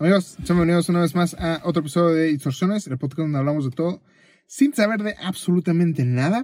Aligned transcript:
Amigos, 0.00 0.38
bienvenidos 0.38 0.88
una 0.88 1.02
vez 1.02 1.14
más 1.14 1.34
a 1.34 1.60
otro 1.62 1.80
episodio 1.80 2.14
de 2.14 2.28
Distorsiones, 2.28 2.86
el 2.86 2.96
podcast 2.96 3.18
donde 3.18 3.36
hablamos 3.36 3.66
de 3.66 3.70
todo 3.70 4.02
sin 4.46 4.72
saber 4.72 5.02
de 5.02 5.14
absolutamente 5.20 6.06
nada. 6.06 6.42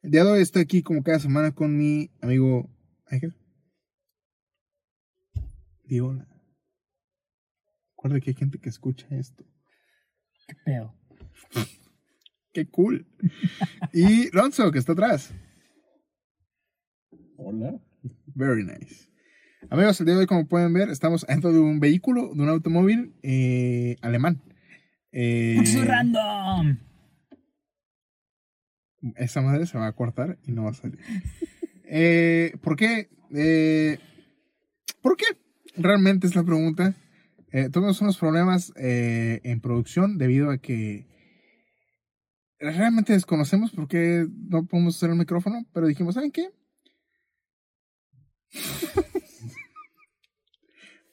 El 0.00 0.12
día 0.12 0.22
de 0.22 0.30
hoy 0.30 0.42
estoy 0.42 0.62
aquí 0.62 0.80
como 0.80 1.02
cada 1.02 1.18
semana 1.18 1.52
con 1.56 1.76
mi 1.76 2.12
amigo 2.20 2.70
Ángel. 3.06 3.34
Digo, 5.82 6.14
recuerda 7.96 8.20
que 8.20 8.30
hay 8.30 8.36
gente 8.36 8.60
que 8.60 8.68
escucha 8.68 9.08
esto. 9.10 9.42
Qué 10.46 10.54
pedo. 10.64 10.94
Qué 12.52 12.70
cool. 12.70 13.08
y 13.92 14.30
Lonzo, 14.30 14.70
que 14.70 14.78
está 14.78 14.92
atrás. 14.92 15.34
Hola. 17.36 17.82
Very 18.36 18.62
nice. 18.62 19.11
Amigos, 19.70 20.00
el 20.00 20.06
día 20.06 20.14
de 20.14 20.20
hoy, 20.22 20.26
como 20.26 20.46
pueden 20.46 20.72
ver, 20.72 20.90
estamos 20.90 21.24
dentro 21.26 21.52
de 21.52 21.60
un 21.60 21.78
vehículo, 21.78 22.32
de 22.34 22.42
un 22.42 22.48
automóvil 22.48 23.14
eh, 23.22 23.96
alemán. 24.02 24.42
Eh, 25.12 25.62
random. 25.86 26.78
esa 29.16 29.40
madre 29.40 29.66
se 29.66 29.78
va 29.78 29.86
a 29.86 29.92
cortar 29.92 30.38
y 30.46 30.52
no 30.52 30.64
va 30.64 30.70
a 30.70 30.74
salir. 30.74 30.98
Eh, 31.94 32.54
¿Por 32.62 32.76
qué? 32.76 33.10
Eh, 33.34 33.98
¿Por 35.00 35.16
qué? 35.16 35.26
Realmente 35.76 36.26
es 36.26 36.34
la 36.34 36.42
pregunta. 36.42 36.94
Eh, 37.52 37.68
tuvimos 37.70 38.00
unos 38.00 38.16
problemas 38.18 38.72
en 38.76 39.60
producción 39.60 40.16
debido 40.16 40.50
a 40.50 40.58
que 40.58 41.06
realmente 42.58 43.12
desconocemos 43.12 43.72
por 43.72 43.88
qué 43.88 44.26
no 44.48 44.64
podemos 44.64 44.96
usar 44.96 45.10
el 45.10 45.16
micrófono, 45.16 45.66
pero 45.74 45.86
dijimos, 45.86 46.14
¿saben 46.14 46.30
qué? 46.32 46.48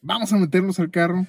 Vamos 0.01 0.31
a 0.33 0.37
meternos 0.37 0.79
al 0.79 0.91
carro 0.91 1.25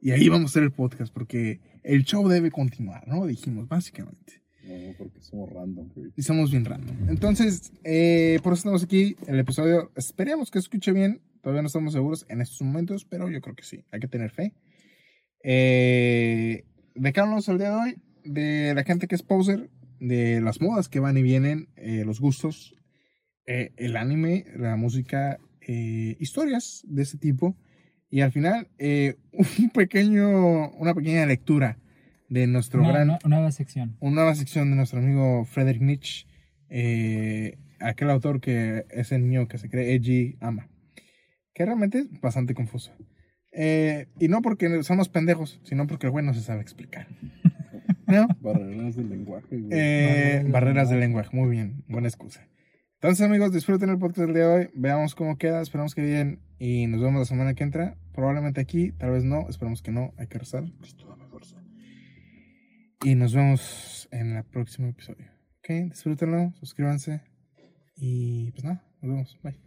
y 0.00 0.12
ahí 0.12 0.28
vamos 0.28 0.50
a 0.50 0.52
hacer 0.52 0.62
el 0.62 0.72
podcast 0.72 1.12
porque 1.12 1.60
el 1.82 2.04
show 2.04 2.28
debe 2.28 2.50
continuar, 2.50 3.06
¿no? 3.06 3.26
Dijimos, 3.26 3.68
básicamente. 3.68 4.42
No, 4.62 4.94
porque 4.98 5.20
somos 5.20 5.50
random, 5.50 5.88
güey. 5.94 6.12
Y 6.16 6.22
somos 6.22 6.50
bien 6.50 6.64
random. 6.64 7.08
Entonces, 7.08 7.72
eh, 7.84 8.38
por 8.42 8.52
eso 8.52 8.60
estamos 8.60 8.84
aquí 8.84 9.16
el 9.26 9.38
episodio. 9.38 9.90
Esperemos 9.96 10.50
que 10.50 10.58
escuche 10.58 10.92
bien. 10.92 11.22
Todavía 11.42 11.62
no 11.62 11.68
estamos 11.68 11.94
seguros 11.94 12.26
en 12.28 12.40
estos 12.40 12.60
momentos, 12.62 13.04
pero 13.04 13.30
yo 13.30 13.40
creo 13.40 13.56
que 13.56 13.64
sí. 13.64 13.84
Hay 13.90 14.00
que 14.00 14.08
tener 14.08 14.30
fe. 14.30 14.52
Eh, 15.42 16.64
¿De 16.94 17.12
qué 17.12 17.20
hablamos 17.20 17.48
el 17.48 17.58
día 17.58 17.70
de 17.70 17.76
hoy? 17.76 17.96
De 18.24 18.74
la 18.74 18.84
gente 18.84 19.08
que 19.08 19.14
es 19.14 19.22
poser, 19.22 19.70
de 20.00 20.40
las 20.40 20.60
modas 20.60 20.88
que 20.88 21.00
van 21.00 21.16
y 21.16 21.22
vienen, 21.22 21.68
eh, 21.76 22.04
los 22.04 22.20
gustos, 22.20 22.74
eh, 23.46 23.72
el 23.76 23.96
anime, 23.96 24.44
la 24.56 24.76
música, 24.76 25.38
eh, 25.60 26.16
historias 26.18 26.82
de 26.86 27.02
ese 27.02 27.18
tipo. 27.18 27.56
Y 28.10 28.22
al 28.22 28.32
final, 28.32 28.68
eh, 28.78 29.16
un 29.32 29.70
pequeño, 29.70 30.70
una 30.72 30.94
pequeña 30.94 31.24
lectura 31.26 31.78
de 32.28 32.46
nuestro 32.46 32.80
Una, 32.82 32.92
gran 32.92 33.08
una- 33.10 33.18
nueva 33.24 33.52
sección. 33.52 33.96
una 34.00 34.16
nueva 34.16 34.34
sección 34.34 34.70
de 34.70 34.76
nuestro 34.76 34.98
amigo 35.00 35.44
Friedrich 35.44 35.80
Nietzsche, 35.80 36.26
eh, 36.68 37.58
aquel 37.80 38.10
autor 38.10 38.40
que 38.40 38.84
ese 38.90 39.18
niño 39.18 39.48
que 39.48 39.58
se 39.58 39.68
cree 39.68 39.94
edgy 39.94 40.36
ama, 40.40 40.68
que 41.54 41.64
realmente 41.64 41.98
es 42.00 42.20
bastante 42.20 42.54
confuso. 42.54 42.92
Eh, 43.52 44.06
y 44.20 44.28
no 44.28 44.42
porque 44.42 44.82
somos 44.84 45.08
pendejos, 45.08 45.60
sino 45.64 45.86
porque 45.88 46.06
el 46.06 46.12
güey 46.12 46.24
no 46.24 46.34
se 46.34 46.40
sabe 46.40 46.60
explicar. 46.62 47.08
¿No? 48.06 48.28
Barreras 48.40 48.94
del 48.96 49.08
lenguaje, 49.08 49.46
güey. 49.56 49.68
Eh, 49.72 50.34
Barreras 50.44 50.52
barreras 50.52 50.88
del 50.90 51.00
de 51.00 51.06
lenguaje, 51.06 51.30
muy 51.36 51.50
bien, 51.50 51.84
buena 51.88 52.06
excusa. 52.08 52.46
Entonces, 52.94 53.24
amigos, 53.26 53.52
disfruten 53.52 53.88
el 53.88 53.98
podcast 53.98 54.26
del 54.26 54.34
día 54.34 54.46
de 54.46 54.54
hoy. 54.54 54.68
Veamos 54.74 55.14
cómo 55.14 55.36
queda, 55.38 55.62
esperamos 55.62 55.94
que 55.94 56.02
bien. 56.02 56.40
Y 56.62 56.86
nos 56.88 57.00
vemos 57.00 57.20
la 57.20 57.24
semana 57.24 57.54
que 57.54 57.64
entra. 57.64 57.96
Probablemente 58.12 58.60
aquí, 58.60 58.92
tal 58.92 59.12
vez 59.12 59.24
no, 59.24 59.48
esperamos 59.48 59.80
que 59.80 59.92
no. 59.92 60.12
Hay 60.18 60.26
que 60.26 60.38
rezar. 60.38 60.62
Cristo, 60.78 61.06
dame 61.08 61.26
fuerza. 61.26 61.56
Y 63.02 63.14
nos 63.14 63.34
vemos 63.34 64.06
en 64.12 64.36
el 64.36 64.44
próximo 64.44 64.88
episodio. 64.88 65.24
Ok, 65.60 65.88
disfrútenlo, 65.88 66.52
suscríbanse. 66.60 67.22
Y 67.96 68.52
pues 68.52 68.64
nada, 68.64 68.84
nos 69.00 69.10
vemos. 69.10 69.38
Bye. 69.42 69.58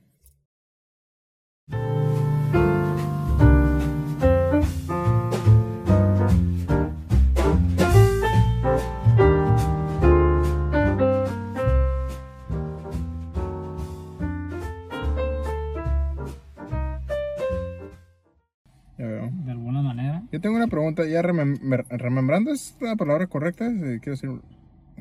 Tengo 20.44 20.58
una 20.58 20.68
pregunta, 20.68 21.04
ya 21.08 21.24
remem- 21.24 21.60
me- 21.62 21.78
remembrando 21.98 22.52
es 22.52 22.78
la 22.82 22.96
palabra 22.96 23.26
correcta, 23.26 23.66
Eh, 23.66 24.00
quiero 24.02 24.12
decir, 24.12 24.30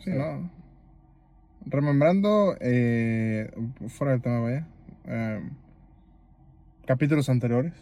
sí, 0.02 0.10
¿no? 0.10 0.50
Remembrando, 1.66 2.56
eh, 2.60 3.50
fuera 3.88 4.12
del 4.14 4.22
tema, 4.22 4.40
vaya, 4.40 4.66
eh, 5.04 5.40
capítulos 6.86 7.28
anteriores. 7.28 7.72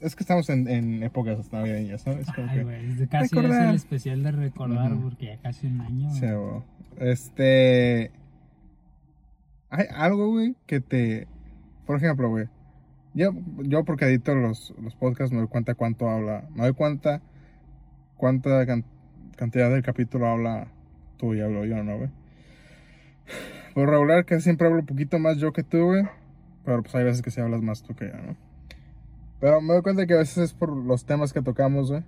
Es 0.00 0.14
que 0.14 0.22
estamos 0.24 0.48
en, 0.50 0.68
en 0.68 1.02
épocas 1.02 1.50
navideñas, 1.52 2.06
¿no? 2.06 2.12
Es 2.12 2.30
como 2.32 2.48
Ay, 2.50 2.58
que, 2.58 2.64
güey. 2.64 2.90
es 2.90 2.98
de 2.98 3.08
Casi 3.08 3.38
es 3.38 3.44
el 3.44 3.74
especial 3.74 4.22
de 4.22 4.30
recordar 4.32 4.94
porque 5.02 5.26
ya 5.26 5.38
casi 5.38 5.66
un 5.66 5.80
año. 5.80 6.10
sí, 6.12 6.26
güey. 6.26 6.62
este, 7.10 8.10
hay 9.70 9.86
algo, 9.94 10.30
güey, 10.30 10.54
que 10.66 10.80
te, 10.80 11.26
por 11.86 11.96
ejemplo, 11.96 12.28
güey, 12.28 12.46
yo, 13.16 13.32
yo 13.64 13.84
porque 13.84 14.04
edito 14.04 14.34
los, 14.34 14.74
los 14.82 14.94
podcasts 14.94 15.32
me 15.32 15.38
doy 15.38 15.48
cuenta 15.48 15.74
cuánto 15.74 16.08
habla, 16.08 16.48
me 16.54 16.62
doy 16.62 16.74
cuenta 16.74 17.22
cuánta 18.16 18.66
can- 18.66 18.84
cantidad 19.36 19.70
del 19.70 19.82
capítulo 19.82 20.26
habla 20.26 20.68
tú 21.16 21.34
y 21.34 21.40
hablo 21.40 21.64
yo, 21.64 21.82
¿no, 21.82 21.96
güey? 21.96 22.10
Por 23.74 23.88
regular 23.88 24.24
que 24.24 24.40
siempre 24.40 24.66
hablo 24.66 24.80
un 24.80 24.86
poquito 24.86 25.18
más 25.18 25.38
yo 25.38 25.52
que 25.52 25.62
tú, 25.62 25.84
güey, 25.86 26.04
pero 26.64 26.82
pues 26.82 26.94
hay 26.94 27.04
veces 27.04 27.22
que 27.22 27.30
sí 27.30 27.40
hablas 27.40 27.62
más 27.62 27.82
tú 27.82 27.94
que 27.94 28.06
yo, 28.08 28.16
¿no? 28.16 28.36
Pero 29.40 29.60
me 29.60 29.74
doy 29.74 29.82
cuenta 29.82 30.06
que 30.06 30.14
a 30.14 30.18
veces 30.18 30.38
es 30.38 30.52
por 30.54 30.74
los 30.74 31.04
temas 31.04 31.32
que 31.32 31.42
tocamos, 31.42 31.90
güey. 31.90 32.02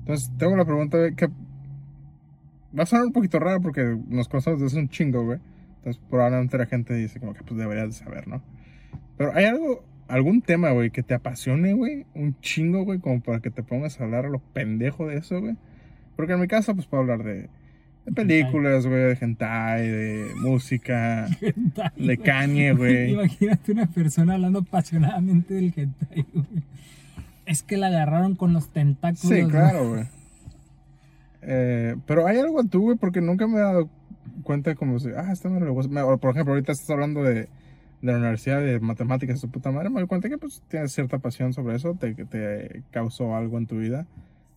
Entonces, 0.00 0.30
tengo 0.38 0.52
una 0.52 0.64
pregunta, 0.64 0.96
güey, 0.98 1.14
que 1.14 1.26
va 1.26 2.82
a 2.84 2.86
sonar 2.86 3.06
un 3.06 3.12
poquito 3.12 3.38
raro 3.38 3.60
porque 3.60 3.96
nos 4.08 4.28
conocemos 4.28 4.60
desde 4.60 4.78
un 4.78 4.88
chingo, 4.88 5.24
güey. 5.24 5.40
Entonces, 5.78 6.02
probablemente 6.08 6.58
la 6.58 6.66
gente 6.66 6.94
dice 6.94 7.18
como 7.20 7.34
que 7.34 7.42
pues 7.42 7.58
deberías 7.58 7.88
de 7.88 7.92
saber, 8.04 8.28
¿no? 8.28 8.42
Pero 9.16 9.32
hay 9.34 9.46
algo, 9.46 9.84
algún 10.10 10.42
tema, 10.42 10.70
güey, 10.72 10.90
que 10.90 11.02
te 11.02 11.14
apasione, 11.14 11.72
güey, 11.72 12.04
un 12.14 12.38
chingo, 12.40 12.84
güey, 12.84 12.98
como 12.98 13.20
para 13.20 13.40
que 13.40 13.50
te 13.50 13.62
pongas 13.62 14.00
a 14.00 14.04
hablar 14.04 14.26
a 14.26 14.28
lo 14.28 14.38
pendejo 14.40 15.06
de 15.06 15.16
eso, 15.18 15.40
güey. 15.40 15.56
Porque 16.16 16.34
en 16.34 16.40
mi 16.40 16.46
caso, 16.48 16.74
pues 16.74 16.86
puedo 16.86 17.02
hablar 17.02 17.22
de, 17.24 17.48
de 18.06 18.12
películas, 18.14 18.86
güey, 18.86 19.00
de 19.02 19.18
hentai, 19.20 19.88
de 19.88 20.26
música, 20.36 21.26
Hentai, 21.40 21.90
de. 21.96 22.18
Kanye, 22.18 22.72
güey. 22.74 23.12
Imagínate 23.12 23.72
una 23.72 23.86
persona 23.86 24.34
hablando 24.34 24.58
apasionadamente 24.60 25.54
del 25.54 25.72
hentai, 25.74 26.26
güey. 26.34 26.46
Es 27.46 27.62
que 27.62 27.76
la 27.78 27.88
agarraron 27.88 28.36
con 28.36 28.52
los 28.52 28.68
tentáculos. 28.68 29.20
Sí, 29.22 29.44
claro, 29.48 29.88
güey. 29.88 30.04
Eh, 31.42 31.96
pero 32.06 32.26
hay 32.26 32.38
algo 32.38 32.60
en 32.60 32.68
tú, 32.68 32.82
güey, 32.82 32.96
porque 32.98 33.20
nunca 33.20 33.46
me 33.46 33.56
he 33.56 33.60
dado 33.60 33.88
cuenta 34.42 34.74
como 34.74 34.98
si, 34.98 35.08
ah, 35.16 35.30
esta 35.32 35.48
madre 35.48 35.64
le 35.66 35.70
gusta. 35.70 35.92
Me- 35.92 36.16
Por 36.18 36.30
ejemplo, 36.30 36.52
ahorita 36.54 36.72
estás 36.72 36.90
hablando 36.90 37.22
de, 37.22 37.48
de 38.02 38.12
la 38.12 38.18
universidad 38.18 38.60
de 38.60 38.80
matemáticas 38.80 39.36
de 39.36 39.40
su 39.40 39.50
puta 39.50 39.70
madre, 39.70 39.90
me 39.90 40.00
doy 40.00 40.08
cuenta 40.08 40.28
que 40.28 40.38
pues 40.38 40.62
tienes 40.68 40.92
cierta 40.92 41.18
pasión 41.18 41.52
sobre 41.52 41.76
eso, 41.76 41.94
te, 41.94 42.14
te 42.14 42.82
causó 42.90 43.34
algo 43.34 43.58
en 43.58 43.66
tu 43.66 43.78
vida. 43.78 44.06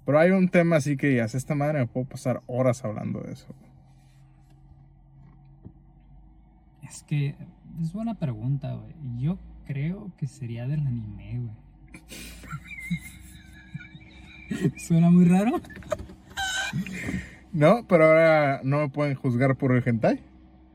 Pero 0.05 0.19
hay 0.19 0.31
un 0.31 0.49
tema 0.49 0.77
así 0.77 0.97
que 0.97 1.15
ya 1.15 1.25
esta 1.25 1.55
madre 1.55 1.79
me 1.79 1.87
puedo 1.87 2.05
pasar 2.05 2.41
horas 2.47 2.83
hablando 2.83 3.21
de 3.21 3.33
eso. 3.33 3.47
Es 6.81 7.03
que 7.03 7.35
es 7.81 7.93
buena 7.93 8.15
pregunta, 8.15 8.73
güey. 8.73 8.93
Yo 9.17 9.39
creo 9.65 10.11
que 10.17 10.27
sería 10.27 10.67
del 10.67 10.81
anime, 10.81 11.39
güey. 11.39 11.63
¿Suena 14.77 15.09
muy 15.09 15.25
raro? 15.25 15.61
No, 17.51 17.85
pero 17.87 18.05
ahora 18.05 18.61
no 18.63 18.79
me 18.79 18.89
pueden 18.89 19.15
juzgar 19.15 19.55
por 19.55 19.71
el 19.71 19.87
hentai. 19.87 20.21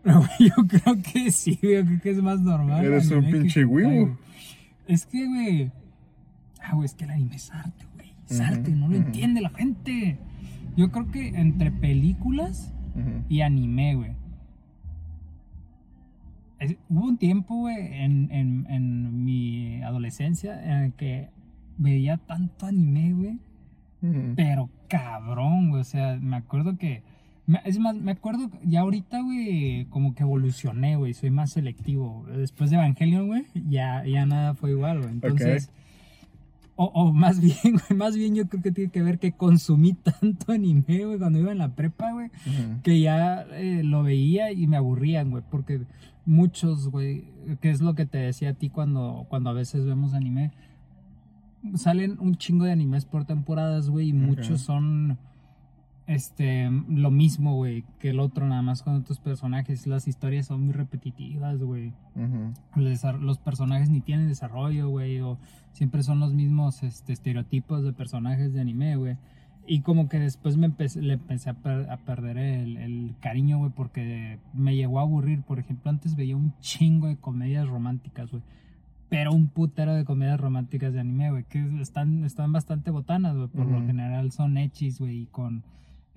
Pero 0.09 0.21
güey, 0.21 0.51
yo 0.51 0.67
creo 0.67 1.03
que 1.03 1.31
sí, 1.31 1.59
güey. 1.63 1.75
Yo 1.77 1.85
creo 1.87 2.01
que 2.01 2.11
es 2.11 2.23
más 2.23 2.41
normal. 2.41 2.85
Eres 2.85 3.11
un 3.11 3.25
que 3.25 3.33
pinche 3.33 3.65
güey. 3.65 4.09
Es 4.87 5.07
que, 5.07 5.27
güey. 5.27 5.71
Ah, 6.63 6.75
güey, 6.75 6.87
es 6.87 6.95
que 6.95 7.05
el 7.05 7.11
anime 7.11 7.37
es 7.37 7.51
arte, 7.53 7.85
güey. 7.95 8.13
Es 8.29 8.41
arte, 8.41 8.71
no 8.73 8.89
lo 8.89 8.97
entiende 8.97 9.41
la 9.41 9.51
gente. 9.51 10.19
Yo 10.77 10.91
creo 10.91 11.11
que 11.11 11.29
entre 11.29 11.71
películas 11.71 12.73
y 13.29 13.41
anime, 13.43 13.95
güey. 13.95 14.13
Es- 16.59 16.77
hubo 16.89 17.07
un 17.07 17.19
tiempo, 17.19 17.55
güey, 17.55 17.77
en, 18.03 18.31
en, 18.33 18.67
en 18.69 19.25
mi 19.25 19.81
adolescencia 19.83 20.61
en 20.65 20.85
el 20.85 20.93
que 20.95 21.29
veía 21.77 22.17
tanto 22.17 22.67
anime, 22.67 23.13
güey. 23.13 23.39
Pero 24.37 24.71
cabrón, 24.89 25.71
güey. 25.71 25.81
O 25.81 25.85
sea, 25.85 26.17
me 26.21 26.37
acuerdo 26.37 26.77
que. 26.79 27.03
Es 27.65 27.79
más, 27.79 27.97
me 27.97 28.13
acuerdo 28.13 28.51
ya 28.63 28.81
ahorita, 28.81 29.23
güey, 29.23 29.87
como 29.87 30.15
que 30.15 30.23
evolucioné, 30.23 30.97
güey. 30.97 31.15
Soy 31.15 31.31
más 31.31 31.51
selectivo. 31.53 32.27
Después 32.37 32.69
de 32.71 32.77
Evangelion, 32.77 33.27
güey, 33.27 33.47
ya, 33.69 34.05
ya 34.05 34.27
nada 34.27 34.55
fue 34.55 34.73
igual, 34.73 34.99
güey. 35.01 35.11
Entonces, 35.13 35.71
O, 36.77 36.85
o 36.95 37.13
más 37.13 37.41
bien, 37.43 37.57
güey, 37.65 37.99
más 37.99 38.15
bien 38.17 38.35
yo 38.35 38.47
creo 38.49 38.63
que 38.63 38.71
tiene 38.71 38.91
que 38.91 39.03
ver 39.03 39.19
que 39.19 39.33
consumí 39.33 39.95
tanto 39.95 40.53
anime, 40.53 41.07
güey, 41.07 41.19
cuando 41.19 41.39
iba 41.39 41.51
en 41.51 41.59
la 41.59 41.75
prepa, 41.75 42.13
güey, 42.13 42.31
que 42.83 43.01
ya 43.01 43.43
eh, 43.53 43.83
lo 43.83 44.03
veía 44.03 44.53
y 44.53 44.67
me 44.67 44.77
aburrían, 44.77 45.31
güey, 45.31 45.43
porque 45.51 45.81
muchos, 46.27 46.89
güey, 46.89 47.25
que 47.61 47.71
es 47.71 47.81
lo 47.81 47.95
que 47.95 48.05
te 48.07 48.19
decía 48.19 48.51
a 48.51 48.55
ti 48.55 48.69
cuando, 48.69 49.27
cuando 49.29 49.51
a 49.51 49.55
veces 49.55 49.87
vemos 49.87 50.13
anime, 50.15 50.53
salen 51.75 52.17
un 52.21 52.37
chingo 52.37 52.65
de 52.65 52.73
animes 52.73 53.07
por 53.07 53.25
temporadas, 53.25 53.89
güey, 53.91 54.11
y 54.11 54.13
muchos 54.13 54.61
son 54.61 55.19
este 56.09 56.71
lo 56.89 57.11
mismo, 57.11 57.55
güey, 57.55 57.85
que 58.01 58.11
el 58.11 58.19
otro, 58.19 58.47
nada 58.49 58.63
más 58.63 58.83
con 58.83 58.95
otros 58.97 59.21
personajes. 59.21 59.87
Las 59.87 60.09
historias 60.09 60.47
son 60.47 60.63
muy 60.65 60.73
repetitivas, 60.73 61.59
güey. 61.63 61.93
Los, 62.75 62.85
desa- 63.05 63.19
los 63.21 63.39
personajes 63.39 63.91
ni 63.91 64.01
tienen 64.01 64.27
desarrollo, 64.29 64.89
güey, 64.89 65.21
o 65.21 65.39
siempre 65.73 66.03
son 66.03 66.19
los 66.19 66.33
mismos 66.35 66.83
este, 66.83 67.13
estereotipos 67.13 67.85
de 67.85 67.93
personajes 67.93 68.53
de 68.53 68.61
anime, 68.61 68.97
güey. 68.97 69.17
Y 69.67 69.83
como 69.83 70.09
que 70.09 70.19
después 70.19 70.57
me 70.57 70.65
empecé, 70.65 71.03
le 71.03 71.13
empecé 71.15 71.51
a, 71.51 71.55
per- 71.55 71.91
a 71.91 71.99
perder 71.99 72.39
el, 72.39 72.79
el 72.79 73.15
cariño, 73.21 73.59
güey, 73.59 73.71
porque 73.71 74.39
me 74.55 74.75
llegó 74.75 74.99
a 74.99 75.03
aburrir. 75.03 75.43
Por 75.43 75.59
ejemplo, 75.59 75.91
antes 75.91 76.17
veía 76.17 76.37
un 76.39 76.55
chingo 76.61 77.07
de 77.07 77.17
comedias 77.19 77.69
románticas, 77.69 78.31
güey. 78.31 78.43
Pero 79.11 79.33
un 79.33 79.49
putero 79.49 79.95
de 79.95 80.07
comedias 80.07 80.41
románticas 80.41 80.95
de 80.95 81.01
anime, 81.01 81.31
güey, 81.31 81.45
que 81.45 81.61
están, 81.83 82.25
están 82.25 82.51
bastante 82.51 82.91
botanas, 82.91 83.37
güey. 83.37 83.49
Por 83.49 83.67
lo 83.67 83.77
Ujú. 83.79 83.87
general 83.87 84.33
son 84.33 84.57
hechis, 84.57 85.01
güey, 85.01 85.23
y 85.23 85.27
con, 85.27 85.63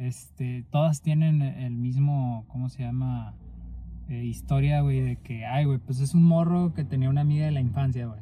este, 0.08 0.66
todas 0.72 1.02
tienen 1.02 1.42
el 1.42 1.74
mismo, 1.76 2.46
¿cómo 2.48 2.70
se 2.70 2.84
llama? 2.84 3.34
eh, 4.10 4.26
historia, 4.26 4.82
güey, 4.82 5.00
de 5.00 5.16
que, 5.16 5.46
ay, 5.46 5.64
güey, 5.64 5.78
pues 5.80 6.02
es 6.02 6.14
un 6.14 6.24
morro 6.24 6.74
que 6.74 6.84
tenía 6.84 7.10
una 7.10 7.22
amiga 7.22 7.46
de 7.46 7.52
la 7.52 7.62
infancia, 7.62 8.08
güey. 8.08 8.20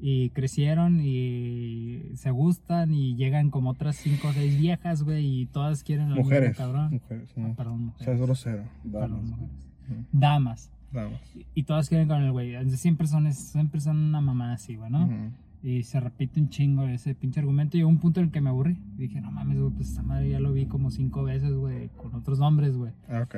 Y 0.00 0.30
crecieron 0.30 1.00
y 1.02 2.00
se 2.14 2.30
gustan 2.30 2.94
y 2.94 3.16
llegan 3.16 3.50
como 3.50 3.70
otras 3.70 3.96
cinco 3.96 4.28
o 4.28 4.32
seis 4.32 4.58
viejas, 4.58 5.02
güey, 5.02 5.42
y 5.42 5.46
todas 5.46 5.82
quieren 5.82 6.08
lo 6.10 6.16
Mujeres. 6.16 6.50
mismo, 6.50 6.64
cabrón. 6.64 6.90
Mujeres, 6.92 7.30
Ah, 7.36 7.40
no. 7.40 7.54
perdón, 7.54 7.92
O 7.94 7.98
sea, 7.98 8.14
es 8.14 8.18
mujeres. 8.18 8.20
grosero. 8.20 8.62
Perdón, 8.90 9.10
Damas. 9.10 9.24
mujeres. 9.28 9.50
Ujú. 9.90 10.04
Damas. 10.12 10.70
Nada 10.92 11.08
más. 11.10 11.20
Y- 11.36 11.46
Y 11.54 11.62
todas 11.64 11.88
quieren 11.90 12.08
con 12.08 12.22
el 12.22 12.32
güey. 12.32 12.70
Siempre 12.76 13.06
son, 13.06 13.30
siempre 13.32 13.80
son 13.80 13.98
una 13.98 14.20
mamá 14.22 14.54
así, 14.54 14.76
güey, 14.76 14.90
¿no? 14.90 15.04
Ujú. 15.04 15.14
Y 15.62 15.82
se 15.82 15.98
repite 15.98 16.38
un 16.40 16.48
chingo 16.48 16.86
ese 16.86 17.14
pinche 17.14 17.40
argumento. 17.40 17.76
Y 17.76 17.80
llegó 17.80 17.88
un 17.90 17.98
punto 17.98 18.20
en 18.20 18.26
el 18.26 18.32
que 18.32 18.40
me 18.40 18.50
aburrí. 18.50 18.78
Dije, 18.96 19.20
no 19.20 19.30
mames, 19.32 19.58
güey, 19.58 19.72
pues 19.72 19.88
esta 19.88 20.02
madre 20.02 20.28
ya 20.30 20.38
lo 20.40 20.52
vi 20.52 20.66
como 20.66 20.90
cinco 20.90 21.24
veces, 21.24 21.52
güey, 21.54 21.88
con 21.96 22.14
otros 22.14 22.38
nombres, 22.38 22.76
güey. 22.76 22.92
Ah, 23.08 23.22
Ok. 23.22 23.36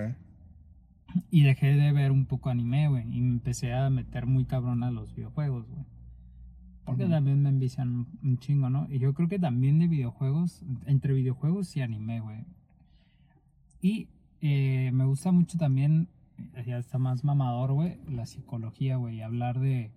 Y 1.30 1.42
dejé 1.42 1.68
de 1.74 1.90
ver 1.92 2.12
un 2.12 2.26
poco 2.26 2.50
anime, 2.50 2.86
güey. 2.88 3.04
Y 3.16 3.20
me 3.22 3.30
empecé 3.30 3.72
a 3.72 3.88
meter 3.88 4.26
muy 4.26 4.44
cabrón 4.44 4.82
a 4.82 4.90
los 4.90 5.14
videojuegos, 5.14 5.66
güey. 5.68 5.84
Porque 6.84 7.06
también 7.06 7.42
me 7.42 7.48
envician 7.48 8.06
un- 8.22 8.38
chingo, 8.38 8.68
¿no? 8.68 8.86
Y 8.90 8.98
yo 8.98 9.14
creo 9.14 9.26
que 9.28 9.38
también 9.38 9.78
de 9.78 9.88
videojuegos, 9.88 10.62
entre 10.86 11.14
videojuegos 11.14 11.74
y 11.76 11.80
anime, 11.82 12.20
güey. 12.20 12.44
Y 13.80 14.08
eh, 14.40 14.90
me 14.92 15.04
gusta 15.04 15.32
mucho 15.32 15.56
también, 15.58 16.08
ya 16.66 16.78
está 16.78 16.98
más 16.98 17.24
mamador, 17.24 17.72
güey, 17.72 17.98
la 18.10 18.26
psicología, 18.26 18.96
güey. 18.96 19.16
y 19.16 19.20
Hablar 19.22 19.60
de, 19.60 19.90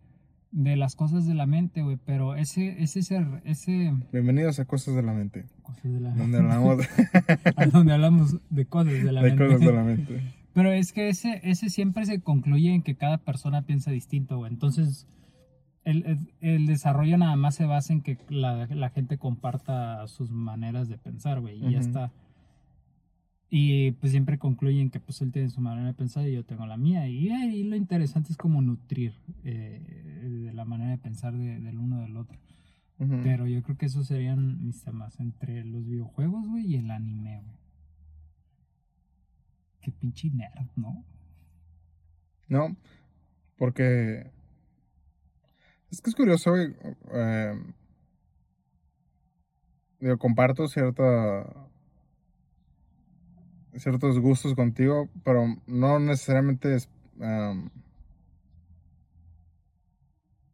de 0.51 0.75
las 0.75 0.95
cosas 0.95 1.25
de 1.25 1.33
la 1.33 1.45
mente, 1.45 1.81
güey. 1.81 1.98
Pero 2.06 2.36
ese, 2.36 2.81
ese, 2.83 3.00
ese, 3.00 3.25
ese 3.45 3.94
Bienvenidos 4.12 4.59
a 4.59 4.65
Cosas 4.65 4.95
de 4.95 5.03
la 5.03 5.13
Mente. 5.13 5.45
cosas 5.63 5.83
de 5.83 6.00
la 6.00 6.12
Donde 6.13 6.38
hablamos 6.39 6.77
de, 6.77 6.86
donde 7.71 7.94
hablamos 7.94 8.38
de 8.50 8.65
cosas 8.65 8.94
de 8.94 9.12
la 9.12 9.21
de 9.21 9.30
mente. 9.30 9.45
cosas 9.45 9.59
de 9.62 9.74
la 9.74 9.83
mente. 9.83 10.21
Pero 10.53 10.71
es 10.71 10.92
que 10.92 11.07
ese, 11.09 11.39
ese 11.44 11.69
siempre 11.69 12.06
se 12.06 12.19
concluye 12.19 12.74
en 12.74 12.81
que 12.81 12.95
cada 12.95 13.18
persona 13.18 13.62
piensa 13.62 13.92
distinto, 13.92 14.38
güey. 14.38 14.51
Entonces, 14.51 15.07
el, 15.86 16.06
el- 16.06 16.33
el 16.42 16.65
desarrollo 16.65 17.18
nada 17.18 17.36
más 17.38 17.56
se 17.56 17.65
basa 17.65 17.94
en 17.94 18.01
que 18.01 18.18
la, 18.30 18.68
la 18.68 18.89
gente 18.89 19.18
comparta 19.18 20.06
sus 20.07 20.30
maneras 20.31 20.89
de 20.89 20.97
pensar, 20.97 21.39
güey. 21.39 21.56
Y 21.57 21.71
ya 21.71 21.80
Ujú. 21.80 21.88
está. 21.88 22.12
Y 23.53 23.92
pues 23.92 24.13
siempre 24.13 24.39
concluyen 24.39 24.89
que 24.89 25.01
pues 25.01 25.21
él 25.21 25.33
tiene 25.33 25.50
su 25.50 25.59
manera 25.59 25.88
de 25.88 25.94
pensar 25.94 26.25
y 26.25 26.31
yo 26.31 26.45
tengo 26.45 26.65
la 26.65 26.77
mía. 26.77 27.09
Y 27.09 27.30
ahí 27.30 27.63
lo 27.63 27.75
interesante 27.75 28.31
es 28.31 28.38
como 28.38 28.62
nutrir 28.62 29.13
eh, 29.44 30.21
de 30.45 30.53
la 30.53 30.63
manera 30.63 30.92
de 30.92 30.98
pensar 30.98 31.36
de- 31.38 31.59
del 31.59 31.77
uno 31.77 32.00
del 32.01 32.15
otro. 32.15 32.38
Pero 33.24 33.48
yo 33.48 33.63
creo 33.63 33.77
que 33.77 33.88
esos 33.88 34.06
serían 34.07 34.63
mis 34.63 34.83
temas 34.83 35.19
entre 35.19 35.65
los 35.65 35.83
videojuegos, 35.86 36.48
güey, 36.48 36.68
y 36.68 36.75
el 36.75 36.92
anime, 36.92 37.42
güey. 37.42 37.57
Qué 39.81 39.92
pinche 39.92 40.30
nerd, 40.30 40.68
¿no? 40.75 41.04
No, 42.47 42.75
porque 43.57 44.30
es 45.89 46.00
que 46.00 46.09
es 46.12 46.15
curioso, 46.15 46.51
güey. 46.51 46.75
eh, 47.12 47.54
digo, 50.00 50.18
comparto 50.19 50.68
cierta 50.68 51.70
ciertos 53.77 54.19
gustos 54.19 54.56
contigo, 54.56 55.09
pero 55.23 55.56
no 55.68 56.00
necesariamente 56.00 56.75
es 56.75 56.89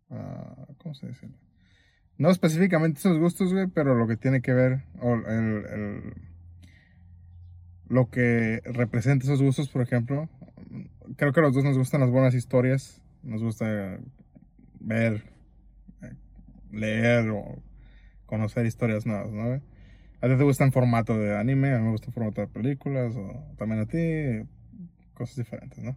ah, 0.09 0.67
¿cómo 0.77 0.93
se 0.95 1.07
dice? 1.07 1.29
No 2.17 2.29
específicamente 2.29 2.99
esos 2.99 3.19
gustos, 3.19 3.53
güey, 3.53 3.67
pero 3.67 3.95
lo 3.95 4.07
que 4.07 4.17
tiene 4.17 4.41
que 4.41 4.53
ver 4.53 4.83
o 5.01 5.13
el, 5.15 5.65
el- 5.67 6.13
lo 7.89 8.09
que 8.09 8.61
representa 8.65 9.25
esos 9.25 9.41
gustos, 9.41 9.69
por 9.69 9.81
ejemplo, 9.81 10.29
creo 11.15 11.31
que 11.31 11.39
a 11.39 11.43
los 11.43 11.53
dos 11.53 11.63
nos 11.63 11.77
gustan 11.77 12.01
las 12.01 12.09
buenas 12.11 12.33
historias, 12.33 13.01
nos 13.23 13.41
gusta 13.41 13.99
ver, 14.79 15.23
eh, 16.01 16.13
leer 16.71 17.29
o 17.29 17.61
conocer 18.25 18.65
historias 18.65 19.05
nuevas, 19.05 19.31
¿no? 19.31 19.61
A 20.21 20.27
ti 20.27 20.35
te 20.35 20.43
gusta 20.43 20.63
en 20.63 20.71
formato 20.71 21.17
de 21.17 21.37
anime, 21.37 21.73
a 21.73 21.77
mí 21.77 21.85
me 21.85 21.91
gusta 21.91 22.07
en 22.07 22.13
formato 22.13 22.41
de 22.41 22.47
películas, 22.47 23.15
o 23.15 23.55
también 23.57 23.81
a 23.81 23.85
ti, 23.85 24.47
cosas 25.13 25.35
diferentes, 25.35 25.83
¿no? 25.83 25.95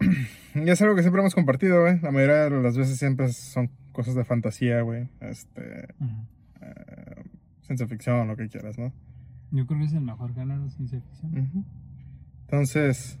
Y 0.54 0.68
es 0.70 0.80
algo 0.82 0.94
que 0.94 1.02
siempre 1.02 1.20
hemos 1.20 1.34
compartido, 1.34 1.82
güey. 1.82 2.00
La 2.00 2.10
mayoría 2.10 2.48
de 2.48 2.62
las 2.62 2.76
veces 2.76 2.98
siempre 2.98 3.28
son 3.32 3.70
cosas 3.92 4.14
de 4.14 4.24
fantasía, 4.24 4.80
güey. 4.82 5.08
Este, 5.20 5.88
eh, 6.60 7.24
ciencia 7.62 7.86
ficción, 7.86 8.26
lo 8.26 8.36
que 8.36 8.48
quieras, 8.48 8.78
¿no? 8.78 8.92
Yo 9.50 9.66
creo 9.66 9.78
que 9.78 9.86
es 9.86 9.92
el 9.92 10.00
mejor 10.00 10.34
género 10.34 10.64
de 10.64 10.70
ciencia 10.70 11.00
ficción. 11.00 11.64
Entonces, 12.42 13.18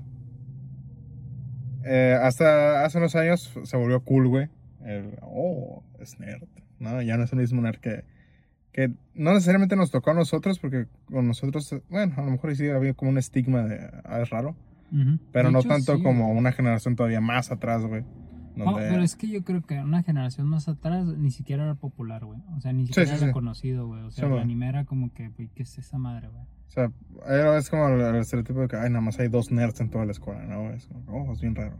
eh, 1.84 2.18
hasta 2.20 2.84
hace 2.84 2.98
unos 2.98 3.14
años 3.14 3.52
se 3.62 3.76
volvió 3.76 4.02
cool, 4.04 4.28
güey. 4.28 4.48
El, 4.84 5.18
oh, 5.22 5.82
es 6.00 6.18
nerd, 6.18 6.48
¿no? 6.78 7.02
Ya 7.02 7.16
no 7.16 7.24
es 7.24 7.32
el 7.32 7.38
mismo 7.38 7.60
nerd 7.60 7.78
que, 7.78 8.04
que 8.86 8.92
no 9.14 9.32
necesariamente 9.32 9.74
nos 9.74 9.90
tocó 9.90 10.10
a 10.12 10.14
nosotros, 10.14 10.60
porque 10.60 10.86
con 11.06 11.26
nosotros, 11.26 11.74
bueno, 11.90 12.14
a 12.16 12.22
lo 12.22 12.30
mejor 12.30 12.54
sí 12.54 12.68
había 12.68 12.94
como 12.94 13.10
un 13.10 13.18
estigma 13.18 13.62
de, 13.64 13.80
ah, 14.04 14.20
es 14.20 14.30
raro, 14.30 14.54
Ujú. 14.92 15.18
pero 15.32 15.48
De 15.48 15.52
no 15.52 15.58
hecho, 15.58 15.68
tanto 15.68 15.96
sí, 15.96 16.02
como 16.04 16.26
güey. 16.26 16.38
una 16.38 16.52
generación 16.52 16.94
todavía 16.94 17.20
más 17.20 17.50
atrás, 17.50 17.82
güey. 17.84 18.04
Donde- 18.54 18.88
pero 18.88 19.02
es 19.02 19.16
que 19.16 19.26
yo 19.28 19.42
creo 19.42 19.62
que 19.62 19.80
una 19.80 20.04
generación 20.04 20.46
más 20.46 20.68
atrás 20.68 21.04
ni 21.06 21.32
siquiera 21.32 21.64
era 21.64 21.74
popular, 21.74 22.24
güey. 22.24 22.40
O 22.56 22.60
sea, 22.60 22.72
ni 22.72 22.86
siquiera 22.86 23.08
sí, 23.10 23.16
era 23.16 23.26
sí. 23.26 23.32
conocido, 23.32 23.86
güey. 23.88 24.02
O 24.02 24.10
sea, 24.12 24.28
el 24.28 24.38
anime 24.38 24.68
era 24.68 24.84
como 24.84 25.12
que, 25.12 25.28
güey, 25.30 25.48
¿qué 25.56 25.64
es 25.64 25.76
esa 25.78 25.98
madre, 25.98 26.28
güey? 26.28 26.42
O 26.42 26.70
sea, 26.70 26.92
era- 27.26 27.56
es 27.58 27.70
como 27.70 27.88
el, 27.88 28.00
el 28.00 28.16
estereotipo 28.16 28.60
de 28.60 28.68
que, 28.68 28.76
ay, 28.76 28.90
nada 28.90 29.00
más 29.00 29.18
hay 29.18 29.26
dos 29.28 29.50
nerds 29.50 29.80
en 29.80 29.90
toda 29.90 30.04
la 30.04 30.12
escuela, 30.12 30.44
¿no? 30.44 30.70
Es 30.70 30.86
como, 30.86 31.02
oh, 31.30 31.32
es 31.32 31.40
bien 31.40 31.54
raro. 31.56 31.76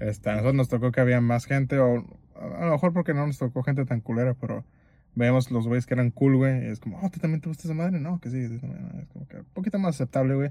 Este, 0.00 0.28
a 0.30 0.32
nosotros 0.32 0.54
nos 0.56 0.68
tocó 0.68 0.90
que 0.90 1.00
había 1.00 1.20
más 1.20 1.44
gente, 1.46 1.78
o 1.78 2.04
a 2.34 2.64
lo 2.66 2.72
mejor 2.72 2.92
porque 2.92 3.14
no 3.14 3.26
nos 3.26 3.38
tocó 3.38 3.62
gente 3.62 3.84
tan 3.84 4.00
culera, 4.00 4.34
pero 4.34 4.64
veíamos 5.16 5.50
los 5.50 5.66
güeyes 5.66 5.86
que 5.86 5.94
eran 5.94 6.10
cool, 6.12 6.36
güey, 6.36 6.66
es 6.66 6.78
como, 6.78 7.00
oh, 7.02 7.10
¿tú 7.10 7.18
también 7.18 7.40
te 7.40 7.48
gusta 7.48 7.64
esa 7.64 7.74
madre? 7.74 7.98
No, 7.98 8.20
que 8.20 8.30
sí, 8.30 8.38
es 8.38 8.60
como 9.12 9.26
que 9.26 9.38
un 9.38 9.44
poquito 9.54 9.78
más 9.80 9.96
aceptable, 9.96 10.34
güey. 10.36 10.50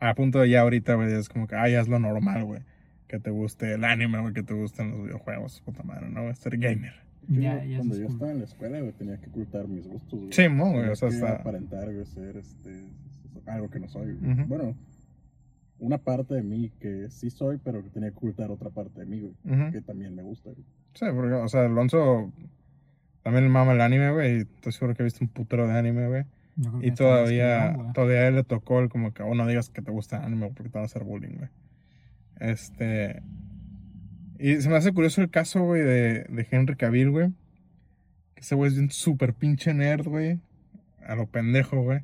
A 0.00 0.14
punto 0.14 0.38
de 0.40 0.48
ya 0.48 0.62
ahorita, 0.62 0.94
güey, 0.94 1.12
es 1.12 1.28
como 1.28 1.46
que, 1.46 1.56
ay, 1.56 1.72
ya 1.72 1.80
es 1.80 1.88
lo 1.88 1.98
normal, 1.98 2.44
güey. 2.44 2.62
Que 3.08 3.18
te 3.20 3.30
guste 3.30 3.74
el 3.74 3.84
anime, 3.84 4.20
güey, 4.20 4.32
que 4.32 4.42
te 4.42 4.54
gusten 4.54 4.90
los 4.92 5.04
videojuegos, 5.04 5.60
puta 5.60 5.82
madre, 5.82 6.08
¿no? 6.08 6.34
Ser 6.34 6.56
gamer. 6.56 6.94
Yo, 7.28 7.40
cuando 7.76 7.96
yo 7.96 8.04
cool. 8.06 8.12
estaba 8.14 8.30
en 8.32 8.38
la 8.38 8.44
escuela, 8.44 8.80
güey, 8.80 8.92
tenía 8.92 9.18
que 9.18 9.30
ocultar 9.30 9.66
mis 9.68 9.86
gustos, 9.86 10.18
güey. 10.20 10.32
Sí, 10.32 10.48
mo, 10.48 10.72
güey, 10.72 10.88
o 10.88 10.96
sea, 10.96 11.08
que 11.08 11.14
está- 11.14 11.36
aparentar, 11.36 11.92
güey, 11.92 12.04
ser 12.06 12.36
este, 12.36 12.84
algo 13.46 13.70
que 13.70 13.80
no 13.80 13.88
soy. 13.88 14.12
Bueno, 14.46 14.76
una 15.78 15.98
parte 15.98 16.34
de 16.34 16.42
mí 16.42 16.70
que 16.80 17.08
sí 17.10 17.30
soy, 17.30 17.58
pero 17.62 17.82
que 17.82 17.90
tenía 17.90 18.10
que 18.10 18.16
ocultar 18.16 18.50
otra 18.50 18.70
parte 18.70 19.00
de 19.00 19.06
mí, 19.06 19.20
güey. 19.20 19.70
Que 19.72 19.80
también 19.80 20.14
me 20.14 20.22
gusta, 20.22 20.50
güey. 20.50 20.64
Sí, 20.94 21.06
porque, 21.14 21.32
o 21.34 21.48
sea, 21.48 21.64
Alonso 21.66 22.30
también 23.24 23.44
le 23.44 23.50
mama 23.50 23.72
el 23.72 23.80
anime, 23.80 24.12
güey, 24.12 24.42
estoy 24.42 24.72
seguro 24.72 24.94
que 24.94 25.02
he 25.02 25.04
visto 25.04 25.24
un 25.24 25.28
putero 25.28 25.66
de 25.66 25.72
anime, 25.72 26.06
güey. 26.08 26.24
Y 26.82 26.90
todavía, 26.90 27.72
güey. 27.72 27.92
todavía 27.94 28.30
le 28.30 28.44
tocó 28.44 28.80
el 28.80 28.90
como 28.90 29.14
que, 29.14 29.22
oh, 29.22 29.34
no 29.34 29.46
digas 29.46 29.70
que 29.70 29.80
te 29.80 29.90
gusta 29.90 30.18
el 30.18 30.24
anime 30.24 30.50
porque 30.54 30.68
te 30.68 30.78
van 30.78 30.82
a 30.82 30.84
hacer 30.84 31.04
bullying, 31.04 31.36
güey. 31.38 31.48
Este. 32.38 33.22
Y 34.38 34.60
se 34.60 34.68
me 34.68 34.76
hace 34.76 34.92
curioso 34.92 35.22
el 35.22 35.30
caso, 35.30 35.64
güey, 35.64 35.80
de, 35.80 36.24
de 36.24 36.46
Henry 36.50 36.76
Cavill, 36.76 37.10
güey. 37.10 37.30
Que 38.34 38.42
ese 38.42 38.54
güey 38.54 38.70
es 38.70 38.78
un 38.78 38.90
súper 38.90 39.32
pinche 39.32 39.72
nerd, 39.72 40.06
güey. 40.06 40.38
A 41.02 41.14
lo 41.14 41.26
pendejo, 41.26 41.80
güey. 41.80 42.00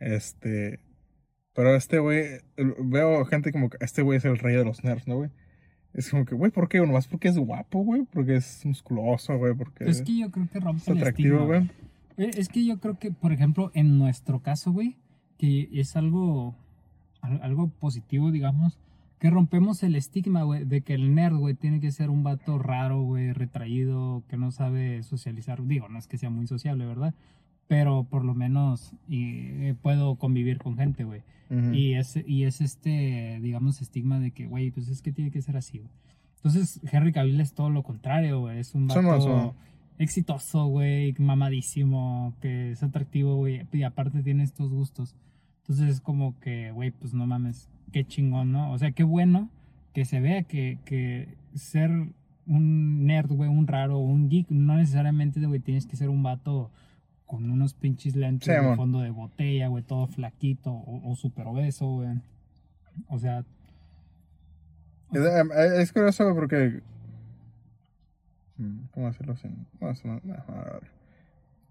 Este. 0.00 0.80
Pero 1.54 1.76
este 1.76 2.00
güey, 2.00 2.40
veo 2.56 3.24
gente 3.24 3.52
como 3.52 3.70
que 3.70 3.78
este 3.80 4.02
güey 4.02 4.18
es 4.18 4.24
el 4.24 4.38
rey 4.38 4.56
de 4.56 4.64
los 4.64 4.82
nerds, 4.82 5.06
¿no, 5.06 5.14
güey? 5.14 5.30
Es 5.92 6.10
como 6.10 6.24
que, 6.24 6.34
güey, 6.34 6.50
¿por 6.52 6.68
qué? 6.68 6.78
Nomás 6.78 7.08
porque 7.08 7.28
es 7.28 7.36
guapo, 7.38 7.80
güey, 7.82 8.02
porque 8.12 8.36
es 8.36 8.64
musculoso, 8.64 9.36
güey, 9.38 9.54
porque 9.54 9.84
Es 9.84 10.02
que 10.02 10.16
yo 10.18 10.30
creo 10.30 10.48
que 10.48 10.60
rompe 10.60 10.82
es 10.82 10.88
el 10.88 10.98
atractivo, 10.98 11.46
güey. 11.46 11.62
Eh, 12.16 12.30
Es 12.36 12.48
que 12.48 12.64
yo 12.64 12.78
creo 12.78 12.98
que, 12.98 13.10
por 13.10 13.32
ejemplo, 13.32 13.70
en 13.74 13.98
nuestro 13.98 14.40
caso, 14.40 14.72
güey, 14.72 14.96
que 15.38 15.68
es 15.72 15.96
algo, 15.96 16.54
al- 17.22 17.42
algo 17.42 17.68
positivo, 17.68 18.30
digamos, 18.30 18.78
que 19.18 19.30
rompemos 19.30 19.82
el 19.82 19.96
estigma, 19.96 20.44
güey, 20.44 20.64
de 20.64 20.80
que 20.82 20.94
el 20.94 21.14
nerd, 21.14 21.36
güey, 21.36 21.54
tiene 21.54 21.80
que 21.80 21.90
ser 21.90 22.08
un 22.08 22.22
vato 22.22 22.58
raro, 22.58 23.02
güey, 23.02 23.32
retraído, 23.32 24.22
que 24.28 24.36
no 24.36 24.50
sabe 24.52 25.02
socializar. 25.02 25.62
Digo, 25.66 25.88
no 25.88 25.98
es 25.98 26.06
que 26.06 26.16
sea 26.18 26.30
muy 26.30 26.46
sociable, 26.46 26.86
¿verdad? 26.86 27.14
Pero 27.70 28.02
por 28.02 28.24
lo 28.24 28.34
menos 28.34 28.96
y, 29.06 29.28
eh, 29.68 29.76
puedo 29.80 30.16
convivir 30.16 30.58
con 30.58 30.76
gente, 30.76 31.04
güey. 31.04 31.22
Ujú. 31.50 31.72
Y 31.72 31.94
es, 31.94 32.18
y 32.26 32.42
es 32.42 32.60
este, 32.60 33.38
digamos, 33.40 33.80
estigma 33.80 34.18
de 34.18 34.32
que, 34.32 34.46
güey, 34.46 34.72
pues 34.72 34.88
es 34.88 35.02
que 35.02 35.12
tiene 35.12 35.30
que 35.30 35.40
ser 35.40 35.56
así, 35.56 35.78
güey. 35.78 35.92
Entonces, 36.38 36.80
Henry 36.90 37.12
Cavill 37.12 37.40
es 37.40 37.54
todo 37.54 37.70
lo 37.70 37.84
contrario, 37.84 38.40
güey. 38.40 38.58
Es 38.58 38.74
un 38.74 38.88
vato 38.88 39.54
exitoso, 39.98 40.66
güey, 40.66 41.14
mamadísimo, 41.20 42.34
que 42.40 42.72
es 42.72 42.82
atractivo, 42.82 43.36
güey. 43.36 43.64
Y 43.72 43.84
aparte 43.84 44.24
tiene 44.24 44.42
estos 44.42 44.72
gustos. 44.72 45.14
Entonces 45.60 45.90
es 45.90 46.00
como 46.00 46.40
que, 46.40 46.72
güey, 46.72 46.90
pues 46.90 47.14
no 47.14 47.24
mames, 47.24 47.68
qué 47.92 48.04
chingón, 48.04 48.50
¿no? 48.50 48.72
O 48.72 48.78
sea, 48.78 48.90
qué 48.90 49.04
bueno 49.04 49.48
que 49.92 50.04
se 50.04 50.18
vea 50.18 50.42
que, 50.42 50.80
que 50.84 51.36
ser 51.54 51.92
un 52.46 53.06
nerd, 53.06 53.30
güey, 53.30 53.48
un 53.48 53.68
raro, 53.68 53.98
un 53.98 54.28
geek, 54.28 54.50
no 54.50 54.76
necesariamente, 54.76 55.38
güey, 55.46 55.60
tienes 55.60 55.86
que 55.86 55.94
ser 55.94 56.08
un 56.08 56.24
vato 56.24 56.72
con 57.30 57.48
unos 57.48 57.74
pinches 57.74 58.16
lentes 58.16 58.46
Sí, 58.46 58.60
de 58.60 58.74
fondo 58.74 58.98
de 58.98 59.10
botella, 59.10 59.68
güey, 59.68 59.84
todo 59.84 60.08
flaquito 60.08 60.72
o, 60.72 61.08
o 61.08 61.14
súper 61.14 61.46
obeso, 61.46 61.86
güey. 61.86 62.20
O 63.06 63.20
sea, 63.20 63.44
Es, 65.12 65.20
eh, 65.20 65.80
es 65.80 65.92
curioso 65.92 66.34
porque. 66.34 66.82
mm, 68.56 68.78
¿Cómo 68.90 69.06
decirlo 69.06 69.36
sin.? 69.36 69.64
No. 69.80 70.20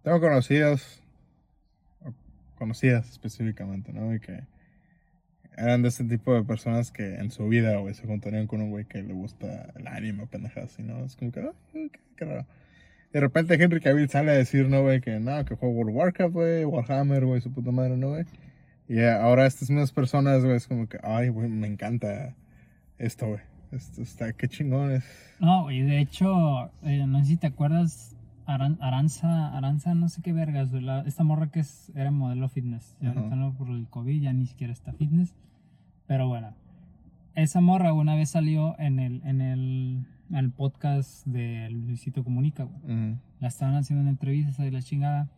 Tengo 0.02 0.22
conocidos. 0.22 1.04
Conocidas 2.58 3.10
específicamente, 3.10 3.92
¿no? 3.92 4.16
Y 4.16 4.22
que. 4.22 4.44
Eran 5.58 5.82
de 5.82 5.90
ese 5.90 6.06
tipo 6.06 6.34
de 6.34 6.44
personas 6.46 6.90
que 6.90 7.16
en 7.16 7.32
su 7.32 7.50
vida, 7.50 7.76
güey, 7.80 7.94
se 7.94 8.08
juntarían 8.08 8.48
con 8.48 8.62
un 8.62 8.70
güey 8.70 8.86
que 8.86 9.04
le 9.04 9.12
gusta 9.14 9.74
el 9.76 9.88
anime 9.88 10.24
o 10.24 10.28
pendejadas 10.28 10.80
¿no? 10.80 11.04
Es 11.04 11.18
como 11.18 11.34
que. 11.34 11.42
"Ah, 11.42 11.52
qué, 11.74 11.92
qué 12.16 12.24
raro. 12.24 12.46
De 13.14 13.20
repente 13.20 13.56
Henry 13.62 13.80
Cavill 13.82 14.10
sale 14.10 14.32
a 14.32 14.36
decir, 14.36 14.68
¿no, 14.70 14.82
güey? 14.84 15.02
Que 15.02 15.20
no, 15.20 15.44
que 15.46 15.56
juega 15.56 15.74
World 15.76 15.96
Warcraft, 15.96 16.34
güey, 16.34 16.66
Warhammer, 16.66 17.26
güey, 17.26 17.42
su 17.42 17.52
puta 17.52 17.72
madre, 17.72 17.98
¿no, 17.98 18.10
güey? 18.10 18.26
Y 18.88 19.02
ahora 19.04 19.46
estas 19.46 19.70
mismas 19.70 19.92
personas, 19.92 20.44
güey, 20.44 20.56
es 20.58 20.68
como 20.68 20.88
que, 20.88 21.00
ay, 21.04 21.30
güey, 21.30 21.50
me 21.50 21.68
encanta 21.68 22.36
esto, 22.98 23.28
güey. 23.28 23.40
Esto 23.72 24.02
está, 24.02 24.34
qué 24.34 24.48
chingón 24.48 24.92
es. 24.92 25.04
No, 25.40 25.64
güey, 25.64 25.82
de 25.84 26.00
hecho, 26.00 26.72
eh, 26.84 27.06
no 27.08 27.20
sé 27.20 27.26
si 27.26 27.38
te 27.38 27.48
acuerdas, 27.48 28.16
Aran- 28.48 28.78
Aranza, 28.82 29.56
Aranza, 29.56 29.94
no 29.94 30.10
sé 30.10 30.22
qué 30.24 30.34
vergas, 30.34 30.72
güey, 30.72 30.82
la- 30.84 31.02
esta 31.02 31.24
morra 31.24 31.52
que 31.52 31.60
es, 31.60 31.92
era 31.96 32.10
modelo 32.12 32.50
fitness. 32.50 32.96
Y 33.00 33.06
Ajá. 33.08 33.20
ahorita 33.20 33.36
no 33.36 33.54
por 33.54 33.70
el 33.70 33.88
COVID, 33.90 34.22
ya 34.22 34.34
ni 34.34 34.48
siquiera 34.48 34.74
está 34.74 34.92
fitness. 34.94 35.36
Pero 36.08 36.28
bueno, 36.28 36.54
esa 37.36 37.62
morra 37.62 37.94
una 37.94 38.16
vez 38.16 38.32
salió 38.32 38.76
en 38.80 39.00
el, 39.00 39.22
en 39.24 39.42
el, 39.42 40.06
el 40.32 40.52
podcast 40.52 41.26
de 41.26 41.70
Luisito 41.70 42.24
Comunica, 42.24 42.64
güey. 42.64 42.80
Ujú. 42.84 43.20
La 43.40 43.48
estaban 43.48 43.76
haciendo 43.76 44.04
en 44.04 44.10
entrevistas 44.10 44.60
y 44.60 44.72
la 44.72 44.82
chingada. 44.82 45.30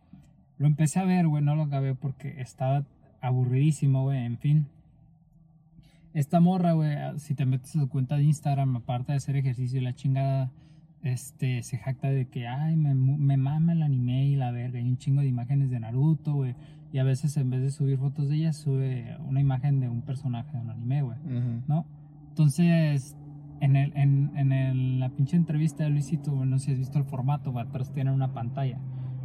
Lo 0.58 0.68
empecé 0.68 1.00
a 1.00 1.06
ver, 1.06 1.28
güey, 1.28 1.44
no 1.44 1.56
lo 1.56 1.64
acabé 1.64 1.96
porque 1.96 2.42
estaba 2.42 2.86
aburridísimo, 3.22 4.04
güey, 4.04 4.26
en 4.26 4.38
fin. 4.38 4.68
Esta 6.14 6.40
morra, 6.40 6.74
güey, 6.74 6.98
si 7.18 7.36
te 7.36 7.46
metes 7.46 7.76
a 7.76 7.80
su 7.80 7.90
cuenta 7.90 8.18
de 8.18 8.24
Instagram, 8.24 8.76
aparte 8.76 9.14
de 9.14 9.18
hacer 9.18 9.38
ejercicio 9.38 9.80
y 9.80 9.84
la 9.84 9.96
chingada, 9.96 10.52
este, 11.04 11.64
se 11.64 11.78
jacta 11.78 12.10
de 12.10 12.28
que, 12.28 12.48
ay, 12.48 12.76
me, 12.76 12.94
me 12.94 13.38
mama 13.38 13.74
el 13.74 13.82
anime 13.82 14.26
y 14.26 14.36
la 14.36 14.52
verga, 14.52 14.80
y 14.80 14.88
un 14.88 14.98
chingo 14.98 15.22
de 15.22 15.28
imágenes 15.28 15.70
de 15.70 15.80
Naruto, 15.80 16.34
güey. 16.34 16.56
Y 16.92 17.00
a 17.00 17.04
veces 17.06 17.38
en 17.38 17.50
vez 17.50 17.62
de 17.62 17.72
subir 17.72 17.98
fotos 17.98 18.28
de 18.28 18.36
ella, 18.36 18.54
sube 18.54 19.18
una 19.26 19.40
imagen 19.40 19.80
de 19.80 19.88
un 19.88 20.02
personaje 20.02 20.52
de 20.52 20.60
un 20.60 20.70
anime, 20.70 21.02
güey. 21.02 21.18
Ujú. 21.20 21.64
¿no? 21.68 21.86
Entonces, 22.30 23.16
en, 23.62 23.76
el, 23.78 23.94
en, 23.96 24.32
en 24.36 24.52
el- 24.52 25.00
la 25.00 25.10
pinche 25.10 25.38
entrevista 25.38 25.84
de 25.86 25.90
Luisito, 25.92 26.44
no 26.46 26.60
sé 26.60 26.66
si 26.66 26.72
has 26.74 26.78
visto 26.80 26.98
el 27.00 27.06
formato, 27.06 27.52
güey, 27.54 27.66
atrás 27.66 27.94
tienen 27.94 28.14
una 28.14 28.34
pantalla 28.34 28.78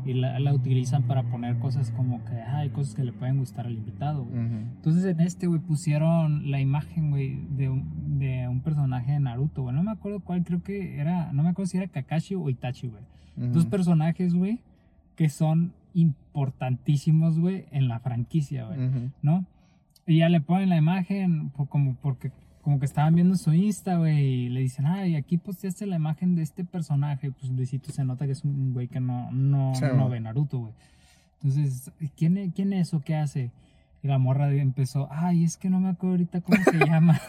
y 0.04 0.14
la, 0.14 0.38
la 0.38 0.54
utilizan 0.54 1.02
para 1.02 1.24
poner 1.24 1.58
cosas 1.58 1.90
como 1.90 2.24
que 2.24 2.34
hay 2.40 2.68
cosas 2.70 2.94
que 2.94 3.02
le 3.02 3.12
pueden 3.12 3.38
gustar 3.38 3.66
al 3.66 3.72
invitado. 3.74 4.22
Ujú. 4.22 4.36
Entonces 4.76 5.04
en 5.04 5.20
este, 5.20 5.48
güey, 5.48 5.60
pusieron 5.60 6.48
la 6.50 6.60
imagen, 6.60 7.10
güey, 7.10 7.40
de 7.56 7.68
un, 7.70 8.18
de 8.20 8.46
un 8.46 8.60
personaje 8.60 9.10
de 9.12 9.18
Naruto, 9.20 9.62
güey. 9.62 9.74
No 9.74 9.82
me 9.82 9.90
acuerdo 9.90 10.20
cuál, 10.20 10.44
creo 10.44 10.62
que 10.62 11.00
era, 11.00 11.32
no 11.32 11.42
me 11.42 11.48
acuerdo 11.48 11.68
si 11.70 11.78
era 11.78 11.88
Kakashi 11.88 12.36
o 12.36 12.48
Itachi, 12.48 12.86
güey. 12.86 13.02
Ujú. 13.36 13.46
Dos 13.54 13.66
personajes, 13.66 14.32
güey, 14.32 14.60
que 15.16 15.28
son 15.28 15.72
importantísimos, 15.94 17.38
güey, 17.40 17.64
en 17.72 17.88
la 17.88 17.98
franquicia, 18.00 18.66
güey. 18.66 18.86
Ujú. 18.88 19.10
¿no? 19.22 19.44
Y 20.06 20.18
ya 20.18 20.28
le 20.28 20.40
ponen 20.40 20.68
la 20.68 20.76
imagen 20.76 21.50
por- 21.50 21.68
como 21.68 21.94
porque 21.96 22.30
como 22.66 22.80
que 22.80 22.86
estaban 22.86 23.14
viendo 23.14 23.36
su 23.36 23.52
Insta, 23.54 23.96
güey, 23.96 24.18
y 24.24 24.48
le 24.48 24.58
dicen, 24.58 24.86
ay, 24.86 25.14
aquí 25.14 25.38
posteaste 25.38 25.86
la 25.86 25.94
imagen 25.94 26.34
de 26.34 26.42
este 26.42 26.64
personaje, 26.64 27.30
pues 27.30 27.52
Luisito 27.52 27.92
se 27.92 28.02
nota 28.04 28.26
que 28.26 28.32
es 28.32 28.42
un 28.42 28.72
güey 28.72 28.88
que 28.88 28.98
no, 28.98 29.30
no, 29.30 29.72
Sí, 29.76 29.84
no 29.94 30.08
ve 30.08 30.18
Naruto, 30.18 30.58
güey. 30.58 30.72
Entonces, 31.34 31.92
¿quién, 32.16 32.36
es- 32.38 32.52
¿quién 32.52 32.72
es 32.72 32.92
o 32.92 32.98
qué 33.02 33.14
hace? 33.14 33.52
Y 34.02 34.08
la 34.08 34.18
morra 34.18 34.52
empezó, 34.52 35.06
ay, 35.12 35.44
es 35.44 35.56
que 35.56 35.70
no 35.70 35.78
me 35.78 35.90
acuerdo 35.90 36.14
ahorita 36.14 36.40
cómo 36.40 36.58
se 36.64 36.72
llama. 36.90 37.20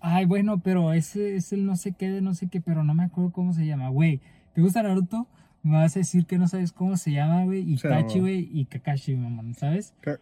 ay, 0.00 0.24
bueno, 0.26 0.60
pero 0.60 0.92
ese 0.92 1.34
es 1.34 1.52
el 1.52 1.66
no 1.66 1.74
sé 1.74 1.90
qué 1.90 2.08
de 2.08 2.20
no 2.20 2.34
sé 2.34 2.46
qué, 2.46 2.60
pero 2.60 2.84
no 2.84 2.94
me 2.94 3.02
acuerdo 3.02 3.32
cómo 3.32 3.52
se 3.52 3.66
llama, 3.66 3.88
güey. 3.88 4.20
¿Te 4.54 4.60
gusta 4.62 4.84
Naruto? 4.84 5.26
Me 5.64 5.72
vas 5.78 5.96
a 5.96 5.98
decir 5.98 6.26
que 6.26 6.38
no 6.38 6.46
sabes 6.46 6.70
cómo 6.70 6.96
se 6.96 7.10
llama, 7.10 7.42
güey, 7.42 7.64
Sí, 7.64 7.72
Itachi, 7.88 8.20
güey. 8.20 8.48
y 8.52 8.66
Kakashi, 8.66 9.16
mamón, 9.16 9.52
¿sabes? 9.54 9.94
Creo, 10.00 10.18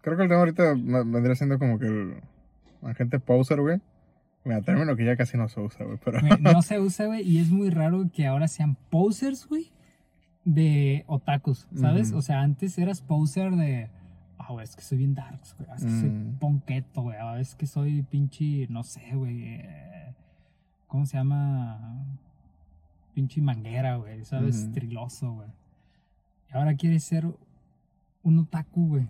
creo 0.00 0.16
que 0.16 0.22
el 0.22 0.28
tema 0.28 0.38
ahorita 0.42 0.74
vendría 1.06 1.34
siendo 1.34 1.58
como 1.58 1.80
que 1.80 1.86
el, 1.86 2.14
la 2.82 2.94
gente 2.94 3.18
poser, 3.20 3.60
güey. 3.60 3.80
Mira, 4.44 4.62
término 4.62 4.96
que 4.96 5.04
ya 5.04 5.16
casi 5.16 5.36
no 5.36 5.48
se 5.48 5.60
usa, 5.60 5.84
güey, 5.84 5.98
pero... 6.04 6.20
No 6.40 6.62
se 6.62 6.78
usa, 6.80 7.06
güey, 7.06 7.22
y 7.28 7.38
es 7.38 7.50
muy 7.50 7.70
raro 7.70 8.08
que 8.12 8.26
ahora 8.26 8.48
sean 8.48 8.76
posers, 8.88 9.46
güey, 9.46 9.70
de 10.44 11.04
otakus, 11.06 11.68
¿sabes? 11.74 12.12
O 12.12 12.22
sea, 12.22 12.40
antes 12.40 12.78
eras 12.78 13.02
poser 13.02 13.50
de, 13.56 13.90
ah, 14.38 14.52
güey, 14.52 14.64
es 14.64 14.74
que 14.76 14.82
soy 14.82 14.98
bien 14.98 15.14
darks, 15.14 15.54
güey, 15.58 15.68
es 15.76 15.84
que 15.84 15.90
soy 15.90 16.08
Mm. 16.10 16.38
ponqueto, 16.38 17.02
güey, 17.02 17.16
ah, 17.20 17.38
es 17.40 17.54
que 17.56 17.66
soy 17.66 18.02
pinche, 18.02 18.66
no 18.70 18.84
sé, 18.84 19.10
güey, 19.14 19.42
eh, 19.44 20.14
¿cómo 20.86 21.04
se 21.04 21.18
llama? 21.18 22.06
Pinche 23.12 23.42
manguera, 23.42 23.96
güey, 23.96 24.24
¿sabes? 24.24 24.62
Ujú. 24.64 24.72
Triloso, 24.72 25.32
güey. 25.32 25.48
Y 26.50 26.56
ahora 26.56 26.74
quieres 26.76 27.04
ser 27.04 27.26
un 28.22 28.38
otaku, 28.38 28.88
güey. 28.88 29.08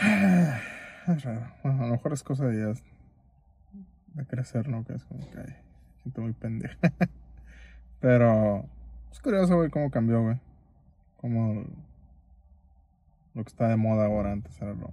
Es 1.08 1.24
raro. 1.24 1.46
Bueno, 1.62 1.82
a 1.82 1.86
lo 1.86 1.92
mejor 1.92 2.12
es 2.12 2.22
cosa 2.22 2.46
de 2.46 2.74
de 4.14 4.26
crecer, 4.26 4.68
¿no? 4.68 4.84
Que 4.84 4.94
es 4.94 5.04
como 5.04 5.20
que 5.30 5.38
ay, 5.38 5.54
siento 6.02 6.22
muy 6.22 6.32
pendejo. 6.32 6.78
Pero 8.00 8.66
es 9.10 9.20
curioso, 9.20 9.56
güey, 9.56 9.70
cómo 9.70 9.90
cambió, 9.90 10.22
güey. 10.22 10.38
Cómo 11.16 11.64
lo 13.34 13.44
que 13.44 13.48
está 13.48 13.68
de 13.68 13.76
moda 13.76 14.06
ahora 14.06 14.32
antes 14.32 14.60
era 14.60 14.72
lo... 14.72 14.90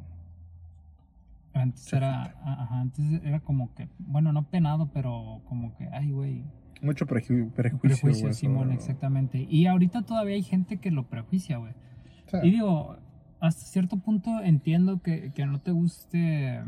Antes 1.54 1.92
era, 1.92 2.24
ajá, 2.44 2.82
antes 2.82 3.04
era 3.24 3.40
como 3.40 3.74
que, 3.74 3.90
bueno, 3.98 4.32
no 4.32 4.44
penado, 4.44 4.92
pero 4.94 5.42
como 5.48 5.76
que, 5.76 5.88
ay, 5.92 6.12
güey, 6.12 6.44
Mucho 6.84 7.08
preju- 7.08 7.52
prejuicio, 7.52 7.80
prejuicio, 7.82 8.22
güey. 8.28 8.34
Simón, 8.36 8.72
exactamente. 8.72 9.40
Y 9.50 9.66
ahorita 9.66 10.04
todavía 10.04 10.36
hay 10.36 10.44
gente 10.44 10.78
que 10.78 10.92
lo 10.92 11.08
prejuicia, 11.08 11.58
güey. 11.58 11.74
Sí. 12.28 12.38
Y 12.44 12.52
digo, 12.52 12.98
hasta 13.40 13.66
cierto 13.66 13.98
punto 13.98 14.42
entiendo 14.42 15.02
que, 15.02 15.32
que 15.34 15.46
no 15.46 15.60
te 15.60 15.72
guste. 15.72 16.64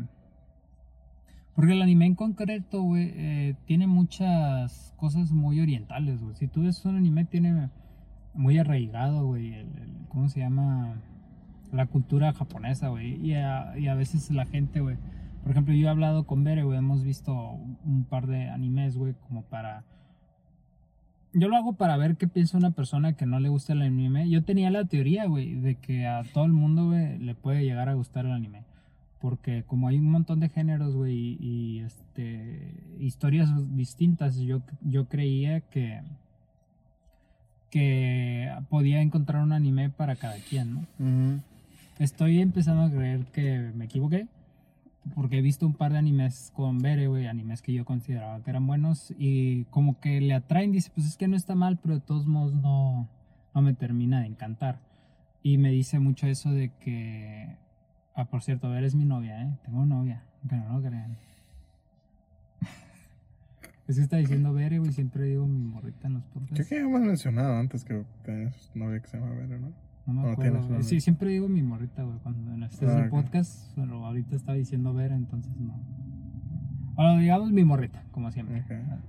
Porque 1.54 1.72
el 1.72 1.82
anime 1.82 2.06
en 2.06 2.14
concreto, 2.14 2.82
güey, 2.82 3.12
eh, 3.14 3.54
tiene 3.66 3.86
muchas 3.86 4.94
cosas 4.96 5.32
muy 5.32 5.60
orientales, 5.60 6.22
güey. 6.22 6.34
Si 6.36 6.46
tú 6.46 6.62
ves 6.62 6.84
un 6.84 6.96
anime, 6.96 7.24
tiene 7.24 7.70
muy 8.34 8.58
arraigado, 8.58 9.26
güey, 9.26 9.54
el, 9.54 9.68
¿cómo 10.08 10.28
se 10.28 10.40
llama? 10.40 10.94
La 11.72 11.86
cultura 11.86 12.32
japonesa, 12.32 12.88
güey. 12.88 13.14
Y 13.24 13.34
a, 13.34 13.76
y 13.78 13.88
a 13.88 13.94
veces 13.94 14.30
la 14.30 14.46
gente, 14.46 14.80
güey. 14.80 14.96
Por 15.42 15.52
ejemplo, 15.52 15.74
yo 15.74 15.86
he 15.86 15.90
hablado 15.90 16.24
con 16.26 16.44
Bere, 16.44 16.62
güey, 16.62 16.78
hemos 16.78 17.02
visto 17.02 17.34
un 17.84 18.04
par 18.08 18.26
de 18.26 18.48
animes, 18.48 18.96
güey, 18.96 19.14
como 19.26 19.42
para... 19.42 19.84
Yo 21.32 21.48
lo 21.48 21.56
hago 21.56 21.74
para 21.74 21.96
ver 21.96 22.16
qué 22.16 22.26
piensa 22.26 22.58
una 22.58 22.72
persona 22.72 23.12
que 23.12 23.24
no 23.24 23.38
le 23.38 23.48
gusta 23.48 23.72
el 23.72 23.82
anime. 23.82 24.28
Yo 24.28 24.42
tenía 24.42 24.70
la 24.70 24.84
teoría, 24.84 25.26
güey, 25.26 25.54
de 25.54 25.76
que 25.76 26.06
a 26.06 26.24
todo 26.24 26.44
el 26.44 26.52
mundo, 26.52 26.86
güey, 26.86 27.18
le 27.18 27.34
puede 27.34 27.64
llegar 27.64 27.88
a 27.88 27.94
gustar 27.94 28.26
el 28.26 28.32
anime. 28.32 28.64
Porque 29.20 29.62
como 29.64 29.86
hay 29.86 29.98
un 29.98 30.10
montón 30.10 30.40
de 30.40 30.48
géneros, 30.48 30.96
güey, 30.96 31.14
y, 31.14 31.36
y, 31.40 31.80
este, 31.80 32.74
historias 32.98 33.50
distintas, 33.76 34.38
yo, 34.38 34.62
yo 34.80 35.06
creía 35.06 35.60
que, 35.60 36.00
que 37.70 38.50
podía 38.68 39.00
encontrar 39.00 39.42
un 39.42 39.52
anime 39.52 39.90
para 39.90 40.16
cada 40.16 40.36
quien, 40.36 40.74
¿no? 40.74 41.42
Estoy 42.00 42.40
empezando 42.40 42.82
a 42.82 42.90
creer 42.90 43.26
que 43.26 43.70
me 43.74 43.84
equivoqué. 43.84 44.26
Porque 45.14 45.38
he 45.38 45.42
visto 45.42 45.66
un 45.66 45.74
par 45.74 45.92
de 45.92 45.98
animes 45.98 46.50
con 46.54 46.78
Bere, 46.78 47.06
güey, 47.08 47.26
animes 47.26 47.62
que 47.62 47.72
yo 47.72 47.84
consideraba 47.84 48.42
que 48.42 48.50
eran 48.50 48.66
buenos 48.66 49.12
y 49.18 49.64
como 49.66 49.98
que 50.00 50.20
le 50.20 50.34
atraen, 50.34 50.72
dice, 50.72 50.90
pues 50.94 51.06
es 51.06 51.16
que 51.16 51.28
no 51.28 51.36
está 51.36 51.54
mal, 51.54 51.78
pero 51.78 51.94
de 51.94 52.00
todos 52.00 52.26
modos 52.26 52.54
no, 52.54 53.08
no 53.54 53.62
me 53.62 53.74
termina 53.74 54.20
de 54.20 54.26
encantar. 54.26 54.78
Y 55.42 55.56
me 55.56 55.70
dice 55.70 55.98
mucho 55.98 56.26
eso 56.26 56.50
de 56.52 56.70
que, 56.80 57.56
ah, 58.14 58.26
por 58.26 58.42
cierto, 58.42 58.68
Bere 58.68 58.86
es 58.86 58.94
mi 58.94 59.06
novia, 59.06 59.42
¿eh? 59.42 59.58
Tengo 59.64 59.86
novia, 59.86 60.22
que 60.48 60.56
no 60.56 60.80
crean. 60.82 61.16
Es 63.88 63.96
que 63.96 64.02
está 64.02 64.18
diciendo 64.18 64.52
Bere, 64.52 64.78
güey, 64.78 64.92
siempre 64.92 65.24
digo 65.24 65.46
mi 65.46 65.58
morrita 65.64 66.06
en 66.06 66.14
los 66.14 66.22
Creo 66.24 66.34
podcasts. 66.46 66.68
que 66.68 66.74
ya 66.76 66.82
hemos 66.82 67.00
mencionado 67.00 67.56
antes 67.56 67.84
que 67.84 68.04
tenías 68.22 68.70
novia 68.74 69.00
que 69.00 69.08
se 69.08 69.18
llama 69.18 69.32
Vera, 69.34 69.58
¿no? 69.58 69.72
No 70.12 70.22
me 70.22 70.28
¿O 70.28 70.32
acuerdo? 70.32 70.82
Sí, 70.82 71.00
siempre 71.00 71.30
digo 71.30 71.48
mi 71.48 71.62
morrita, 71.62 72.02
güey, 72.02 72.18
cuando 72.18 72.52
en 72.54 72.62
este 72.64 72.84
es 72.86 72.90
Ah, 72.92 72.98
el 72.98 73.04
ok. 73.04 73.10
podcast, 73.10 73.74
pero 73.76 74.04
ahorita 74.06 74.36
estaba 74.36 74.56
diciendo 74.58 74.92
Bere, 74.94 75.14
entonces 75.14 75.52
no. 75.58 75.74
Bueno, 76.94 77.18
digamos 77.18 77.50
mi 77.52 77.64
morrita, 77.64 78.02
como 78.10 78.30
siempre. 78.30 78.60
Ok. 78.60 78.66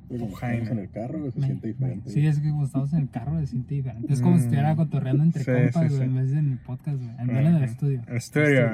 Pero 0.08 0.20
como 0.26 0.36
Jaime. 0.36 0.58
estamos 0.64 0.78
en 0.78 0.84
el 0.86 0.90
carro, 0.92 1.32
se 1.32 1.40
Me- 1.40 1.46
siente 1.48 1.68
diferente. 1.68 2.10
Sí, 2.10 2.26
es 2.26 2.40
que 2.40 2.50
como 2.50 2.64
estamos 2.66 2.94
en 2.94 3.00
el 3.00 3.10
carro 3.10 3.40
se 3.40 3.48
siente 3.48 3.76
diferente. 3.76 4.14
Es 4.14 4.22
como 4.22 4.36
si 4.36 4.42
Mm. 4.42 4.44
estuviera 4.46 4.76
cotorreando 4.76 5.24
entre 5.24 5.44
Sí, 5.44 5.52
compas, 5.52 5.74
sí, 5.92 5.98
güey, 5.98 5.98
sí. 5.98 6.04
en 6.04 6.16
vez 6.16 6.32
de 6.32 6.40
en 6.40 6.52
el 6.54 6.58
podcast, 6.60 6.98
güey. 6.98 7.10
En 7.20 7.30
en 7.32 7.46
el 7.48 7.56
Ok. 7.58 7.62
estudio. 7.64 8.02
Estudio. 8.08 8.68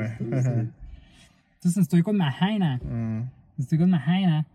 Entonces 1.55 1.77
estoy 1.77 2.03
con 2.03 2.17
Mahaina. 2.17 2.77
Mm, 2.77 3.21
Estoy 3.59 3.79
con 3.79 3.89
Mahaina. 3.89 4.45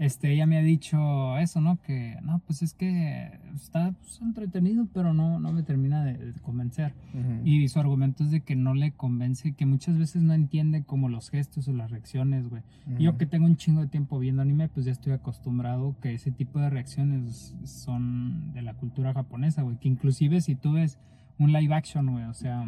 Este, 0.00 0.32
ella 0.32 0.46
me 0.46 0.56
ha 0.56 0.62
dicho 0.62 1.36
eso, 1.36 1.60
¿no? 1.60 1.76
Que, 1.82 2.16
no, 2.22 2.38
pues 2.46 2.62
es 2.62 2.72
que 2.72 3.38
está 3.54 3.92
pues, 3.92 4.18
entretenido, 4.22 4.88
pero 4.94 5.12
no, 5.12 5.38
no 5.38 5.52
me 5.52 5.62
termina 5.62 6.02
de, 6.04 6.14
de 6.32 6.40
convencer. 6.40 6.94
ujú. 7.12 7.46
Y 7.46 7.68
su 7.68 7.78
argumento 7.78 8.24
es 8.24 8.30
de 8.30 8.40
que 8.40 8.56
no 8.56 8.74
le 8.74 8.92
convence, 8.92 9.52
que 9.52 9.66
muchas 9.66 9.98
veces 9.98 10.22
no 10.22 10.32
entiende 10.32 10.84
como 10.84 11.10
los 11.10 11.28
gestos 11.28 11.68
o 11.68 11.74
las 11.74 11.90
reacciones, 11.90 12.48
güey. 12.48 12.62
Y 12.98 13.02
Yo 13.04 13.10
Ujú. 13.10 13.18
que 13.18 13.26
tengo 13.26 13.44
un 13.44 13.56
chingo 13.56 13.82
de 13.82 13.88
tiempo 13.88 14.18
viendo 14.18 14.40
anime, 14.40 14.68
pues 14.68 14.86
ya 14.86 14.92
estoy 14.92 15.12
acostumbrado 15.12 15.94
que 16.00 16.14
ese 16.14 16.32
tipo 16.32 16.58
de 16.60 16.70
reacciones 16.70 17.54
son 17.64 18.54
de 18.54 18.62
la 18.62 18.72
cultura 18.74 19.12
japonesa, 19.12 19.60
güey. 19.62 19.76
Que 19.76 19.88
inclusive 19.88 20.40
si 20.40 20.54
tú 20.54 20.72
ves 20.72 20.98
un 21.38 21.52
live 21.52 21.74
action, 21.74 22.10
güey, 22.10 22.24
o 22.24 22.34
sea, 22.34 22.64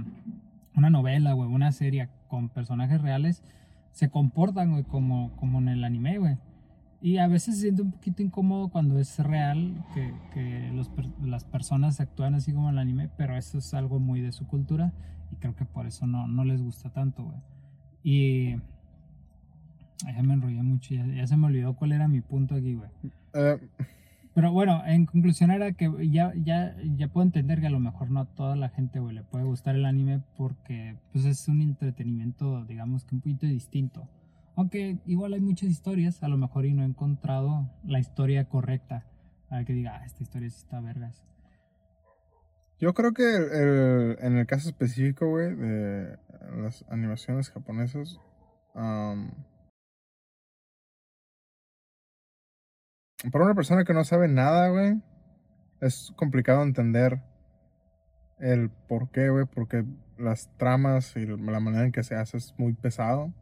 una 0.76 0.90
novela, 0.90 1.32
güey, 1.32 1.48
una 1.50 1.72
serie 1.72 2.08
con 2.28 2.50
personajes 2.50 3.00
reales, 3.00 3.42
se 3.92 4.08
comportan, 4.10 4.70
güey, 4.72 4.84
como, 4.84 5.30
como 5.36 5.58
en 5.60 5.68
el 5.68 5.84
anime, 5.84 6.18
güey. 6.18 6.36
Y 7.02 7.18
a 7.18 7.26
veces 7.26 7.56
se 7.56 7.62
siente 7.62 7.82
un 7.82 7.90
poquito 7.90 8.22
incómodo 8.22 8.68
cuando 8.68 8.98
es 8.98 9.18
real 9.18 9.84
que, 9.92 10.14
que 10.32 10.70
los 10.72 10.88
las 11.20 11.44
personas 11.44 12.00
actúan 12.00 12.34
así 12.34 12.52
como 12.52 12.68
en 12.68 12.74
el 12.74 12.78
anime, 12.78 13.10
pero 13.16 13.36
eso 13.36 13.58
es 13.58 13.74
algo 13.74 13.98
muy 13.98 14.20
de 14.20 14.30
su 14.30 14.46
cultura 14.46 14.92
y 15.32 15.36
creo 15.36 15.56
que 15.56 15.64
por 15.64 15.86
eso 15.86 16.06
no, 16.06 16.28
no 16.28 16.44
les 16.44 16.62
gusta 16.62 16.90
tanto, 16.90 17.24
güey. 17.24 17.38
Y... 18.04 18.52
Ay, 20.06 20.14
Ya 20.16 20.22
me 20.22 20.34
enrollé 20.34 20.62
mucho, 20.62 20.94
ya, 20.94 21.04
ya 21.06 21.26
se 21.26 21.36
me 21.36 21.46
olvidó 21.46 21.74
cuál 21.74 21.90
era 21.92 22.06
mi 22.06 22.20
punto 22.20 22.54
aquí, 22.54 22.74
güey. 22.74 22.90
Eh, 23.34 23.58
Pero 24.34 24.52
bueno, 24.52 24.82
en 24.86 25.06
conclusión 25.06 25.50
era 25.50 25.72
que 25.72 25.90
ya, 26.08 26.32
ya, 26.36 26.76
ya 26.96 27.08
puedo 27.08 27.26
entender 27.26 27.60
que 27.60 27.66
a 27.66 27.70
lo 27.70 27.80
mejor 27.80 28.10
no 28.10 28.20
a 28.20 28.24
toda 28.26 28.56
la 28.56 28.68
gente, 28.68 29.00
güey, 29.00 29.14
le 29.14 29.24
puede 29.24 29.44
gustar 29.44 29.74
el 29.74 29.84
anime 29.84 30.22
porque 30.36 30.96
pues 31.12 31.24
es 31.24 31.48
un 31.48 31.62
entretenimiento, 31.62 32.64
digamos 32.64 33.04
que 33.04 33.16
un 33.16 33.20
poquito 33.20 33.46
distinto. 33.46 34.08
Aunque 34.62 34.98
igual 35.06 35.32
hay 35.32 35.40
muchas 35.40 35.70
historias, 35.70 36.22
a 36.22 36.28
lo 36.28 36.36
mejor 36.38 36.66
y 36.66 36.72
no 36.72 36.84
he 36.84 36.86
encontrado 36.86 37.68
la 37.84 37.98
historia 37.98 38.48
correcta. 38.48 39.04
Para 39.48 39.64
que 39.64 39.72
diga, 39.72 39.96
ah, 39.96 40.04
esta 40.06 40.22
historia 40.22 40.46
está 40.46 40.80
vergas. 40.80 41.26
Yo 42.78 42.94
creo 42.94 43.12
que 43.12 43.24
el- 43.24 44.18
en 44.20 44.38
el 44.38 44.46
caso 44.46 44.68
específico, 44.68 45.28
güey, 45.28 45.52
de 45.56 46.16
las 46.58 46.84
animaciones 46.88 47.50
japonesas, 47.50 48.20
para 48.72 49.26
una 53.44 53.56
persona 53.56 53.82
que 53.82 53.94
no 53.94 54.04
sabe 54.04 54.28
nada, 54.28 54.68
güey, 54.68 55.02
es 55.80 56.12
complicado 56.14 56.62
entender 56.62 57.20
el 58.38 58.70
por 58.70 59.10
qué, 59.10 59.28
güey, 59.28 59.44
porque 59.44 59.84
las 60.18 60.56
tramas 60.56 61.16
y 61.16 61.26
la 61.26 61.58
manera 61.58 61.84
en 61.84 61.90
que 61.90 62.04
se 62.04 62.14
hace 62.14 62.36
es 62.36 62.54
muy 62.58 62.74
pesado. 62.74 63.34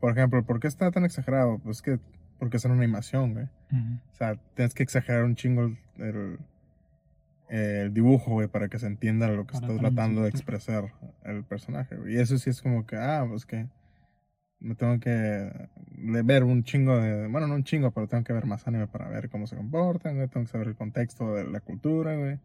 Por 0.00 0.12
ejemplo, 0.12 0.42
¿por 0.44 0.60
qué 0.60 0.68
está 0.68 0.90
tan 0.90 1.04
exagerado? 1.04 1.58
Pues 1.58 1.82
que 1.82 1.98
porque 2.38 2.58
es 2.58 2.64
una 2.66 2.74
animación, 2.74 3.32
güey. 3.32 3.46
O 4.12 4.14
sea, 4.14 4.36
tienes 4.54 4.74
que 4.74 4.82
exagerar 4.82 5.24
un 5.24 5.36
chingo 5.36 5.62
el, 5.64 5.78
el- 5.98 6.38
el 7.48 7.94
dibujo, 7.94 8.32
güey, 8.32 8.48
para 8.48 8.68
que 8.68 8.78
se 8.78 8.86
entienda 8.86 9.28
lo 9.28 9.46
que 9.46 9.52
Para 9.54 9.66
está 9.66 9.66
tratando 9.80 10.22
de 10.22 10.28
expresar 10.30 10.92
el 11.24 11.44
personaje, 11.44 11.96
güey. 11.96 12.14
Y 12.14 12.18
eso 12.18 12.38
sí 12.38 12.50
es 12.50 12.60
como 12.60 12.86
que, 12.86 12.96
ah, 12.96 13.24
pues 13.28 13.46
que 13.46 13.68
me 14.58 14.74
tengo 14.74 14.98
que 14.98 15.68
ver 16.24 16.42
un 16.44 16.64
chingo 16.64 16.98
de, 16.98 17.28
bueno, 17.28 17.46
no 17.46 17.54
un 17.54 17.62
chingo, 17.64 17.90
pero 17.92 18.08
tengo 18.08 18.24
que 18.24 18.32
ver 18.32 18.46
más 18.46 18.66
anime 18.66 18.86
para 18.88 19.08
ver 19.08 19.28
cómo 19.30 19.46
se 19.46 19.54
comportan, 19.56 20.16
güey. 20.16 20.28
Tengo 20.28 20.44
que 20.46 20.50
saber 20.52 20.68
el 20.68 20.74
contexto 20.76 21.34
de 21.34 21.44
la 21.44 21.60
cultura, 21.60 22.16
güey. 22.16 22.38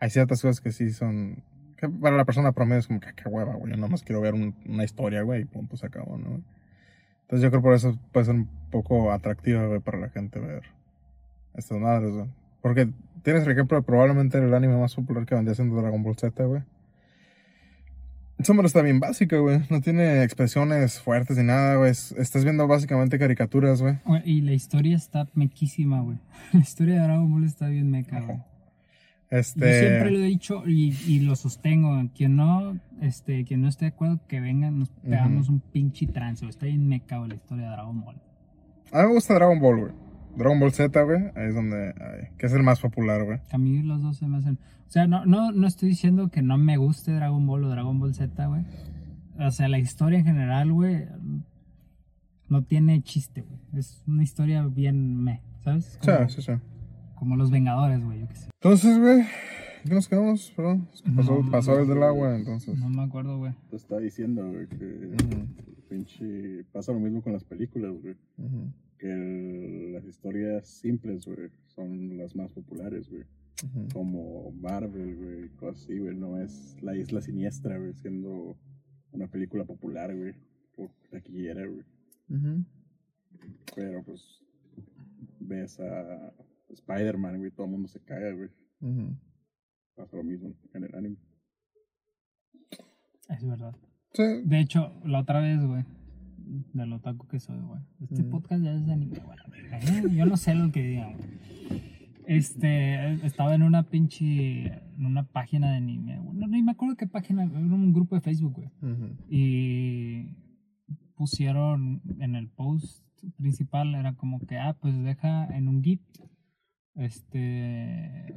Hay 0.00 0.10
ciertas 0.10 0.42
cosas 0.42 0.60
que 0.60 0.70
sí 0.72 0.90
son, 0.90 1.42
que 1.78 1.88
para 1.88 2.16
la 2.16 2.24
persona 2.26 2.52
promedio 2.52 2.80
es 2.80 2.88
como 2.88 3.00
que, 3.00 3.08
"Ah, 3.08 3.14
qué 3.14 3.28
hueva, 3.28 3.54
güey. 3.54 3.72
Yo 3.72 3.78
nomás 3.78 4.02
quiero 4.02 4.20
ver 4.20 4.34
un- 4.34 4.54
una 4.66 4.84
historia, 4.84 5.22
güey, 5.22 5.42
y 5.42 5.44
punto, 5.46 5.76
se 5.78 5.86
acabó, 5.86 6.18
¿no? 6.18 6.42
Entonces 7.26 7.42
yo 7.42 7.50
creo 7.50 7.62
por 7.62 7.74
eso 7.74 7.98
puede 8.12 8.26
ser 8.26 8.34
un 8.36 8.48
poco 8.70 9.10
atractivo, 9.12 9.66
güey, 9.68 9.80
para 9.80 9.98
la 9.98 10.08
gente 10.10 10.38
ver 10.38 10.62
estas 11.54 11.78
madres, 11.78 12.12
güey. 12.12 12.26
Porque 12.62 12.88
tienes 13.22 13.44
el 13.44 13.52
ejemplo 13.52 13.76
de 13.78 13.82
probablemente 13.82 14.38
el 14.38 14.52
anime 14.54 14.76
más 14.76 14.94
popular 14.94 15.26
que 15.26 15.34
vendría 15.34 15.54
siendo 15.54 15.76
Dragon 15.80 16.02
Ball 16.02 16.16
Z, 16.16 16.44
güey. 16.44 16.62
Esa 18.38 18.52
madre 18.52 18.66
está 18.66 18.82
bien 18.82 19.00
básica, 19.00 19.38
güey. 19.38 19.60
No 19.70 19.80
tiene 19.80 20.22
expresiones 20.22 21.00
fuertes 21.00 21.38
ni 21.38 21.44
nada, 21.44 21.76
güey. 21.76 21.90
Es- 21.90 22.12
Estás 22.12 22.44
viendo 22.44 22.66
básicamente 22.68 23.18
caricaturas. 23.18 23.80
Güey, 23.80 23.96
Y 24.24 24.42
la 24.42 24.52
historia 24.52 24.94
está 24.96 25.26
mequísima, 25.34 26.02
güey. 26.02 26.18
La 26.52 26.60
historia 26.60 26.96
de 26.96 27.00
Dragon 27.02 27.30
Ball 27.30 27.44
está 27.44 27.68
bien 27.68 27.90
meca, 27.90 28.20
güey. 28.20 28.38
Este... 29.30 29.60
Yo 29.60 29.88
siempre 29.88 30.10
lo 30.10 30.18
he 30.18 30.26
dicho 30.26 30.62
y, 30.66 30.96
y 31.06 31.20
lo 31.20 31.34
sostengo. 31.36 32.00
Quien 32.14 32.36
no, 32.36 32.78
este, 33.00 33.44
quien 33.44 33.62
no 33.62 33.68
esté 33.68 33.86
de 33.86 33.88
acuerdo, 33.90 34.20
que 34.28 34.40
vengan, 34.40 34.78
nos 34.78 34.90
pegamos 34.90 35.48
un 35.48 35.60
pinche 35.60 36.06
trance. 36.06 36.46
Está 36.46 36.66
bien 36.66 36.86
meca, 36.86 37.18
güey, 37.18 37.30
la 37.30 37.36
historia 37.36 37.64
de 37.64 37.70
Dragon 37.70 38.00
Ball. 38.00 38.16
A 38.92 39.02
mí 39.02 39.08
me 39.08 39.14
gusta 39.14 39.34
Dragon 39.34 39.58
Ball, 39.58 39.80
güey. 39.80 39.92
Dragon 40.36 40.60
Ball 40.60 40.72
Z, 40.72 41.02
güey. 41.02 41.22
Ahí 41.34 41.48
es 41.48 41.54
donde... 41.54 41.94
que 42.38 42.46
es 42.46 42.52
el 42.52 42.62
más 42.62 42.80
popular, 42.80 43.24
güey. 43.24 43.40
A 43.50 43.58
mí 43.58 43.82
los 43.82 44.02
dos 44.02 44.18
se 44.18 44.26
me 44.26 44.38
hacen. 44.38 44.58
O 44.86 44.90
sea, 44.90 45.06
no, 45.08 45.26
no, 45.26 45.50
no 45.50 45.66
estoy 45.66 45.88
diciendo 45.88 46.28
que 46.28 46.42
no 46.42 46.58
me 46.58 46.76
guste 46.76 47.12
Dragon 47.12 47.44
Ball 47.46 47.64
o 47.64 47.68
Dragon 47.68 47.98
Ball 47.98 48.14
Z, 48.14 48.46
güey. 48.46 48.62
O 49.38 49.50
sea, 49.50 49.68
la 49.68 49.78
historia 49.78 50.18
en 50.20 50.24
general, 50.24 50.72
güey, 50.72 51.06
no 52.48 52.62
tiene 52.62 53.02
chiste, 53.02 53.42
güey. 53.42 53.58
Es 53.74 54.02
una 54.06 54.22
historia 54.22 54.64
bien 54.66 55.22
me, 55.22 55.42
¿sabes? 55.64 55.98
Sí, 56.00 56.10
sí, 56.28 56.42
sí. 56.42 56.52
Como 57.16 57.36
los 57.36 57.50
Vengadores, 57.50 58.02
güey, 58.04 58.20
yo 58.20 58.28
qué 58.28 58.36
sé. 58.36 58.50
Entonces, 58.62 58.98
güey... 58.98 59.24
¿Qué 59.86 59.94
nos 59.94 60.08
quedamos? 60.08 60.52
Perdón. 60.56 60.88
Pasó, 61.14 61.42
No, 61.42 61.50
pasó 61.50 61.74
no. 61.76 61.82
el 61.82 61.88
del 61.88 62.02
agua, 62.02 62.34
entonces... 62.36 62.76
No 62.76 62.88
me 62.88 63.02
acuerdo, 63.02 63.38
güey. 63.38 63.52
Te 63.70 63.76
estaba 63.76 64.00
diciendo, 64.00 64.48
güey, 64.50 64.66
que 64.66 64.84
Ujú, 64.84 65.46
pinche 65.88 66.64
pasa 66.72 66.92
lo 66.92 66.98
mismo 66.98 67.22
con 67.22 67.32
las 67.32 67.44
películas, 67.44 67.92
güey. 68.02 68.16
Que 68.98 69.12
el- 69.12 69.92
las 69.92 70.04
historias 70.04 70.66
simples, 70.66 71.24
güey, 71.26 71.50
son 71.68 72.16
las 72.18 72.34
más 72.34 72.50
populares, 72.50 73.08
güey. 73.08 73.22
Como 73.92 74.50
Marvel, 74.60 75.14
güey, 75.16 75.48
cosas 75.50 75.82
así, 75.84 75.98
güey. 75.98 76.16
No 76.16 76.38
es 76.40 76.76
La 76.82 76.96
Isla 76.96 77.20
Siniestra, 77.22 77.78
güey, 77.78 77.94
siendo 77.94 78.56
una 79.12 79.28
película 79.28 79.64
popular, 79.64 80.14
güey. 80.16 80.34
Por 80.74 80.90
taquillera, 81.10 81.64
güey. 81.64 81.84
Pero 83.74 84.02
pues 84.02 84.42
ves 85.40 85.78
a 85.80 86.32
Spider-Man, 86.68 87.38
güey, 87.38 87.50
todo 87.50 87.66
el 87.66 87.72
mundo 87.72 87.88
se 87.88 88.00
caga, 88.00 88.32
güey. 88.32 88.48
Ujú. 88.80 89.16
Pasa 89.94 90.16
lo 90.16 90.24
mismo 90.24 90.52
en 90.74 90.84
el 90.84 90.94
anime. 90.94 91.16
Es 93.28 93.44
verdad. 93.46 93.74
Sí, 94.12 94.22
De 94.44 94.60
hecho, 94.60 94.92
la 95.04 95.20
otra 95.20 95.40
vez, 95.40 95.60
güey, 95.64 95.84
del 96.74 96.92
otaku 96.92 97.26
que 97.26 97.40
soy, 97.40 97.58
güey. 97.60 97.80
Este 98.00 98.22
Mm. 98.22 98.30
podcast 98.30 98.62
ya 98.64 98.72
es 98.74 98.86
de 98.86 98.92
anime, 98.92 99.18
güey. 99.18 99.38
¿eh? 99.72 100.02
Yo 100.16 100.26
no 100.26 100.36
sé 100.36 100.54
lo 100.54 100.70
que 100.70 100.82
digan, 100.82 101.16
güey. 101.16 101.28
Este, 102.28 103.12
estaba 103.26 103.54
en 103.54 103.62
una 103.62 103.84
pinche, 103.84 104.66
en 104.66 105.06
una 105.06 105.24
página 105.24 105.70
de 105.70 105.76
anime, 105.76 106.18
güey. 106.18 106.36
No, 106.38 106.46
ni 106.48 106.62
me 106.62 106.72
acuerdo 106.72 106.96
qué 106.96 107.06
página, 107.06 107.44
era 107.44 107.58
un 107.58 107.92
grupo 107.92 108.14
de 108.16 108.20
Facebook, 108.20 108.54
güey. 108.54 108.70
Y 109.28 110.36
pusieron 111.14 112.02
en 112.20 112.34
el 112.34 112.48
post 112.48 113.04
principal, 113.36 113.94
era 113.94 114.14
como 114.14 114.40
que, 114.40 114.56
ah, 114.58 114.76
pues 114.80 115.00
deja 115.02 115.46
en 115.56 115.68
un 115.68 115.82
GIF, 115.82 116.00
este, 116.96 118.34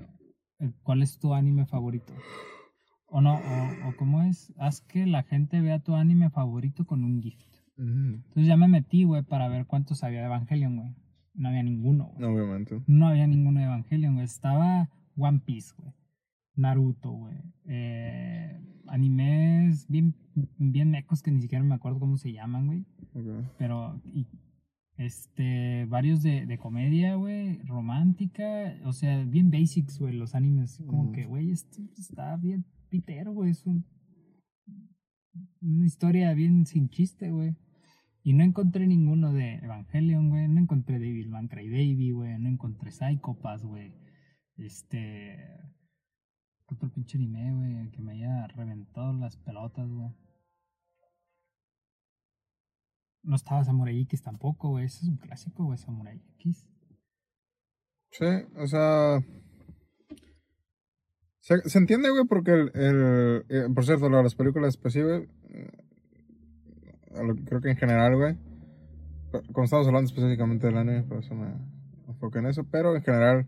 cuál 0.83 1.01
es 1.01 1.17
tu 1.17 1.33
anime 1.33 1.65
favorito. 1.65 2.13
O 3.07 3.21
no, 3.21 3.35
o, 3.35 3.89
o 3.89 3.95
cómo 3.97 4.21
es, 4.21 4.53
haz 4.57 4.81
que 4.81 5.05
la 5.07 5.23
gente 5.23 5.61
vea 5.61 5.79
tu 5.79 5.95
anime 5.95 6.29
favorito 6.29 6.85
con 6.85 7.03
un 7.03 7.21
GIF. 7.21 7.43
Ujú. 7.77 7.87
Entonces 7.87 8.47
ya 8.47 8.57
me 8.57 8.67
metí, 8.67 9.03
güey, 9.03 9.23
para 9.23 9.47
ver 9.47 9.65
cuántos 9.65 10.03
había 10.03 10.19
de 10.19 10.25
Evangelion, 10.25 10.75
güey. 10.75 10.95
No 11.33 11.49
había 11.49 11.63
ninguno, 11.63 12.11
güey. 12.13 12.25
Obviamente. 12.25 12.81
No 12.85 13.07
había 13.07 13.25
ninguno 13.25 13.59
de 13.59 13.65
Evangelion, 13.65 14.15
güey. 14.15 14.25
Estaba 14.25 14.89
One 15.15 15.39
Piece, 15.45 15.73
güey. 15.77 15.93
Naruto, 16.55 17.11
güey. 17.11 17.37
Eh, 17.65 18.59
animes 18.87 19.87
bien, 19.87 20.13
bien 20.57 20.91
mecos 20.91 21.23
que 21.23 21.31
ni 21.31 21.41
siquiera 21.41 21.63
me 21.63 21.75
acuerdo 21.75 21.99
cómo 21.99 22.17
se 22.17 22.33
llaman, 22.33 22.67
güey. 22.67 22.85
Pero, 23.57 24.01
y, 24.03 24.27
este, 24.99 25.85
varios 25.85 26.21
de, 26.21 26.45
de 26.45 26.57
comedia, 26.57 27.15
güey, 27.15 27.59
romántica, 27.59 28.75
o 28.83 28.91
sea, 28.91 29.23
bien 29.23 29.49
basics, 29.49 29.97
güey, 29.97 30.13
los 30.13 30.35
animes. 30.35 30.77
Como 30.85 31.13
que, 31.13 31.25
güey, 31.25 31.51
esto 31.51 31.81
está 31.97 32.35
bien 32.35 32.65
pitero, 32.89 33.31
güey, 33.31 33.51
es 33.51 33.65
un, 33.65 33.85
una 35.61 35.85
historia 35.85 36.33
bien 36.33 36.65
sin 36.65 36.89
chiste, 36.89 37.31
güey. 37.31 37.55
Y 38.23 38.33
no 38.33 38.43
encontré 38.43 38.85
ninguno 38.87 39.31
de 39.31 39.55
Evangelion, 39.59 40.29
güey, 40.29 40.49
no 40.49 40.59
encontré 40.59 40.99
Devilman 40.99 41.47
Crybaby, 41.47 42.11
güey, 42.11 42.37
no 42.37 42.49
encontré 42.49 42.91
Psychopass, 42.91 43.63
güey. 43.63 43.93
Este... 44.57 45.37
Otro 46.65 46.91
pinche 46.91 47.17
anime, 47.17 47.53
güey, 47.53 47.89
que 47.91 48.01
me 48.01 48.11
haya 48.11 48.47
reventado 48.47 49.13
las 49.13 49.37
pelotas, 49.37 49.89
güey. 49.89 50.11
No 53.23 53.35
estaba 53.35 53.63
Samurai 53.63 53.99
X 54.01 54.21
tampoco, 54.23 54.69
güey. 54.69 54.85
Ese 54.85 55.03
es 55.03 55.09
un 55.09 55.17
clásico, 55.17 55.65
güey, 55.65 55.77
Samurai 55.77 56.21
X. 56.39 56.67
Sí, 58.11 58.25
o 58.55 58.67
sea. 58.67 59.19
Se, 61.39 61.77
entiende, 61.77 62.09
güey, 62.11 62.25
porque 62.25 62.51
el. 62.51 62.71
el- 62.75 63.45
eh, 63.49 63.67
por 63.73 63.85
cierto, 63.85 64.09
las 64.09 64.35
películas, 64.35 64.77
pues 64.77 64.93
sí, 64.93 65.01
güey. 65.01 65.27
lo- 67.11 67.35
Creo 67.45 67.61
que 67.61 67.71
en 67.71 67.77
general, 67.77 68.15
güey. 68.15 68.37
Como 69.53 69.65
estamos 69.65 69.85
hablando 69.87 70.07
específicamente 70.07 70.67
del 70.67 70.77
anime, 70.77 71.03
por 71.03 71.19
eso 71.19 71.35
me 71.35 71.53
enfoqué 72.07 72.39
en 72.39 72.47
eso. 72.47 72.63
Pero 72.71 72.95
en 72.95 73.03
general, 73.03 73.47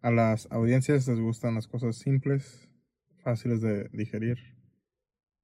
a 0.00 0.10
las 0.10 0.50
audiencias 0.50 1.06
les 1.06 1.20
gustan 1.20 1.54
las 1.54 1.68
cosas 1.68 1.96
simples, 1.96 2.68
fáciles 3.22 3.60
de 3.60 3.88
digerir. 3.92 4.38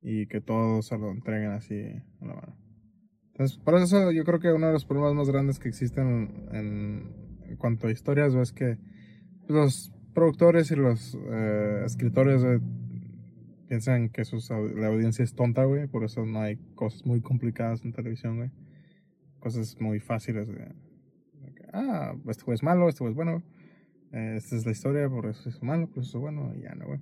Y 0.01 0.27
que 0.27 0.41
todos 0.41 0.87
se 0.87 0.99
lo 0.99 1.11
entreguen 1.11 1.51
así 1.53 1.75
a 2.21 2.25
la 2.25 2.35
mano. 2.35 2.68
Entonces, 3.39 3.57
por 3.59 3.77
eso 3.77 4.11
yo 4.11 4.25
creo 4.25 4.41
que 4.41 4.53
uno 4.53 4.67
de 4.67 4.73
los 4.73 4.85
problemas 4.85 5.15
más 5.15 5.29
grandes 5.29 5.61
que 5.61 5.69
existen 5.69 6.49
en, 6.51 7.13
en 7.47 7.57
cuanto 7.57 7.87
a 7.87 7.93
historias 7.93 8.35
es 8.35 8.53
que 8.53 8.79
los 9.47 9.93
productores 10.13 10.73
y 10.73 10.75
los 10.75 11.17
eh, 11.31 11.83
escritores 11.87 12.43
piensan 13.69 14.09
que 14.09 14.25
sus 14.25 14.51
la 14.51 14.89
audiencia 14.89 15.23
es 15.23 15.35
tonta, 15.35 15.65
güey. 15.65 15.87
Por 15.87 16.03
eso 16.03 16.27
no 16.27 16.41
hay 16.41 16.57
cosas 16.75 17.07
muy 17.07 17.21
complicadas 17.21 17.85
en 17.85 17.93
televisión, 17.93 18.39
güey. 18.39 18.51
Cosas 19.39 19.81
muy 19.81 20.01
fáciles, 20.01 20.49
güey. 20.49 20.59
Ah, 21.73 22.17
este 22.29 22.43
güey 22.43 22.57
es 22.57 22.65
malo, 22.65 22.89
este 22.89 23.05
güey 23.05 23.13
es 23.13 23.17
bueno. 23.17 23.45
Eh, 24.11 24.35
esta 24.37 24.57
es 24.57 24.67
la 24.67 24.73
historia, 24.73 25.09
por 25.09 25.27
eso 25.27 25.49
es 25.49 25.63
malo, 25.63 25.87
por 25.87 26.03
eso 26.03 26.19
es 26.19 26.23
bueno, 26.23 26.53
y 26.57 26.63
ya 26.63 26.75
no, 26.75 26.87
güey. 26.87 27.01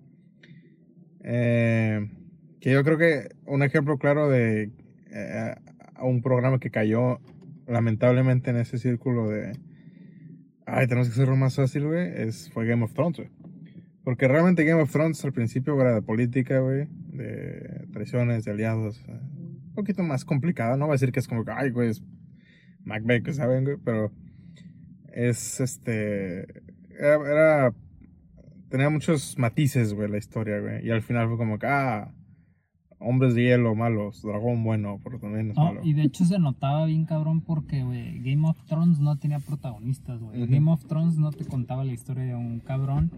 Eh, 1.22 2.10
que 2.60 2.72
yo 2.72 2.84
creo 2.84 2.98
que 2.98 3.28
un 3.46 3.62
ejemplo 3.62 3.96
claro 3.96 4.28
de 4.28 4.72
eh, 5.10 5.54
un 6.02 6.22
programa 6.22 6.58
que 6.58 6.70
cayó 6.70 7.20
lamentablemente 7.66 8.50
en 8.50 8.56
ese 8.56 8.78
círculo 8.78 9.28
de 9.28 9.52
ay, 10.66 10.86
tenemos 10.88 11.08
que 11.08 11.12
hacerlo 11.14 11.36
más 11.36 11.56
fácil, 11.56 11.86
güey, 11.86 12.08
es 12.14 12.50
fue 12.52 12.66
Game 12.66 12.84
of 12.84 12.92
Thrones, 12.92 13.18
güey. 13.18 13.30
Porque 14.04 14.28
realmente 14.28 14.64
Game 14.64 14.80
of 14.82 14.90
Thrones 14.92 15.24
al 15.24 15.32
principio 15.32 15.80
era 15.80 15.94
de 15.94 16.02
política, 16.02 16.60
güey, 16.60 16.86
de 17.12 17.86
traiciones, 17.92 18.44
de 18.44 18.52
aliados, 18.52 19.02
eh, 19.08 19.12
un 19.12 19.72
poquito 19.74 20.02
más 20.02 20.24
complicado, 20.24 20.76
no 20.76 20.86
voy 20.86 20.92
a 20.92 20.98
decir 20.98 21.12
que 21.12 21.20
es 21.20 21.28
como 21.28 21.44
que 21.44 21.52
ay, 21.52 21.70
güey, 21.70 21.90
es 21.90 22.02
Macbeth, 22.84 23.30
saben, 23.32 23.64
güey, 23.64 23.76
pero 23.84 24.12
es 25.12 25.60
este 25.60 26.46
era, 26.98 27.14
era- 27.30 27.74
tenía 28.68 28.90
muchos 28.90 29.38
matices, 29.38 29.92
güey, 29.94 30.08
la 30.10 30.18
historia, 30.18 30.58
güey, 30.60 30.84
y 30.86 30.90
al 30.90 31.02
final 31.02 31.28
fue 31.28 31.36
como 31.36 31.58
que 31.58 31.66
ah, 31.66 32.12
hombres 32.98 33.34
de 33.34 33.42
hielo 33.44 33.74
malos, 33.74 34.22
dragón 34.22 34.64
bueno, 34.64 34.98
pero 35.04 35.18
también 35.18 35.50
es 35.50 35.56
No, 35.56 35.64
malo. 35.64 35.80
y 35.84 35.92
de 35.92 36.02
hecho 36.02 36.24
se 36.24 36.38
notaba 36.38 36.86
bien 36.86 37.04
cabrón 37.04 37.40
porque, 37.42 37.82
güey, 37.84 38.18
Game 38.20 38.48
of 38.48 38.58
Thrones 38.66 38.98
no 39.00 39.16
tenía 39.16 39.38
protagonistas, 39.38 40.20
güey. 40.20 40.46
Game 40.46 40.70
of 40.70 40.84
Thrones 40.86 41.18
no 41.18 41.30
te 41.32 41.44
contaba 41.44 41.84
la 41.84 41.92
historia 41.92 42.24
de 42.24 42.34
un 42.34 42.60
cabrón, 42.60 43.10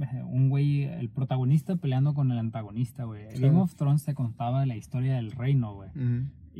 eh, 0.00 0.22
un 0.22 0.48
güey, 0.48 0.84
el 0.84 1.08
protagonista 1.08 1.76
peleando 1.76 2.14
con 2.14 2.30
el 2.30 2.38
antagonista, 2.38 3.04
güey. 3.04 3.24
Sí. 3.34 3.40
Game 3.42 3.58
of 3.58 3.74
Thrones 3.74 4.04
te 4.04 4.14
contaba 4.14 4.64
la 4.66 4.76
historia 4.76 5.16
del 5.16 5.32
reino, 5.32 5.74
güey. 5.74 5.90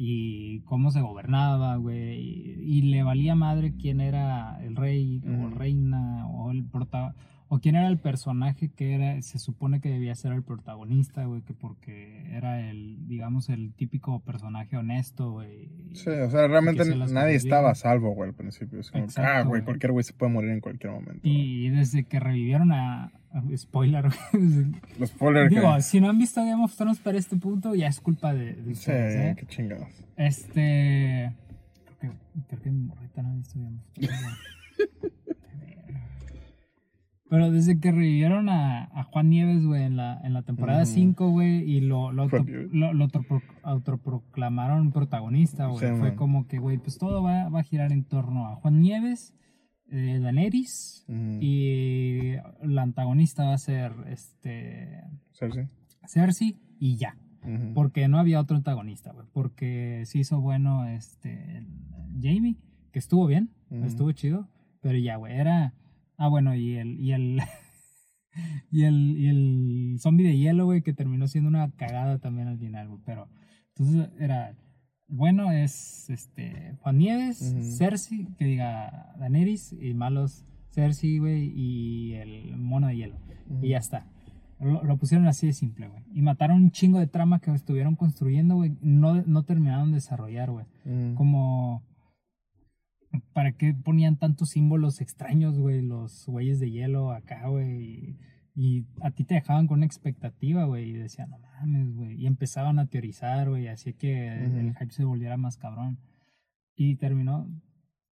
Y 0.00 0.60
cómo 0.60 0.90
se 0.92 1.00
gobernaba, 1.00 1.76
güey. 1.76 2.20
Y, 2.20 2.78
y 2.78 2.82
le 2.82 3.02
valía 3.02 3.34
madre 3.34 3.74
quién 3.80 4.00
era 4.00 4.58
el 4.64 4.76
rey 4.76 5.20
o 5.26 5.46
Ujú. 5.48 5.54
reina 5.56 6.26
o 6.28 6.50
el 6.52 6.64
prota 6.64 7.14
o 7.50 7.61
quién 7.61 7.76
era 7.76 7.88
el 7.88 7.98
personaje 7.98 8.68
que 8.68 8.92
era 8.94 9.22
se 9.22 9.38
supone 9.38 9.80
que 9.80 9.88
debía 9.88 10.14
ser 10.14 10.32
el 10.32 10.42
protagonista, 10.42 11.24
güey, 11.24 11.40
que 11.42 11.54
porque 11.54 12.26
era 12.30 12.68
el 12.68 13.06
digamos 13.08 13.48
el 13.48 13.72
típico 13.72 14.20
personaje 14.20 14.76
honesto, 14.76 15.32
güey. 15.32 15.70
Sí, 15.94 16.11
o 16.11 16.30
sea, 16.30 16.46
realmente 16.46 16.84
se 16.84 16.94
nadie 16.94 17.37
estaba 17.37 17.70
a 17.70 17.74
salvo, 17.74 18.11
güey, 18.14 18.28
al 18.30 18.34
principio. 18.34 18.80
Es 18.80 18.90
como, 18.90 19.04
Exacto, 19.04 19.30
ah, 19.32 19.42
güey, 19.44 19.62
cualquier 19.62 19.92
güey 19.92 20.04
se 20.04 20.12
puede 20.12 20.32
morir 20.32 20.50
en 20.50 20.61
cualquier 20.61 20.92
momento. 20.92 21.20
Y 21.22 21.70
desde 21.70 22.04
que 22.04 22.20
revivieron 22.20 22.70
a, 22.72 23.04
a- 23.04 23.11
spoiler, 23.56 24.04
güey, 24.32 24.66
Los 24.98 25.08
spoilers 25.11 25.48
digo, 25.50 25.74
que... 25.74 25.82
si 25.82 26.00
no 26.02 26.11
han 26.11 26.18
visto 26.18 26.44
Game 26.44 26.62
of 26.62 26.76
Thrones 26.76 26.98
para 26.98 27.16
este 27.16 27.37
punto, 27.37 27.74
ya 27.74 27.87
es 27.88 28.00
culpa 28.00 28.34
de, 28.34 28.52
de 28.54 28.64
Sí, 28.74 28.80
ustedes, 28.80 29.14
¿eh? 29.16 29.37
qué 29.38 29.46
chingados. 29.46 29.88
Este. 30.16 31.32
Creo 31.98 32.12
que, 32.12 32.42
creo 32.48 32.62
que 32.62 32.70
mi 32.70 32.82
morrita 32.84 33.22
no 33.22 33.30
ha 33.30 33.34
visto 33.37 33.58
Game 33.58 33.78
of 33.78 33.84
Thrones, 33.94 34.20
güey. 34.20 35.12
Pero 37.30 37.50
desde 37.50 37.78
que 37.78 37.92
revivieron 37.92 38.48
a, 38.48 38.84
a 38.84 39.04
Juan 39.04 39.28
Nieves, 39.28 39.64
güey, 39.66 39.82
en 39.84 39.96
la, 39.96 40.18
en 40.24 40.32
la 40.32 40.42
temporada 40.42 40.84
Ujú. 40.84 40.92
5, 40.92 41.30
güey, 41.30 41.62
y 41.70 41.80
lo, 41.80 42.10
lo, 42.12 42.22
auto- 42.22 42.42
lo, 42.72 42.94
lo 42.94 43.06
autopro- 43.06 43.42
autoproclamaron 43.62 44.92
protagonista, 44.92 45.66
güey. 45.66 45.80
Sí, 45.80 45.86
Fue 45.98 46.08
man. 46.10 46.16
como 46.16 46.46
que, 46.46 46.58
güey, 46.58 46.78
pues 46.78 46.96
todo 46.98 47.22
va, 47.22 47.48
va 47.48 47.60
a 47.60 47.64
girar 47.64 47.92
en 47.92 48.04
torno 48.04 48.46
a 48.48 48.54
Juan 48.56 48.80
Nieves, 48.80 49.34
eh, 49.90 50.18
Daenerys, 50.22 51.04
y 51.40 52.32
la 52.62 52.82
antagonista 52.82 53.44
va 53.44 53.54
a 53.54 53.58
ser 53.58 53.92
este 54.08 55.02
Cersei. 55.32 55.68
Cersei, 56.06 56.56
y 56.78 56.96
ya. 56.96 57.16
Porque 57.74 58.08
no 58.08 58.18
había 58.18 58.40
otro 58.40 58.56
antagonista, 58.56 59.12
güey. 59.12 59.26
Porque 59.32 60.02
se 60.04 60.18
hizo 60.18 60.40
bueno 60.40 60.86
este 60.86 61.64
Jamie, 62.20 62.56
que 62.92 62.98
estuvo 62.98 63.26
bien, 63.26 63.50
estuvo 63.70 64.12
chido, 64.12 64.48
pero 64.82 64.98
ya, 64.98 65.16
güey, 65.16 65.34
era 65.34 65.72
ah 66.18 66.28
bueno, 66.28 66.54
y 66.54 66.76
el 66.76 67.00
y 67.00 67.12
el 67.12 67.40
y 68.70 68.85
el 68.85 69.16
y 69.16 69.28
el 69.28 69.96
zombie 70.00 70.26
de 70.26 70.37
hielo, 70.37 70.66
güey, 70.66 70.83
que 70.83 70.92
terminó 70.92 71.26
siendo 71.26 71.48
una 71.48 71.70
cagada 71.70 72.18
también 72.18 72.48
al 72.48 72.59
final, 72.59 72.88
güey, 72.88 73.00
pero 73.07 73.28
entonces 73.68 74.11
era 74.20 74.54
bueno 75.07 75.50
es 75.50 76.11
este 76.11 76.76
Juan 76.81 76.98
Nieves, 76.98 77.40
Ujú. 77.40 77.62
Cersei, 77.62 78.26
que 78.37 78.44
diga 78.44 79.14
Daenerys 79.18 79.72
y 79.72 79.94
malos 79.94 80.44
Cersei, 80.70 81.18
güey, 81.18 81.50
y 81.54 82.12
el 82.14 82.57
mono 82.57 82.88
de 82.88 82.96
hielo. 82.96 83.16
Y 83.62 83.70
ya 83.70 83.78
está. 83.78 84.07
Lo, 84.61 84.83
lo 84.83 84.96
pusieron 84.96 85.26
así 85.26 85.46
de 85.46 85.52
simple, 85.52 85.88
güey. 85.88 86.02
Y 86.12 86.22
mataron 86.22 86.62
un 86.62 86.70
chingo 86.70 86.98
de 86.98 87.07
trama 87.07 87.40
que 87.40 87.52
estuvieron 87.52 87.96
construyendo, 87.96 88.57
güey. 88.57 88.76
No, 88.81 89.22
no 89.22 89.44
terminaron 89.44 89.90
de 89.90 89.96
desarrollar, 89.96 90.50
güey. 90.50 90.66
Como... 91.14 91.83
¿Para 93.32 93.52
qué 93.52 93.74
ponían 93.74 94.16
tantos 94.16 94.50
símbolos 94.50 95.00
extraños, 95.00 95.58
güey? 95.58 95.82
Los 95.82 96.26
güeyes 96.26 96.60
de 96.60 96.70
hielo 96.70 97.12
acá, 97.12 97.48
güey. 97.48 98.16
Y, 98.54 98.86
a 99.00 99.12
ti 99.12 99.24
te 99.24 99.34
dejaban 99.34 99.66
con 99.66 99.78
una 99.78 99.86
expectativa, 99.86 100.64
güey. 100.64 100.90
Y 100.90 100.92
decían, 100.94 101.30
no 101.30 101.38
mames, 101.38 101.94
güey. 101.94 102.20
Y 102.20 102.26
empezaban 102.26 102.78
a 102.78 102.86
teorizar, 102.86 103.48
güey. 103.48 103.68
Así 103.68 103.94
que 103.94 104.28
el 104.28 104.74
hype 104.76 104.92
se 104.92 105.04
volviera 105.04 105.36
más 105.36 105.56
cabrón. 105.56 105.98
Y 106.74 106.96
terminó... 106.96 107.48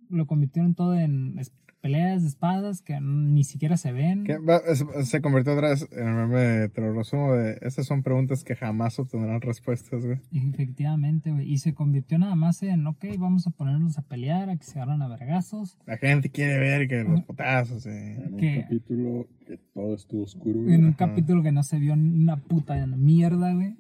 Lo 0.08 0.28
convirtieron 0.28 0.76
todo 0.76 0.94
en 0.94 1.40
peleas 1.86 2.24
de 2.24 2.30
espadas 2.30 2.82
que 2.82 3.00
ni 3.00 3.44
siquiera 3.44 3.78
se 3.78 3.92
ven. 3.92 4.26
Es- 4.68 5.08
Se 5.08 5.22
convirtió 5.22 5.54
otra 5.54 5.70
vez 5.70 5.88
en 5.92 6.08
el 6.08 6.16
meme 6.16 6.40
de, 6.40 6.70
te 6.70 6.82
lo 6.82 6.92
resumo, 6.94 7.34
de 7.34 7.60
estas 7.62 7.86
son 7.86 8.02
preguntas 8.02 8.44
que 8.44 8.56
jamás 8.56 8.98
obtendrán 8.98 9.40
respuestas, 9.40 10.04
güey. 10.04 10.18
Efectivamente, 10.34 11.32
güey. 11.32 11.52
Y 11.52 11.60
se 11.60 11.76
convirtió 11.76 12.18
nada 12.18 12.34
más 12.34 12.64
en, 12.64 12.88
ok, 12.88 13.06
vamos 13.20 13.46
a 13.46 13.52
ponernos 13.52 14.00
a 14.00 14.02
pelear, 14.02 14.50
a 14.50 14.58
que 14.58 14.64
se 14.64 14.80
agarran 14.80 15.04
a 15.04 15.08
vergazos. 15.08 15.78
La 15.86 15.98
gente 15.98 16.32
quiere 16.32 16.58
ver 16.58 16.88
que 16.88 17.04
los 17.04 17.22
potazos, 17.22 17.86
eh. 17.86 18.16
En 18.16 18.34
un 18.34 18.40
Que- 18.40 18.62
capítulo 18.64 19.28
que 19.46 19.60
todo 19.76 19.94
estuvo 19.94 20.24
oscuro. 20.24 20.62
güey. 20.64 20.74
En 20.74 20.86
un 20.86 20.90
Ajá. 20.96 20.98
capítulo 21.10 21.44
que 21.44 21.52
no 21.52 21.62
se 21.62 21.78
vio 21.78 21.94
una 21.94 22.38
puta 22.38 22.84
mierda, 22.88 23.54
güey. 23.54 23.76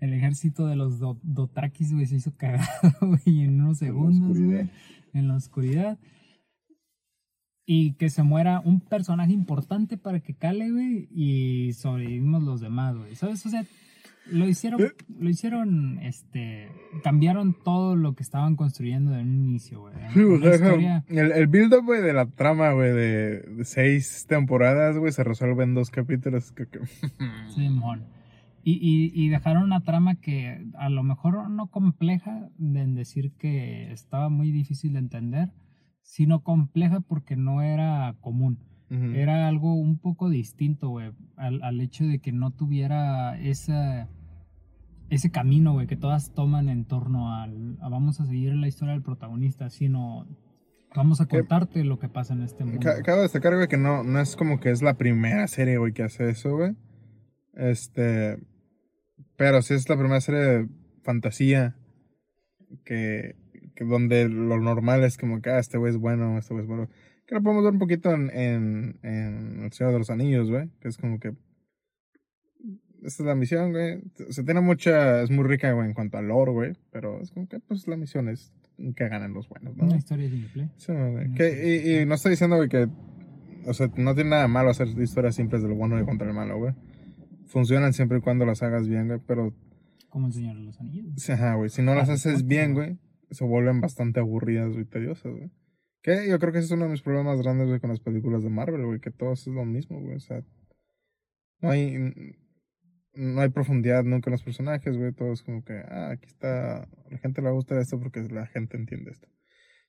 El 0.00 0.12
ejército 0.14 0.66
de 0.66 0.74
los 0.74 0.98
do- 0.98 1.20
Dothrakis, 1.22 1.92
güey, 1.94 2.06
se 2.06 2.16
hizo 2.16 2.32
cagado, 2.36 2.66
güey, 3.00 3.42
en 3.44 3.60
unos 3.60 3.80
En 3.82 3.86
la 3.88 3.92
segundos, 3.94 4.30
oscuridad. 4.32 4.52
güey. 4.64 4.70
En 5.14 5.28
la 5.28 5.36
oscuridad. 5.36 5.98
Y 7.68 7.94
que 7.94 8.10
se 8.10 8.22
muera 8.22 8.60
un 8.64 8.80
personaje 8.80 9.32
importante 9.32 9.96
para 9.98 10.20
que 10.20 10.34
cale, 10.34 10.70
güey, 10.70 11.08
y 11.12 11.72
sobrevivimos 11.72 12.42
los 12.44 12.60
demás, 12.60 12.96
güey. 12.96 13.16
¿Sabes? 13.16 13.44
O 13.44 13.48
sea, 13.48 13.64
lo 14.30 14.46
hicieron, 14.48 14.80
¿Eh? 14.82 14.92
lo 15.18 15.28
hicieron, 15.28 15.98
este, 16.00 16.68
cambiaron 17.02 17.56
todo 17.64 17.96
lo 17.96 18.14
que 18.14 18.22
estaban 18.22 18.54
construyendo 18.54 19.10
de 19.10 19.22
un 19.22 19.34
inicio, 19.34 19.80
güey. 19.80 19.94
Sí, 20.14 20.20
o 20.20 20.38
sea, 20.40 20.54
historia- 20.54 21.04
el, 21.08 21.32
el 21.32 21.46
build-up, 21.48 21.84
güey, 21.84 22.02
de 22.02 22.12
la 22.12 22.26
trama, 22.26 22.70
güey, 22.72 22.92
de, 22.92 23.64
seis 23.64 24.26
temporadas, 24.28 24.96
güey, 24.96 25.10
se 25.12 25.24
resuelve 25.24 25.64
en 25.64 25.74
dos 25.74 25.90
capítulos. 25.90 26.52
Creo 26.54 26.68
que... 26.70 26.78
Simón. 27.54 28.04
Y, 28.62 28.74
y, 28.74 29.12
y 29.14 29.28
dejaron 29.28 29.62
una 29.62 29.82
trama 29.82 30.16
que 30.16 30.66
a 30.76 30.88
lo 30.88 31.02
mejor 31.04 31.48
no 31.50 31.68
compleja 31.68 32.48
en 32.60 32.94
decir 32.96 33.32
que 33.38 33.92
estaba 33.92 34.28
muy 34.28 34.50
difícil 34.50 34.92
de 34.94 34.98
entender, 35.00 35.50
sino 36.06 36.42
compleja 36.44 37.00
porque 37.00 37.34
no 37.36 37.62
era 37.62 38.14
común. 38.20 38.58
Era 38.88 39.48
algo 39.48 39.74
un 39.74 39.98
poco 39.98 40.28
distinto, 40.30 40.90
güey, 40.90 41.10
al, 41.36 41.60
al 41.64 41.80
hecho 41.80 42.04
de 42.04 42.20
que 42.20 42.30
no 42.30 42.52
tuviera 42.52 43.36
esa, 43.40 44.08
ese 45.10 45.30
camino, 45.32 45.72
güey, 45.72 45.88
que 45.88 45.96
todas 45.96 46.32
toman 46.32 46.68
en 46.68 46.84
torno 46.84 47.34
al, 47.34 47.76
a 47.80 47.88
vamos 47.88 48.20
a 48.20 48.26
seguir 48.26 48.54
la 48.54 48.68
historia 48.68 48.94
del 48.94 49.02
protagonista, 49.02 49.70
sino 49.70 50.28
vamos 50.94 51.20
a 51.20 51.26
contarte 51.26 51.82
lo 51.82 51.98
que 51.98 52.08
pasa 52.08 52.34
en 52.34 52.42
este 52.42 52.64
mundo. 52.64 52.78
Ca- 52.80 53.02
Cabe 53.02 53.22
destacar, 53.22 53.56
güey, 53.56 53.66
que 53.66 53.76
no, 53.76 54.04
no 54.04 54.20
es 54.20 54.36
como 54.36 54.60
que 54.60 54.70
es 54.70 54.82
la 54.82 54.94
primera 54.96 55.48
serie, 55.48 55.78
güey, 55.78 55.92
que 55.92 56.04
hace 56.04 56.30
eso, 56.30 56.54
güey. 56.56 56.76
Este. 57.54 58.38
Pero 59.36 59.62
sí 59.62 59.74
es 59.74 59.88
la 59.88 59.96
primera 59.96 60.20
serie 60.20 60.40
de 60.40 60.68
fantasía 61.02 61.74
que, 62.84 63.34
que 63.76 63.84
donde 63.84 64.28
lo 64.28 64.58
normal 64.60 65.04
es 65.04 65.16
como 65.16 65.40
que, 65.40 65.50
ah, 65.50 65.58
este 65.60 65.78
güey 65.78 65.92
es 65.92 65.98
bueno, 65.98 66.36
este 66.38 66.52
güey 66.54 66.64
es 66.64 66.68
bueno. 66.68 66.88
Que 67.26 67.34
lo 67.36 67.42
podemos 67.42 67.64
ver 67.64 67.72
un 67.74 67.78
poquito 67.78 68.12
en, 68.12 68.30
en, 68.30 68.98
en 69.02 69.64
El 69.64 69.72
Señor 69.72 69.92
de 69.92 69.98
los 69.98 70.10
Anillos, 70.10 70.50
güey. 70.50 70.68
Que 70.80 70.88
es 70.88 70.96
como 70.96 71.18
que. 71.20 71.34
Esta 73.02 73.22
es 73.22 73.26
la 73.26 73.34
misión, 73.34 73.72
güey. 73.72 74.00
Se 74.30 74.42
tiene 74.42 74.60
mucha. 74.60 75.22
Es 75.22 75.30
muy 75.30 75.44
rica, 75.44 75.72
güey, 75.72 75.86
en 75.88 75.94
cuanto 75.94 76.18
al 76.18 76.28
lore, 76.28 76.52
güey. 76.52 76.72
Pero 76.90 77.20
es 77.20 77.30
como 77.30 77.46
que, 77.48 77.60
pues, 77.60 77.86
la 77.88 77.96
misión 77.96 78.28
es 78.28 78.52
que 78.94 79.08
ganen 79.08 79.32
los 79.32 79.48
buenos, 79.48 79.76
¿no? 79.76 79.84
Una 79.84 79.96
historia 79.96 80.28
gameplay. 80.28 80.70
Sí, 80.76 80.92
güey. 80.92 81.32
Que- 81.34 81.82
y, 81.84 81.98
y 82.02 82.06
no 82.06 82.14
estoy 82.14 82.30
diciendo, 82.30 82.56
güey, 82.56 82.68
que. 82.68 82.88
O 83.66 83.74
sea, 83.74 83.90
no 83.96 84.14
tiene 84.14 84.30
nada 84.30 84.46
malo 84.48 84.70
hacer 84.70 84.86
historias 84.88 85.34
simples 85.34 85.62
del 85.62 85.72
bueno 85.72 86.00
y 86.00 86.04
contra 86.04 86.28
el 86.28 86.34
malo, 86.34 86.58
güey. 86.58 86.74
Funcionan 87.46 87.92
siempre 87.92 88.18
y 88.18 88.20
cuando 88.20 88.46
las 88.46 88.62
hagas 88.62 88.88
bien, 88.88 89.08
güey. 89.08 89.20
Pero, 89.26 89.52
Como 90.08 90.28
el 90.28 90.32
Señor 90.32 90.56
de 90.56 90.62
los 90.62 90.80
Anillos. 90.80 91.30
ajá, 91.30 91.54
güey. 91.54 91.70
Si 91.70 91.82
no 91.82 91.94
las 91.94 92.04
Harry 92.04 92.14
haces 92.14 92.32
Potter, 92.34 92.48
bien, 92.48 92.74
güey. 92.74 92.98
Se 93.30 93.44
vuelven 93.44 93.80
bastante 93.80 94.20
aburridas 94.20 94.76
y 94.76 94.84
tediosas, 94.84 95.32
güey. 95.32 95.50
Que 96.02 96.28
yo 96.28 96.38
creo 96.38 96.52
que 96.52 96.58
ese 96.58 96.66
es 96.66 96.72
uno 96.72 96.84
de 96.84 96.92
mis 96.92 97.02
problemas 97.02 97.40
grandes, 97.42 97.66
güey, 97.66 97.80
con 97.80 97.90
las 97.90 98.00
películas 98.00 98.42
de 98.42 98.50
Marvel, 98.50 98.84
güey. 98.84 99.00
Que 99.00 99.10
todos 99.10 99.40
es 99.46 99.52
lo 99.52 99.64
mismo, 99.64 100.00
güey. 100.00 100.14
O 100.14 100.20
sea, 100.20 100.42
no 101.60 101.70
hay. 101.70 101.96
No 103.14 103.40
hay 103.40 103.48
profundidad 103.48 104.04
nunca 104.04 104.28
en 104.28 104.32
los 104.32 104.42
personajes, 104.42 104.96
güey. 104.96 105.12
Todo 105.12 105.32
es 105.32 105.42
como 105.42 105.64
que, 105.64 105.72
ah, 105.72 106.10
aquí 106.10 106.26
está. 106.26 106.82
A 106.82 106.88
la 107.10 107.18
gente 107.18 107.42
le 107.42 107.50
gusta 107.50 107.80
esto 107.80 107.98
porque 107.98 108.22
la 108.22 108.46
gente 108.46 108.76
entiende 108.76 109.10
esto. 109.10 109.28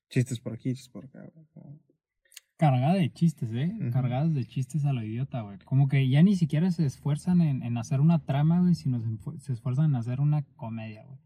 Chistes 0.08 0.40
por 0.40 0.54
aquí, 0.54 0.70
chistes 0.70 0.88
por 0.88 1.04
acá, 1.04 1.20
güey. 1.32 1.78
Cargada 2.56 2.94
de 2.94 3.12
chistes, 3.12 3.52
¿eh? 3.52 3.72
Ujú. 3.78 3.90
Cargadas 3.92 4.34
de 4.34 4.44
chistes 4.44 4.84
a 4.84 4.92
lo 4.92 5.04
idiota, 5.04 5.42
güey. 5.42 5.58
Como 5.58 5.86
que 5.86 6.08
ya 6.08 6.22
ni 6.24 6.34
siquiera 6.34 6.72
se 6.72 6.84
esfuerzan 6.84 7.42
en, 7.42 7.62
en 7.62 7.76
hacer 7.76 8.00
una 8.00 8.24
trama, 8.24 8.60
güey, 8.60 8.74
sino 8.74 8.98
se, 9.00 9.38
se 9.38 9.52
esfuerzan 9.52 9.90
en 9.90 9.94
hacer 9.94 10.18
una 10.18 10.42
comedia, 10.56 11.04
güey. 11.04 11.20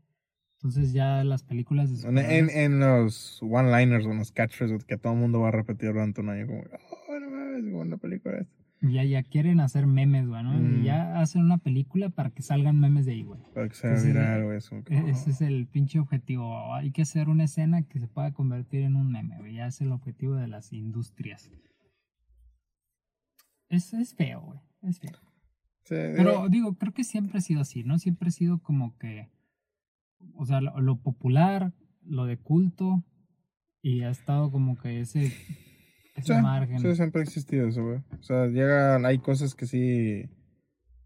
Entonces 0.63 0.93
ya 0.93 1.25
las 1.25 1.43
películas 1.43 1.91
de 1.91 2.09
En, 2.09 2.49
en, 2.49 2.79
los 2.79 3.43
one-liners 3.43 4.07
o 4.07 4.13
en 4.13 4.19
los 4.19 4.31
catchphrases 4.31 4.85
que 4.85 4.97
todo 4.97 5.13
el 5.13 5.19
mundo 5.19 5.41
va 5.41 5.49
a 5.49 5.51
repetir 5.51 5.89
durante 5.93 6.21
un 6.21 6.29
año, 6.29 6.47
como, 6.47 6.61
oh, 6.61 7.19
no 7.19 7.31
mames, 7.31 7.65
una 7.75 7.97
película 7.97 8.39
esta. 8.39 8.63
ya, 8.81 9.03
ya 9.03 9.25
quieren 9.25 9.59
hacer 9.59 9.89
memes, 9.89 10.29
güey, 10.29 10.45
¿no? 10.45 10.53
Mm. 10.53 10.83
Y 10.83 10.85
ya 10.85 11.21
hacen 11.21 11.43
una 11.43 11.59
película 11.59 12.11
para 12.11 12.31
que 12.31 12.43
salgan 12.43 12.79
memes 12.79 13.07
de 13.07 13.13
ahí, 13.13 13.25
güey. 13.25 13.41
Para 13.53 13.69
que 13.69 13.75
sea 13.75 13.95
viral, 13.95 14.45
güey. 14.45 14.59
es 14.59 14.69
como 14.69 14.85
que, 14.85 14.95
E- 14.95 15.03
oh. 15.03 15.09
Ese 15.09 15.31
es 15.31 15.41
el 15.41 15.67
pinche 15.67 15.99
objetivo. 15.99 16.73
Hay 16.75 16.93
que 16.93 17.03
hacer 17.03 17.29
una 17.29 17.43
escena 17.43 17.83
que 17.83 17.99
se 17.99 18.07
pueda 18.07 18.33
convertir 18.33 18.83
en 18.83 18.95
un 18.95 19.11
meme, 19.11 19.39
güey. 19.39 19.55
Ya 19.55 19.67
es 19.67 19.81
el 19.81 19.91
objetivo 19.91 20.37
de 20.37 20.47
las 20.47 20.73
industrias. 20.73 21.51
Es, 23.69 23.93
es 23.95 24.15
feo, 24.15 24.41
güey. 24.43 24.61
Es 24.83 25.01
feo. 25.01 25.19
Sí, 25.87 25.97
digo, 25.97 26.15
Pero 26.17 26.49
digo, 26.49 26.75
creo 26.75 26.95
que 26.95 27.03
siempre 27.03 27.39
ha 27.39 27.41
sido 27.41 27.63
así, 27.63 27.83
¿no? 27.83 27.99
Siempre 27.99 28.29
ha 28.29 28.33
sido 28.33 28.61
como 28.61 28.97
que. 28.99 29.29
O 30.35 30.45
sea, 30.47 30.61
lo, 30.61 30.81
lo 30.81 30.97
popular, 31.01 31.73
lo 32.05 32.25
de 32.27 32.37
culto. 32.39 33.05
Y 33.83 34.03
ha 34.03 34.11
estado 34.11 34.51
como 34.51 34.77
que 34.79 35.01
ese. 35.01 35.33
Ese 36.15 36.35
sí, 36.35 36.43
margen. 36.43 36.79
sí, 36.79 36.95
siempre 36.95 37.21
ha 37.21 37.25
existido 37.25 37.67
eso, 37.67 37.83
güey. 37.85 37.99
O 38.19 38.23
sea, 38.23 38.47
llegan, 38.47 39.07
hay 39.07 39.19
cosas 39.19 39.55
que 39.55 39.65
sí, 39.67 40.29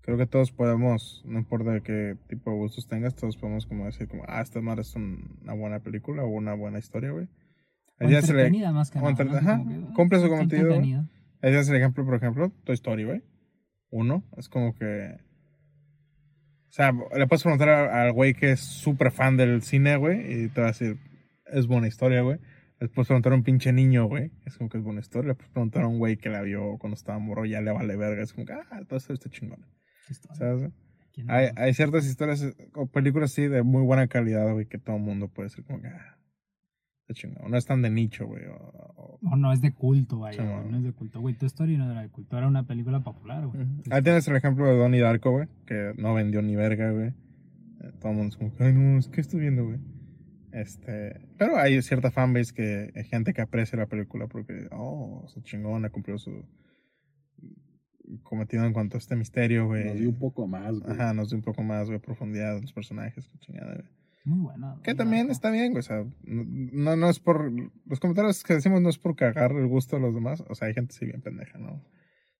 creo 0.00 0.18
que 0.18 0.26
todos 0.26 0.50
podemos, 0.50 1.22
no 1.24 1.38
importa 1.38 1.80
qué 1.80 2.16
tipo 2.28 2.50
de 2.50 2.56
gustos 2.56 2.88
tengas, 2.88 3.14
todos 3.14 3.36
podemos 3.36 3.66
como 3.66 3.86
decir, 3.86 4.08
como, 4.08 4.24
ah, 4.26 4.40
esta 4.42 4.60
madre 4.60 4.80
es 4.82 4.94
un- 4.96 5.38
una 5.42 5.54
buena 5.54 5.78
película 5.78 6.24
o 6.24 6.28
una 6.28 6.54
buena 6.54 6.80
historia, 6.80 7.12
güey. 7.12 7.28
Ya 8.00 8.20
se 8.20 8.34
le- 8.34 8.50
más 8.72 8.90
que 8.90 8.98
nada. 8.98 9.10
entre- 9.10 9.26
¿no? 9.26 9.36
Ajá, 9.36 9.64
que, 9.64 9.74
ah, 9.74 9.92
cumple 9.94 10.18
su 10.18 10.24
está 10.26 10.36
cometido. 10.36 11.06
Ese 11.40 11.60
es 11.60 11.68
el 11.68 11.76
ejemplo, 11.76 12.04
por 12.04 12.14
ejemplo, 12.16 12.50
Toy 12.64 12.74
Story, 12.74 13.04
güey. 13.04 13.22
Uno, 13.90 14.24
es 14.36 14.48
como 14.48 14.74
que. 14.74 15.18
O 16.76 16.78
sea, 16.78 16.92
le 16.92 17.26
puedes 17.26 17.42
preguntar 17.42 17.70
al 17.70 18.12
güey 18.12 18.34
que 18.34 18.52
es 18.52 18.60
súper 18.60 19.10
fan 19.10 19.38
del 19.38 19.62
cine, 19.62 19.96
güey, 19.96 20.44
y 20.44 20.48
te 20.48 20.60
va 20.60 20.66
a 20.66 20.70
decir, 20.72 20.98
es 21.46 21.66
buena 21.66 21.88
historia, 21.88 22.20
güey. 22.20 22.38
Le 22.80 22.88
puedes 22.88 23.06
preguntar 23.08 23.32
a 23.32 23.36
un 23.36 23.44
pinche 23.44 23.72
niño, 23.72 24.04
güey, 24.04 24.30
es 24.44 24.58
como 24.58 24.68
que 24.68 24.76
es 24.76 24.84
buena 24.84 25.00
historia. 25.00 25.28
Le 25.28 25.34
puedes 25.36 25.50
preguntar 25.50 25.84
a 25.84 25.86
un 25.88 25.98
güey 25.98 26.18
que 26.18 26.28
la 26.28 26.42
vio 26.42 26.76
cuando 26.78 26.94
estaba 26.94 27.18
morro, 27.18 27.46
ya 27.46 27.62
le 27.62 27.72
vale 27.72 27.96
verga, 27.96 28.22
es 28.22 28.34
como 28.34 28.44
que, 28.44 28.52
ah, 28.52 28.82
todo 28.86 28.98
esto 28.98 29.14
está 29.14 29.30
chingón. 29.30 29.64
¿Sabes? 30.34 30.70
¿Quién 31.14 31.30
Hay, 31.30 31.48
hay 31.56 31.72
ciertas 31.72 32.04
historias 32.04 32.44
o 32.74 32.84
películas 32.84 33.32
así 33.32 33.48
de 33.48 33.62
muy 33.62 33.80
buena 33.80 34.06
calidad, 34.08 34.52
güey, 34.52 34.66
que 34.66 34.76
todo 34.76 34.96
el 34.96 35.02
mundo 35.02 35.28
puede 35.28 35.48
decir 35.48 35.64
como 35.64 35.80
que, 35.80 35.88
ah, 35.88 36.15
No 37.48 37.56
es 37.56 37.64
tan 37.66 37.82
de 37.82 37.90
nicho, 37.90 38.26
güey. 38.26 38.44
o- 38.46 38.54
o- 38.96 39.18
O 39.32 39.36
no 39.36 39.52
es 39.52 39.60
de 39.60 39.72
culto, 39.72 40.18
vaya, 40.20 40.42
Sí, 40.42 40.48
no. 40.48 40.62
no 40.70 40.76
es 40.78 40.84
de 40.84 40.92
culto. 40.92 41.20
Güey, 41.20 41.34
tu 41.34 41.46
story 41.46 41.76
no 41.76 41.90
era 41.90 42.02
de 42.02 42.08
culto, 42.10 42.36
era 42.36 42.46
una 42.48 42.66
película 42.66 43.00
popular, 43.00 43.46
güey. 43.46 43.64
Ahí 43.90 44.02
tienes 44.02 44.26
el 44.28 44.36
ejemplo 44.36 44.66
de 44.66 44.76
Donnie 44.76 45.00
Darko, 45.00 45.30
güey, 45.30 45.48
que 45.66 45.92
no 45.96 46.14
vendió 46.14 46.42
ni 46.42 46.54
verga, 46.56 46.90
güey. 46.90 47.08
Eh, 47.08 47.92
Todo 48.00 48.10
el 48.12 48.18
mundo 48.18 48.28
es 48.30 48.36
como, 48.36 48.52
ay, 48.58 48.72
no, 48.72 49.00
¿qué 49.10 49.20
estoy 49.20 49.40
viendo, 49.40 49.64
güey? 49.64 49.78
Este, 50.52 51.20
pero 51.38 51.56
hay 51.58 51.80
cierta 51.82 52.10
fanbase 52.10 52.52
que 52.54 52.90
hay 52.94 53.04
gente 53.04 53.32
que 53.34 53.42
aprecia 53.42 53.78
la 53.78 53.86
película 53.86 54.26
porque, 54.26 54.68
oh, 54.72 55.24
se 55.28 55.42
chingona, 55.42 55.90
cumplió 55.90 56.18
su 56.18 56.44
cometido 58.22 58.64
en 58.64 58.72
cuanto 58.72 58.96
a 58.96 58.98
este 58.98 59.16
misterio, 59.16 59.66
güey. 59.66 59.84
Nos 59.86 59.98
dio 59.98 60.08
un 60.10 60.18
poco 60.18 60.46
más, 60.46 60.78
güey. 60.78 60.92
Ajá, 60.92 61.12
nos 61.12 61.28
dio 61.30 61.36
un 61.38 61.42
poco 61.44 61.62
más, 61.62 61.88
güey, 61.88 61.98
profundidad 61.98 62.56
en 62.56 62.62
los 62.62 62.72
personajes, 62.72 63.28
qué 63.28 63.38
chingada, 63.38 63.74
güey. 63.74 63.86
Muy 64.26 64.40
buena. 64.40 64.76
Que 64.82 64.96
también 64.96 65.30
está 65.30 65.50
bien, 65.50 65.70
güey, 65.70 65.78
o 65.78 65.82
sea, 65.82 66.04
no, 66.24 66.96
no, 66.96 67.08
es 67.08 67.20
por, 67.20 67.52
los 67.86 68.00
comentarios 68.00 68.42
que 68.42 68.54
decimos 68.54 68.82
no 68.82 68.88
es 68.88 68.98
por 68.98 69.14
cagar 69.14 69.52
el 69.52 69.68
gusto 69.68 69.96
de 69.96 70.02
los 70.02 70.12
demás, 70.12 70.42
o 70.48 70.54
sea, 70.56 70.66
hay 70.66 70.74
gente 70.74 70.92
sí 70.92 71.06
bien 71.06 71.22
pendeja, 71.22 71.58
¿no? 71.58 71.80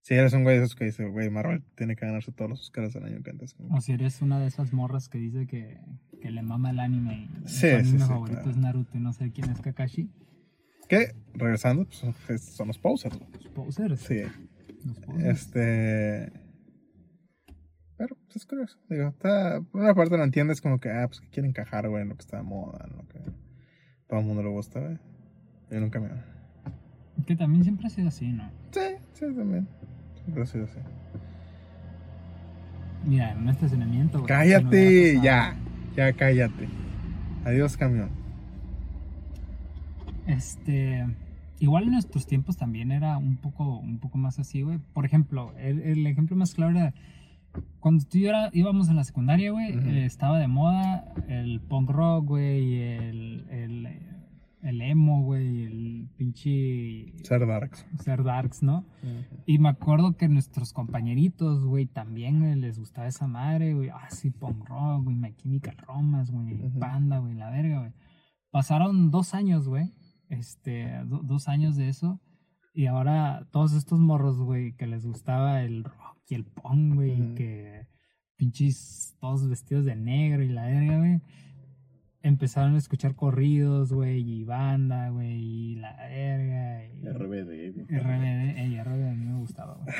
Si 0.00 0.14
eres 0.14 0.32
un 0.32 0.42
güey 0.42 0.58
de 0.58 0.64
esos 0.64 0.74
que 0.74 0.84
dice, 0.84 1.06
güey, 1.06 1.30
Marvel 1.30 1.62
tiene 1.76 1.94
que 1.94 2.04
ganarse 2.04 2.32
todos 2.32 2.50
los 2.50 2.60
Oscars 2.60 2.92
del 2.92 3.04
año 3.04 3.22
que 3.22 3.30
antes. 3.30 3.54
O 3.70 3.80
si 3.80 3.92
eres 3.92 4.20
una 4.20 4.40
de 4.40 4.48
esas 4.48 4.72
morras 4.72 5.08
que 5.08 5.18
dice 5.18 5.46
que, 5.46 5.80
que 6.20 6.30
le 6.32 6.42
mama 6.42 6.70
el 6.70 6.80
anime 6.80 7.28
y 7.44 7.48
Sí, 7.48 7.60
su 7.60 7.66
anime 7.66 7.84
sí, 7.84 7.98
sí, 7.98 7.98
favorito 7.98 8.40
claro. 8.42 8.50
es 8.50 8.56
Naruto 8.56 8.98
y 8.98 9.00
no 9.00 9.12
sé 9.12 9.30
quién 9.30 9.50
es 9.50 9.60
Kakashi. 9.60 10.10
Que, 10.88 11.14
regresando, 11.34 11.86
pues, 12.26 12.42
son, 12.42 12.66
los 12.66 12.78
posers. 12.78 13.18
Los 13.18 13.48
posers. 13.48 14.00
Sí, 14.00 14.22
Los 14.84 14.98
posers. 15.00 15.24
este... 15.24 16.45
Pero, 17.98 18.16
pues 18.24 18.36
es 18.36 18.46
curioso. 18.46 18.78
Digo, 18.90 19.08
está... 19.08 19.60
Por 19.72 19.80
una 19.80 19.94
parte 19.94 20.16
lo 20.16 20.24
entiendes 20.24 20.60
como 20.60 20.78
que, 20.78 20.90
ah, 20.90 21.06
pues 21.08 21.20
que 21.20 21.28
quiere 21.28 21.48
encajar, 21.48 21.88
güey, 21.88 22.02
en 22.02 22.10
lo 22.10 22.16
que 22.16 22.22
está 22.22 22.36
de 22.36 22.42
moda, 22.42 22.86
en 22.88 22.96
lo 22.96 23.08
que 23.08 23.20
todo 24.06 24.20
el 24.20 24.26
mundo 24.26 24.42
le 24.42 24.50
gusta, 24.50 24.80
güey. 24.80 24.98
Yo 25.70 25.80
nunca 25.80 26.00
me... 26.00 26.10
Que 27.26 27.34
también 27.34 27.64
siempre 27.64 27.86
ha 27.86 27.90
sido 27.90 28.08
así, 28.08 28.28
¿no? 28.28 28.50
Sí, 28.72 28.80
sí, 29.14 29.24
también. 29.34 29.66
Siempre 30.22 30.42
ha 30.42 30.46
sido 30.46 30.64
así. 30.64 30.78
Mira, 33.06 33.32
en 33.32 33.38
un 33.38 33.48
estacionamiento. 33.48 34.18
güey, 34.18 34.28
Cállate, 34.28 35.20
ya. 35.22 35.56
Ya 35.96 36.12
cállate. 36.12 36.68
Adiós, 37.44 37.76
camión. 37.76 38.10
Este. 40.26 41.06
Igual 41.58 41.84
en 41.84 41.92
nuestros 41.92 42.26
tiempos 42.26 42.58
también 42.58 42.92
era 42.92 43.16
un 43.16 43.36
poco, 43.36 43.78
un 43.78 43.98
poco 43.98 44.18
más 44.18 44.38
así, 44.38 44.60
güey. 44.60 44.78
Por 44.92 45.06
ejemplo, 45.06 45.54
el, 45.56 45.80
el 45.80 46.06
ejemplo 46.06 46.36
más 46.36 46.52
claro 46.52 46.76
era 46.76 46.92
cuando 47.80 48.04
tú 48.04 48.18
y 48.18 48.22
yo 48.22 48.28
era- 48.30 48.50
íbamos 48.52 48.88
en 48.88 48.96
la 48.96 49.04
secundaria, 49.04 49.50
güey, 49.52 49.76
Ujú. 49.76 49.88
eh, 49.88 50.04
estaba 50.04 50.38
de 50.38 50.48
moda 50.48 51.04
el 51.28 51.60
punk 51.60 51.90
rock, 51.90 52.24
güey, 52.26 52.80
el, 52.82 53.46
el, 53.50 53.86
el 54.62 54.80
emo, 54.82 55.22
güey, 55.22 55.62
el 55.64 56.08
pinche 56.16 57.12
Ser 57.22 57.46
darks. 57.46 57.86
ser 58.02 58.24
darks, 58.24 58.62
¿no? 58.62 58.84
Y 59.46 59.58
me 59.58 59.68
acuerdo 59.68 60.16
que 60.16 60.28
nuestros 60.28 60.72
compañeritos, 60.72 61.64
güey, 61.64 61.86
también 61.86 62.40
güey, 62.40 62.56
les 62.56 62.78
gustaba 62.78 63.06
esa 63.06 63.26
madre, 63.26 63.74
güey. 63.74 63.90
Ah, 63.90 64.08
sí, 64.10 64.30
punk 64.30 64.68
rock, 64.68 65.04
güey, 65.04 65.16
My 65.16 65.34
Chemical 65.36 65.76
Romance, 65.86 66.32
güey, 66.32 66.54
Ujú. 66.54 66.78
Panda, 66.78 67.18
güey, 67.18 67.34
la 67.34 67.50
verga, 67.50 67.78
güey. 67.80 67.92
Pasaron 68.50 69.10
dos 69.10 69.34
años, 69.34 69.68
güey, 69.68 69.92
este, 70.28 70.88
do- 71.04 71.22
dos 71.22 71.48
años 71.48 71.76
de 71.76 71.88
eso. 71.88 72.20
Y 72.74 72.86
ahora 72.86 73.46
todos 73.52 73.72
estos 73.74 74.00
morros, 74.00 74.38
güey, 74.38 74.74
que 74.76 74.86
les 74.86 75.06
gustaba 75.06 75.62
el 75.62 75.84
rock 75.84 76.05
y 76.28 76.34
el 76.34 76.44
punk, 76.44 76.94
güey, 76.94 77.12
y 77.18 77.22
Ujú. 77.22 77.34
que 77.34 77.86
pinches 78.36 79.14
todos 79.20 79.48
vestidos 79.48 79.84
de 79.84 79.96
negro 79.96 80.42
y 80.42 80.48
la 80.48 80.66
verga, 80.66 80.98
güey. 80.98 81.20
Empezaron 82.22 82.74
a 82.74 82.78
escuchar 82.78 83.14
corridos, 83.14 83.92
güey, 83.92 84.20
y 84.20 84.44
banda, 84.44 85.10
güey, 85.10 85.36
y 85.36 85.74
la 85.76 85.94
verga. 86.08 86.84
Y... 86.84 87.02
RBD, 87.08 87.72
güey. 87.74 88.00
RBD, 88.00 88.58
ey, 88.58 88.80
RBD 88.82 89.08
a 89.08 89.14
mí 89.14 89.24
me 89.26 89.38
gustaba, 89.38 89.74
güey. 89.74 89.94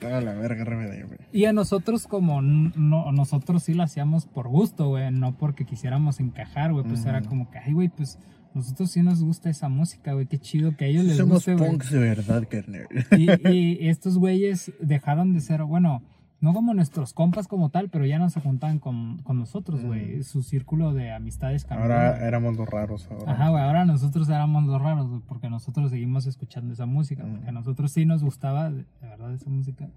Toda 0.00 0.20
la 0.20 0.34
verga 0.34 0.64
RBD, 0.64 1.06
güey. 1.06 1.18
Y 1.32 1.46
a 1.46 1.52
nosotros 1.54 2.06
como 2.06 2.42
no, 2.42 3.10
nosotros 3.12 3.62
sí 3.62 3.72
lo 3.74 3.82
hacíamos 3.82 4.26
por 4.26 4.48
gusto, 4.48 4.88
güey, 4.88 5.10
no 5.10 5.38
porque 5.38 5.64
quisiéramos 5.64 6.20
encajar, 6.20 6.72
güey, 6.72 6.84
pues 6.84 7.04
era 7.06 7.22
como 7.22 7.50
que, 7.50 7.58
ay, 7.58 7.72
güey, 7.72 7.88
pues 7.88 8.18
nosotros 8.54 8.90
sí 8.90 9.02
nos 9.02 9.22
gusta 9.22 9.48
esa 9.50 9.68
música, 9.68 10.12
güey, 10.12 10.26
qué 10.26 10.38
chido 10.38 10.76
que 10.76 10.84
a 10.86 10.88
ellos 10.88 11.04
les 11.04 11.16
Somos 11.16 11.34
guste, 11.36 11.54
güey. 11.54 11.70
punks 11.70 11.90
de 11.90 11.98
verdad, 11.98 12.46
carnal. 12.48 12.86
Y, 13.16 13.48
y 13.48 13.88
estos 13.88 14.18
güeyes 14.18 14.72
dejaron 14.80 15.32
de 15.32 15.40
ser, 15.40 15.62
bueno, 15.64 16.02
no 16.40 16.54
como 16.54 16.72
nuestros 16.72 17.12
compas 17.12 17.46
como 17.48 17.68
tal, 17.68 17.90
pero 17.90 18.06
ya 18.06 18.18
no 18.18 18.30
se 18.30 18.40
juntaban 18.40 18.78
con, 18.78 19.18
con 19.22 19.38
nosotros, 19.38 19.84
güey. 19.84 20.22
Su 20.22 20.42
círculo 20.42 20.94
de 20.94 21.12
amistades 21.12 21.64
cambió. 21.66 21.84
Ahora 21.84 22.12
güey. 22.12 22.22
éramos 22.28 22.56
los 22.56 22.68
raros. 22.68 23.06
Ahora. 23.10 23.32
Ajá, 23.32 23.48
güey, 23.50 23.62
ahora 23.62 23.84
nosotros 23.84 24.28
éramos 24.30 24.64
los 24.64 24.80
raros, 24.80 25.08
güey, 25.08 25.20
porque 25.28 25.50
nosotros 25.50 25.90
seguimos 25.90 26.26
escuchando 26.26 26.72
esa 26.72 26.86
música, 26.86 27.24
Mm. 27.24 27.30
porque 27.32 27.48
a 27.48 27.52
nosotros 27.52 27.92
sí 27.92 28.06
nos 28.06 28.22
gustaba, 28.24 28.70
de 28.70 28.84
verdad, 29.02 29.32
esa 29.34 29.50
música. 29.50 29.90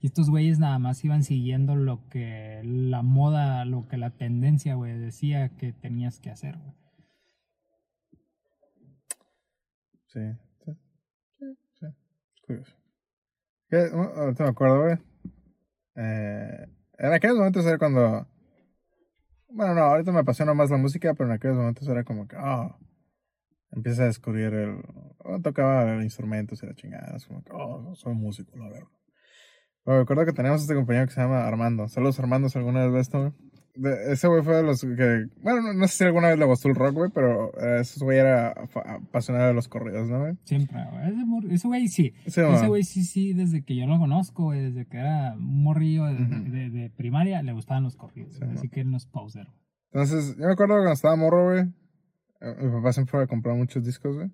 Y 0.00 0.06
estos 0.06 0.30
güeyes 0.30 0.58
nada 0.58 0.78
más 0.80 1.04
iban 1.04 1.22
siguiendo 1.22 1.76
lo 1.76 2.08
que 2.08 2.62
la 2.64 3.02
moda, 3.02 3.64
lo 3.66 3.86
que 3.86 3.98
la 3.98 4.10
tendencia, 4.10 4.74
güey, 4.74 4.98
decía 4.98 5.50
que 5.50 5.72
tenías 5.72 6.18
que 6.18 6.30
hacer, 6.30 6.56
güey. 6.58 6.72
Sí, 10.12 10.20
sí, 10.62 10.72
sí, 11.38 11.46
sí. 11.80 11.86
Curioso. 12.46 12.76
Uh, 13.70 14.20
ahorita 14.20 14.44
me 14.44 14.50
acuerdo, 14.50 14.82
güey. 14.82 14.98
Eh, 15.96 16.66
en 16.98 17.12
aquellos 17.14 17.38
momentos 17.38 17.64
era 17.64 17.78
cuando. 17.78 18.28
Bueno, 19.48 19.74
no, 19.74 19.80
ahorita 19.80 20.12
me 20.12 20.20
apasiona 20.20 20.52
más 20.52 20.70
la 20.70 20.76
música, 20.76 21.14
pero 21.14 21.30
en 21.30 21.36
aquellos 21.36 21.56
momentos 21.56 21.88
era 21.88 22.04
como 22.04 22.28
que, 22.28 22.36
oh, 22.36 22.76
empieza 23.70 24.02
a 24.02 24.06
descubrir 24.06 24.52
el. 24.52 24.82
oh, 25.18 25.40
tocaba 25.40 26.02
instrumentos 26.02 26.62
y 26.62 26.66
la 26.66 26.74
chingada. 26.74 27.16
Es 27.16 27.26
como 27.26 27.42
que, 27.42 27.52
oh, 27.54 27.94
soy 27.94 28.14
músico, 28.14 28.54
la 28.58 28.68
verdad. 28.68 28.88
Pero 29.84 29.96
me 29.96 30.02
acuerdo 30.02 30.26
que 30.26 30.32
teníamos 30.32 30.60
este 30.60 30.74
compañero 30.74 31.06
que 31.06 31.14
se 31.14 31.22
llama 31.22 31.46
Armando. 31.46 31.88
Saludos, 31.88 32.20
Armando, 32.20 32.50
si 32.50 32.58
alguna 32.58 32.84
vez 32.84 32.92
ves 32.92 33.00
esto, 33.06 33.18
güey. 33.18 33.32
Ese 33.74 34.28
güey 34.28 34.42
fue 34.42 34.56
de 34.56 34.62
los 34.64 34.82
que. 34.82 35.26
Bueno, 35.42 35.72
no, 35.72 35.86
sé 35.88 35.96
si 35.96 36.04
alguna 36.04 36.28
vez 36.28 36.38
le 36.38 36.44
gustó 36.44 36.68
el 36.68 36.74
rock, 36.74 36.92
güey, 36.94 37.10
pero 37.14 37.52
eh, 37.58 37.80
ese 37.80 38.04
güey 38.04 38.18
era 38.18 38.50
apasionado 38.50 39.46
de 39.48 39.54
los 39.54 39.66
corridos, 39.68 40.10
¿no, 40.10 40.20
güey? 40.20 40.34
Siempre, 40.44 40.78
güey. 40.90 41.54
Ese 41.54 41.66
güey 41.68 41.88
sí. 41.88 42.12
Sí, 42.26 42.40
Ese 42.42 42.66
güey 42.68 42.82
sí, 42.82 43.02
sí, 43.04 43.32
desde 43.32 43.64
que 43.64 43.74
yo 43.74 43.86
lo 43.86 43.98
conozco, 43.98 44.44
güey, 44.44 44.60
desde 44.60 44.86
que 44.86 44.98
era 44.98 45.32
un 45.36 45.62
morrillo 45.62 46.04
de, 46.04 46.22
Ujú. 46.22 46.50
de- 46.52 46.70
de 46.70 46.90
primaria, 46.90 47.42
le 47.42 47.52
gustaban 47.52 47.82
los 47.84 47.96
corridos. 47.96 48.34
Sí, 48.34 48.44
así 48.52 48.68
que 48.68 48.80
él 48.82 48.90
no 48.90 48.98
es 48.98 49.06
pauser. 49.06 49.46
güey. 49.46 49.58
Entonces, 49.92 50.36
yo 50.36 50.46
me 50.46 50.52
acuerdo 50.52 50.74
cuando 50.74 50.92
estaba 50.92 51.16
morro, 51.16 51.44
güey. 51.52 51.60
eh, 52.42 52.54
Mi 52.62 52.70
papá 52.72 52.92
siempre 52.92 53.10
fue 53.10 53.22
a 53.24 53.26
comprar 53.26 53.56
muchos 53.56 53.82
discos, 53.84 54.16
güey. 54.16 54.30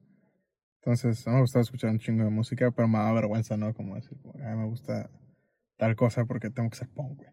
Entonces, 0.82 1.24
no 1.28 1.34
me 1.34 1.40
gustaba 1.42 1.62
escuchar 1.62 1.90
un 1.90 1.98
chingo 2.00 2.24
de 2.24 2.30
música, 2.30 2.70
pero 2.72 2.88
me 2.88 2.98
daba 2.98 3.12
vergüenza, 3.12 3.56
¿no? 3.56 3.72
Como 3.74 3.94
decir, 3.94 4.18
como, 4.20 4.34
"Ay, 4.44 4.56
me 4.56 4.64
gusta 4.66 5.10
tal 5.76 5.94
cosa 5.94 6.24
porque 6.24 6.50
tengo 6.50 6.70
que 6.70 6.76
ser 6.76 6.88
punk, 6.88 7.18
güey. 7.18 7.28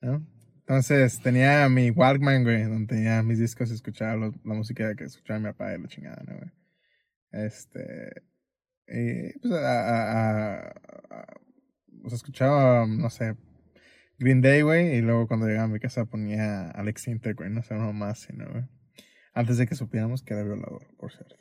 ¿No? 0.00 0.26
Entonces, 0.68 1.20
tenía 1.20 1.68
mi 1.68 1.90
Walkman, 1.90 2.42
güey, 2.42 2.64
donde 2.64 2.96
tenía 2.96 3.22
mis 3.22 3.38
discos 3.38 3.70
y 3.70 3.74
escuchaba 3.74 4.16
la 4.16 4.54
música 4.54 4.96
que 4.96 5.04
escuchaba 5.04 5.38
mi 5.38 5.46
papá 5.46 5.72
y 5.74 5.80
la 5.80 5.86
chingada, 5.86 6.22
¿no, 6.26 6.36
güey? 6.38 6.50
Este. 7.30 8.22
Y 8.88 9.38
pues, 9.38 9.52
a, 9.54 10.68
a- 10.68 10.74
escuchaba, 12.12 12.86
no 12.86 13.10
sé, 13.10 13.36
Green 14.18 14.40
Day, 14.40 14.62
güey, 14.62 14.96
y 14.96 15.02
luego 15.02 15.28
cuando 15.28 15.46
llegaba 15.46 15.64
a 15.66 15.68
mi 15.68 15.78
casa 15.78 16.04
ponía 16.06 16.70
Alex 16.70 17.02
Sintek, 17.02 17.36
güey, 17.36 17.50
no 17.50 17.62
sé, 17.62 17.74
uno 17.74 17.92
más, 17.92 18.20
sino, 18.20 18.50
güey. 18.50 18.64
Antes 19.34 19.58
de 19.58 19.66
que 19.66 19.74
supiéramos 19.74 20.22
que 20.22 20.34
era 20.34 20.42
violador, 20.42 20.86
por 20.96 21.12
cierto. 21.12 21.36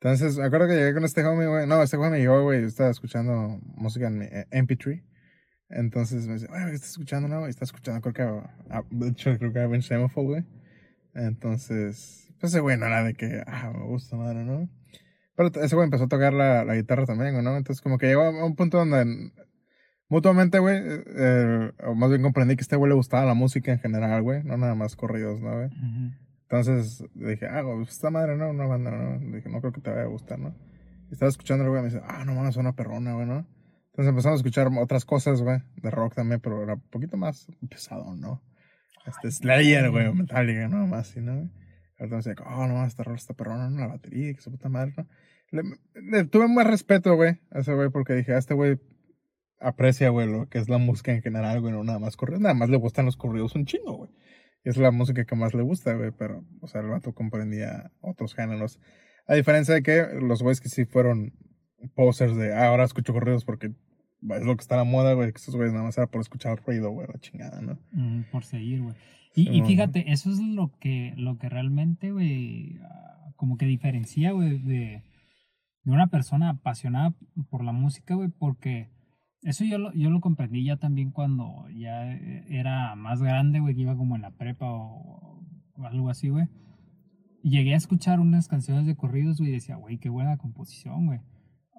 Entonces, 0.00 0.38
acuerdo 0.38 0.68
que 0.68 0.74
llegué 0.74 0.94
con 0.94 1.04
este 1.04 1.24
homie, 1.24 1.46
güey. 1.48 1.66
No, 1.66 1.82
este 1.82 1.96
homie 1.96 2.20
llegó, 2.20 2.42
güey, 2.42 2.62
yo 2.62 2.66
estaba 2.66 2.90
escuchando 2.90 3.60
música 3.62 4.06
en 4.06 4.18
mi 4.18 4.24
eh, 4.26 4.46
MP3. 4.50 5.04
Entonces 5.72 6.26
me 6.26 6.34
dice, 6.34 6.46
güey, 6.46 6.64
¿qué 6.66 6.74
estás 6.74 6.90
escuchando, 6.90 7.28
no? 7.28 7.46
Y 7.46 7.50
está 7.50 7.64
escuchando, 7.64 8.00
creo 8.00 8.12
que, 8.14 8.22
a- 8.72 8.84
de 8.90 9.08
hecho, 9.08 9.36
creo 9.38 9.52
que 9.52 9.60
a 9.60 9.66
Ben 9.66 9.82
güey. 10.14 10.44
Entonces, 11.14 12.28
pues 12.40 12.52
ese 12.52 12.60
güey 12.60 12.76
no 12.78 12.86
era 12.86 13.02
de 13.04 13.14
que, 13.14 13.42
ah, 13.46 13.72
me 13.74 13.84
gusta, 13.86 14.16
madre, 14.16 14.44
¿no? 14.44 14.68
Pero 15.36 15.50
ese 15.62 15.74
güey 15.74 15.86
empezó 15.86 16.04
a 16.04 16.08
tocar 16.08 16.32
la, 16.32 16.64
la 16.64 16.74
guitarra 16.74 17.06
también, 17.06 17.32
güey, 17.32 17.44
¿no? 17.44 17.56
Entonces, 17.56 17.80
como 17.82 17.98
que 17.98 18.06
llegó 18.06 18.22
a 18.22 18.44
un 18.44 18.54
punto 18.54 18.78
donde 18.78 19.30
mutuamente, 20.08 20.58
güey, 20.58 20.76
eh, 20.76 21.04
eh, 21.16 21.72
o 21.86 21.94
más 21.94 22.10
bien 22.10 22.22
comprendí 22.22 22.54
que 22.56 22.60
a 22.60 22.64
este 22.64 22.76
güey 22.76 22.90
le 22.90 22.94
gustaba 22.94 23.24
la 23.24 23.34
música 23.34 23.72
en 23.72 23.78
general, 23.78 24.22
güey, 24.22 24.42
no 24.44 24.56
nada 24.56 24.74
más 24.74 24.96
corridos, 24.96 25.40
¿no, 25.40 25.52
güey? 25.54 25.66
Ujú. 25.66 26.14
Entonces 26.42 27.04
dije, 27.14 27.46
ah, 27.46 27.62
pues 27.62 27.90
esta 27.90 28.10
madre, 28.10 28.36
¿no? 28.36 28.50
Una 28.50 28.66
banda, 28.66 28.90
¿no? 28.90 29.18
Dije, 29.34 29.48
no 29.48 29.60
creo 29.60 29.72
que 29.72 29.80
te 29.80 29.90
vaya 29.90 30.02
a 30.02 30.06
gustar, 30.06 30.38
¿no? 30.38 30.54
Y 31.10 31.14
estaba 31.14 31.30
escuchando 31.30 31.64
el 31.64 31.70
güey 31.70 31.82
me 31.82 31.88
dice, 31.88 32.02
ah, 32.06 32.24
no 32.26 32.34
mames, 32.34 32.56
una 32.56 32.74
perrona, 32.74 33.14
güey, 33.14 33.26
¿no? 33.26 33.46
Entonces 33.92 34.08
empezamos 34.08 34.38
a 34.38 34.40
escuchar 34.40 34.70
otras 34.80 35.04
cosas, 35.04 35.42
güey, 35.42 35.58
de 35.76 35.90
rock 35.90 36.14
también, 36.14 36.40
pero 36.40 36.62
era 36.62 36.74
un 36.74 36.80
poquito 36.80 37.18
más 37.18 37.46
pesado, 37.68 38.14
¿no? 38.16 38.42
Este 39.06 39.30
Slayer, 39.30 39.90
güey, 39.90 40.10
Metallica, 40.14 40.66
¿no? 40.68 40.86
Más 40.86 41.14
¿no? 41.16 41.50
Ahorita 41.98 42.16
me 42.16 42.22
decía, 42.22 42.34
oh, 42.46 42.66
no, 42.66 42.86
esta 42.86 43.02
rola 43.02 43.18
está 43.18 43.34
perrona, 43.34 43.68
¿no? 43.68 43.80
La 43.80 43.88
batería, 43.88 44.32
que 44.32 44.40
su 44.40 44.50
puta 44.50 44.70
madre, 44.70 44.94
¿no? 44.96 45.06
Le, 45.50 45.62
le 45.94 46.24
tuve 46.24 46.48
más 46.48 46.66
respeto, 46.66 47.14
güey, 47.16 47.38
a 47.50 47.58
ese 47.58 47.74
güey, 47.74 47.90
porque 47.90 48.14
dije, 48.14 48.32
a 48.32 48.38
este 48.38 48.54
güey 48.54 48.80
aprecia, 49.60 50.08
güey, 50.08 50.26
lo 50.26 50.48
que 50.48 50.58
es 50.58 50.70
la 50.70 50.78
música 50.78 51.12
en 51.12 51.20
general, 51.20 51.60
güey, 51.60 51.74
no 51.74 51.84
nada 51.84 51.98
más 51.98 52.16
corridos. 52.16 52.40
Nada 52.40 52.54
más 52.54 52.70
le 52.70 52.78
gustan 52.78 53.04
los 53.04 53.18
corridos 53.18 53.54
un 53.54 53.66
chingo, 53.66 53.98
güey. 53.98 54.10
Y 54.64 54.70
es 54.70 54.78
la 54.78 54.90
música 54.90 55.26
que 55.26 55.36
más 55.36 55.52
le 55.52 55.62
gusta, 55.62 55.92
güey, 55.92 56.12
pero, 56.12 56.46
o 56.62 56.66
sea, 56.66 56.80
el 56.80 56.88
vato 56.88 57.12
comprendía 57.12 57.90
otros 58.00 58.34
géneros. 58.34 58.80
A 59.26 59.34
diferencia 59.34 59.74
de 59.74 59.82
que 59.82 60.06
los 60.20 60.42
güeyes 60.42 60.62
que 60.62 60.70
sí 60.70 60.86
fueron 60.86 61.34
posers 61.88 62.36
de, 62.36 62.54
ah, 62.54 62.68
ahora 62.68 62.84
escucho 62.84 63.12
corridos 63.12 63.44
porque 63.44 63.72
es 64.30 64.42
lo 64.44 64.56
que 64.56 64.62
está 64.62 64.76
a 64.76 64.78
la 64.78 64.84
moda, 64.84 65.14
güey, 65.14 65.32
que 65.32 65.38
estos 65.38 65.56
güeyes 65.56 65.72
nada 65.72 65.84
más 65.84 65.98
era 65.98 66.06
por 66.06 66.20
escuchar 66.20 66.62
ruido, 66.64 66.90
güey, 66.90 67.08
la 67.12 67.18
chingada, 67.20 67.60
¿no? 67.60 67.72
Ujú, 67.92 68.24
por 68.30 68.44
seguir, 68.44 68.82
güey. 68.82 68.94
Y, 69.34 69.44
Sí, 69.44 69.50
y 69.50 69.62
fíjate, 69.62 70.12
eso 70.12 70.30
es 70.30 70.38
lo 70.38 70.76
que, 70.78 71.14
lo 71.16 71.38
que 71.38 71.48
realmente, 71.48 72.12
güey, 72.12 72.78
ah, 72.82 73.32
como 73.36 73.56
que 73.56 73.66
diferencia, 73.66 74.32
güey, 74.32 74.58
de, 74.58 75.02
de 75.84 75.92
una 75.92 76.08
persona 76.08 76.50
apasionada 76.50 77.14
por 77.50 77.64
la 77.64 77.72
música, 77.72 78.14
güey, 78.14 78.28
porque 78.28 78.90
eso 79.42 79.64
yo 79.64 79.78
lo, 79.78 79.92
yo 79.94 80.10
lo 80.10 80.20
comprendí 80.20 80.64
ya 80.64 80.76
también 80.76 81.10
cuando 81.10 81.68
ya 81.70 82.12
eh, 82.12 82.44
era 82.48 82.94
más 82.94 83.20
grande, 83.20 83.58
güey, 83.58 83.74
que 83.74 83.80
iba 83.80 83.96
como 83.96 84.14
en 84.14 84.22
la 84.22 84.30
prepa 84.30 84.70
o, 84.70 85.42
o 85.74 85.84
algo 85.84 86.10
así, 86.10 86.28
güey. 86.28 86.46
Llegué 87.42 87.74
a 87.74 87.78
escuchar 87.78 88.20
unas 88.20 88.46
canciones 88.46 88.86
de 88.86 88.94
corridos, 88.94 89.38
güey, 89.38 89.50
y 89.50 89.54
decía, 89.54 89.74
güey, 89.74 89.98
qué 89.98 90.10
buena 90.10 90.36
composición, 90.36 91.06
güey. 91.06 91.20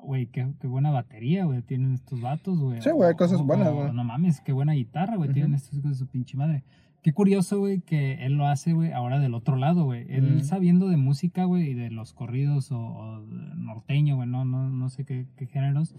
Güey, 0.04 0.28
qué, 0.28 0.48
qué 0.60 0.68
buena 0.68 0.92
batería, 0.92 1.46
güey, 1.46 1.62
tienen 1.62 1.94
estos 1.94 2.22
vatos, 2.22 2.60
güey. 2.60 2.82
Sí, 2.82 2.90
güey, 2.92 3.16
cosas 3.16 3.40
o- 3.40 3.44
buenas, 3.46 3.70
o, 3.70 3.76
güey. 3.76 3.94
No 3.94 4.04
mames, 4.04 4.42
qué 4.42 4.52
buena 4.52 4.74
guitarra, 4.74 5.16
güey, 5.16 5.32
tienen 5.34 5.54
estos 5.56 5.74
hijos 5.78 5.92
de 5.92 5.98
su 5.98 6.08
pinche 6.08 6.38
madre. 6.38 6.64
Qué 7.02 7.12
curioso, 7.12 7.60
güey, 7.60 7.82
que 7.82 8.26
él 8.26 8.34
lo 8.34 8.46
hace, 8.48 8.72
güey, 8.74 8.92
ahora 8.94 9.20
del 9.20 9.34
otro 9.34 9.56
lado, 9.58 9.84
güey. 9.84 10.06
Él 10.10 10.44
sabiendo 10.46 10.88
de 10.88 10.96
música, 10.98 11.44
güey, 11.46 11.72
y 11.72 11.74
de 11.74 11.90
los 11.92 12.14
corridos 12.14 12.72
o, 12.72 12.80
o 12.80 13.20
norteño, 13.56 14.16
güey, 14.16 14.28
no, 14.30 14.46
no, 14.46 14.70
no 14.70 14.90
sé 14.90 15.04
qué, 15.06 15.26
qué 15.36 15.46
géneros. 15.48 15.96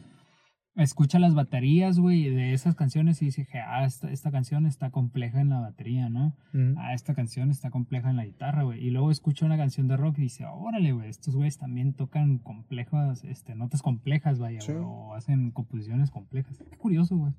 Escucha 0.76 1.20
las 1.20 1.34
baterías, 1.36 2.00
güey, 2.00 2.28
de 2.30 2.52
esas 2.52 2.74
canciones 2.74 3.22
y 3.22 3.26
dice, 3.26 3.46
ah, 3.64 3.84
esta, 3.84 4.10
esta 4.10 4.32
canción 4.32 4.66
está 4.66 4.90
compleja 4.90 5.40
en 5.40 5.50
la 5.50 5.60
batería, 5.60 6.08
¿no? 6.08 6.34
Ah, 6.76 6.94
esta 6.94 7.14
canción 7.14 7.50
está 7.50 7.70
compleja 7.70 8.10
en 8.10 8.16
la 8.16 8.24
guitarra, 8.24 8.64
güey. 8.64 8.84
Y 8.84 8.90
luego 8.90 9.12
escucha 9.12 9.46
una 9.46 9.56
canción 9.56 9.86
de 9.86 9.96
rock 9.96 10.18
y 10.18 10.22
dice, 10.22 10.46
órale, 10.46 10.90
güey, 10.90 11.08
estos 11.08 11.36
güeyes 11.36 11.58
también 11.58 11.94
tocan 11.94 12.38
complejas, 12.38 13.22
este, 13.22 13.54
notas 13.54 13.82
complejas, 13.82 14.40
vaya, 14.40 14.60
Sí. 14.60 14.72
güey, 14.72 14.84
o 14.84 15.14
hacen 15.14 15.52
composiciones 15.52 16.10
complejas. 16.10 16.58
Qué 16.68 16.76
curioso, 16.76 17.16
güey. 17.16 17.32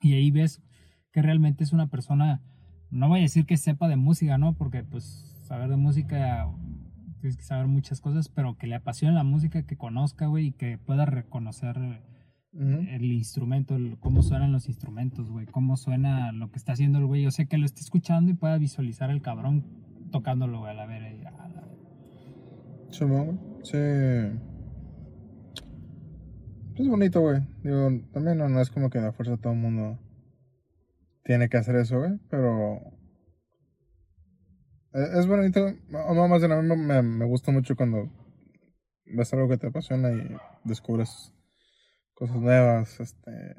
Y 0.00 0.12
ahí 0.14 0.30
ves 0.30 0.62
que 1.10 1.22
realmente 1.22 1.64
es 1.64 1.72
una 1.72 1.88
persona, 1.88 2.40
no 2.90 3.08
voy 3.08 3.18
a 3.18 3.22
decir 3.22 3.46
que 3.46 3.56
sepa 3.56 3.88
de 3.88 3.96
música, 3.96 4.38
¿no? 4.38 4.52
Porque, 4.52 4.84
pues, 4.84 5.04
saber 5.42 5.70
de 5.70 5.76
música, 5.76 6.48
tienes 7.20 7.36
que 7.36 7.42
saber 7.42 7.66
muchas 7.66 8.00
cosas, 8.00 8.28
pero 8.28 8.56
que 8.56 8.68
le 8.68 8.76
apasione 8.76 9.12
la 9.14 9.24
música, 9.24 9.64
que 9.66 9.76
conozca, 9.76 10.26
güey, 10.26 10.46
y 10.46 10.52
que 10.52 10.78
pueda 10.78 11.04
reconocer 11.04 12.00
Ujú. 12.52 12.64
el 12.64 13.04
instrumento, 13.12 13.76
el- 13.76 13.96
cómo 14.00 14.22
suenan 14.22 14.50
los 14.52 14.66
instrumentos, 14.68 15.30
güey, 15.30 15.46
cómo 15.46 15.76
suena 15.76 16.32
lo 16.32 16.50
que 16.50 16.58
está 16.58 16.72
haciendo 16.72 16.98
el 16.98 17.06
güey. 17.06 17.22
Yo 17.22 17.30
sé 17.30 17.46
que 17.46 17.58
lo 17.58 17.64
está 17.64 17.80
escuchando 17.80 18.30
y 18.30 18.34
pueda 18.34 18.58
visualizar 18.58 19.10
el 19.10 19.22
cabrón 19.22 19.64
tocándolo, 20.10 20.58
güey, 20.58 20.72
a 20.72 20.74
la 20.74 20.86
ver. 20.86 21.02
eh, 21.02 21.24
a 21.26 21.48
la- 21.48 21.68
Sí, 22.90 23.04
güey. 23.04 23.38
Sí. 23.62 23.76
Es 26.76 26.88
bonito, 26.88 27.20
güey. 27.20 27.40
Digo, 27.62 27.88
también 28.12 28.38
no, 28.38 28.48
no 28.48 28.60
es 28.60 28.70
como 28.70 28.90
que 28.90 29.00
la 29.00 29.12
fuerza 29.12 29.36
todo 29.36 29.52
el 29.52 29.58
mundo 29.58 29.98
tiene 31.24 31.48
que 31.48 31.56
hacer 31.58 31.76
eso, 31.76 31.98
güey. 31.98 32.18
Pero. 32.30 32.80
e- 34.92 35.18
Es 35.20 35.26
bonito. 35.28 35.60
O 36.08 36.28
más 36.28 36.40
bien 36.40 36.52
a 36.52 36.60
mí 36.62 36.76
me, 36.76 37.02
me 37.02 37.24
gusta 37.26 37.52
mucho 37.52 37.76
cuando 37.76 38.08
ves 39.06 39.32
algo 39.34 39.48
que 39.48 39.56
te 39.58 39.68
apasiona 39.68 40.10
y 40.10 40.36
descubres 40.64 41.32
cosas 42.20 42.36
nuevas, 42.36 43.00
este. 43.00 43.56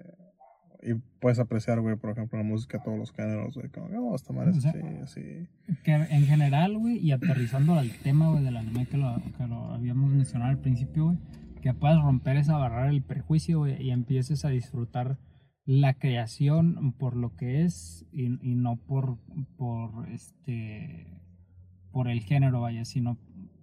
Y 0.83 0.95
puedes 1.19 1.37
apreciar, 1.39 1.79
güey, 1.79 1.95
por 1.95 2.11
ejemplo, 2.11 2.37
la 2.39 2.43
música, 2.43 2.81
todos 2.81 2.97
los 2.97 3.11
géneros, 3.11 3.55
güey. 3.55 3.69
Como, 3.69 3.87
oh, 4.09 4.15
esta 4.15 4.33
madre 4.33 4.51
O 4.51 4.53
sea, 4.53 4.71
así, 4.71 4.79
así. 5.03 5.47
Que 5.83 5.93
en 5.93 6.25
general, 6.25 6.77
güey, 6.77 6.97
y 6.97 7.11
aterrizando 7.11 7.73
al 7.75 7.91
tema, 7.99 8.29
güey, 8.29 8.43
del 8.43 8.57
anime 8.57 8.85
que 8.85 8.97
lo, 8.97 9.21
que 9.37 9.47
lo 9.47 9.73
habíamos 9.73 10.11
mencionado 10.11 10.51
al 10.51 10.59
principio, 10.59 11.05
güey, 11.05 11.17
que 11.61 11.73
puedas 11.73 12.01
romper 12.01 12.37
esa 12.37 12.57
barrera 12.57 12.87
del 12.87 13.03
prejuicio, 13.03 13.59
güey, 13.59 13.81
y 13.81 13.91
empieces 13.91 14.45
a 14.45 14.49
disfrutar 14.49 15.17
la 15.65 15.93
creación 15.93 16.93
por 16.93 17.15
lo 17.15 17.35
que 17.35 17.63
es 17.63 18.07
y, 18.11 18.25
y 18.41 18.55
no 18.55 18.77
por, 18.77 19.17
por 19.57 20.09
este 20.09 21.21
por 21.91 22.07
el 22.07 22.21
género, 22.21 22.61
vaya, 22.61 22.85
sino 22.85 23.17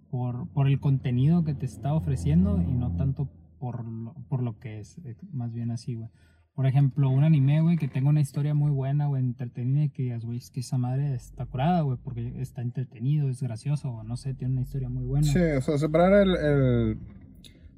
por, 0.09 0.47
por 0.49 0.67
el 0.67 0.79
contenido 0.79 1.43
que 1.43 1.53
te 1.53 1.65
está 1.65 1.93
ofreciendo 1.93 2.61
y 2.61 2.71
no 2.71 2.95
tanto 2.95 3.29
por 3.59 3.85
lo, 3.85 4.13
por 4.27 4.41
lo 4.41 4.57
que 4.57 4.79
es, 4.79 4.97
eh, 4.99 5.15
más 5.31 5.53
bien 5.53 5.71
así, 5.71 5.95
güey. 5.95 6.09
Por 6.53 6.65
ejemplo, 6.65 7.09
un 7.09 7.23
anime, 7.23 7.61
güey, 7.61 7.77
que 7.77 7.87
tenga 7.87 8.09
una 8.09 8.19
historia 8.19 8.53
muy 8.53 8.71
buena, 8.71 9.07
güey, 9.07 9.23
entretenida 9.23 9.85
y 9.85 9.89
que 9.89 10.03
digas, 10.03 10.25
güey, 10.25 10.39
es 10.39 10.51
que 10.51 10.59
esa 10.59 10.77
madre 10.77 11.13
está 11.13 11.45
curada, 11.45 11.81
güey, 11.81 11.97
porque 12.03 12.41
está 12.41 12.61
entretenido, 12.61 13.29
es 13.29 13.41
gracioso, 13.41 13.89
o 13.89 14.03
no 14.03 14.17
sé, 14.17 14.33
tiene 14.33 14.53
una 14.53 14.61
historia 14.63 14.89
muy 14.89 15.05
buena. 15.05 15.25
Sí, 15.25 15.39
o 15.39 15.61
sea, 15.61 15.77
separar 15.77 16.21
el, 16.21 16.35
el 16.35 16.99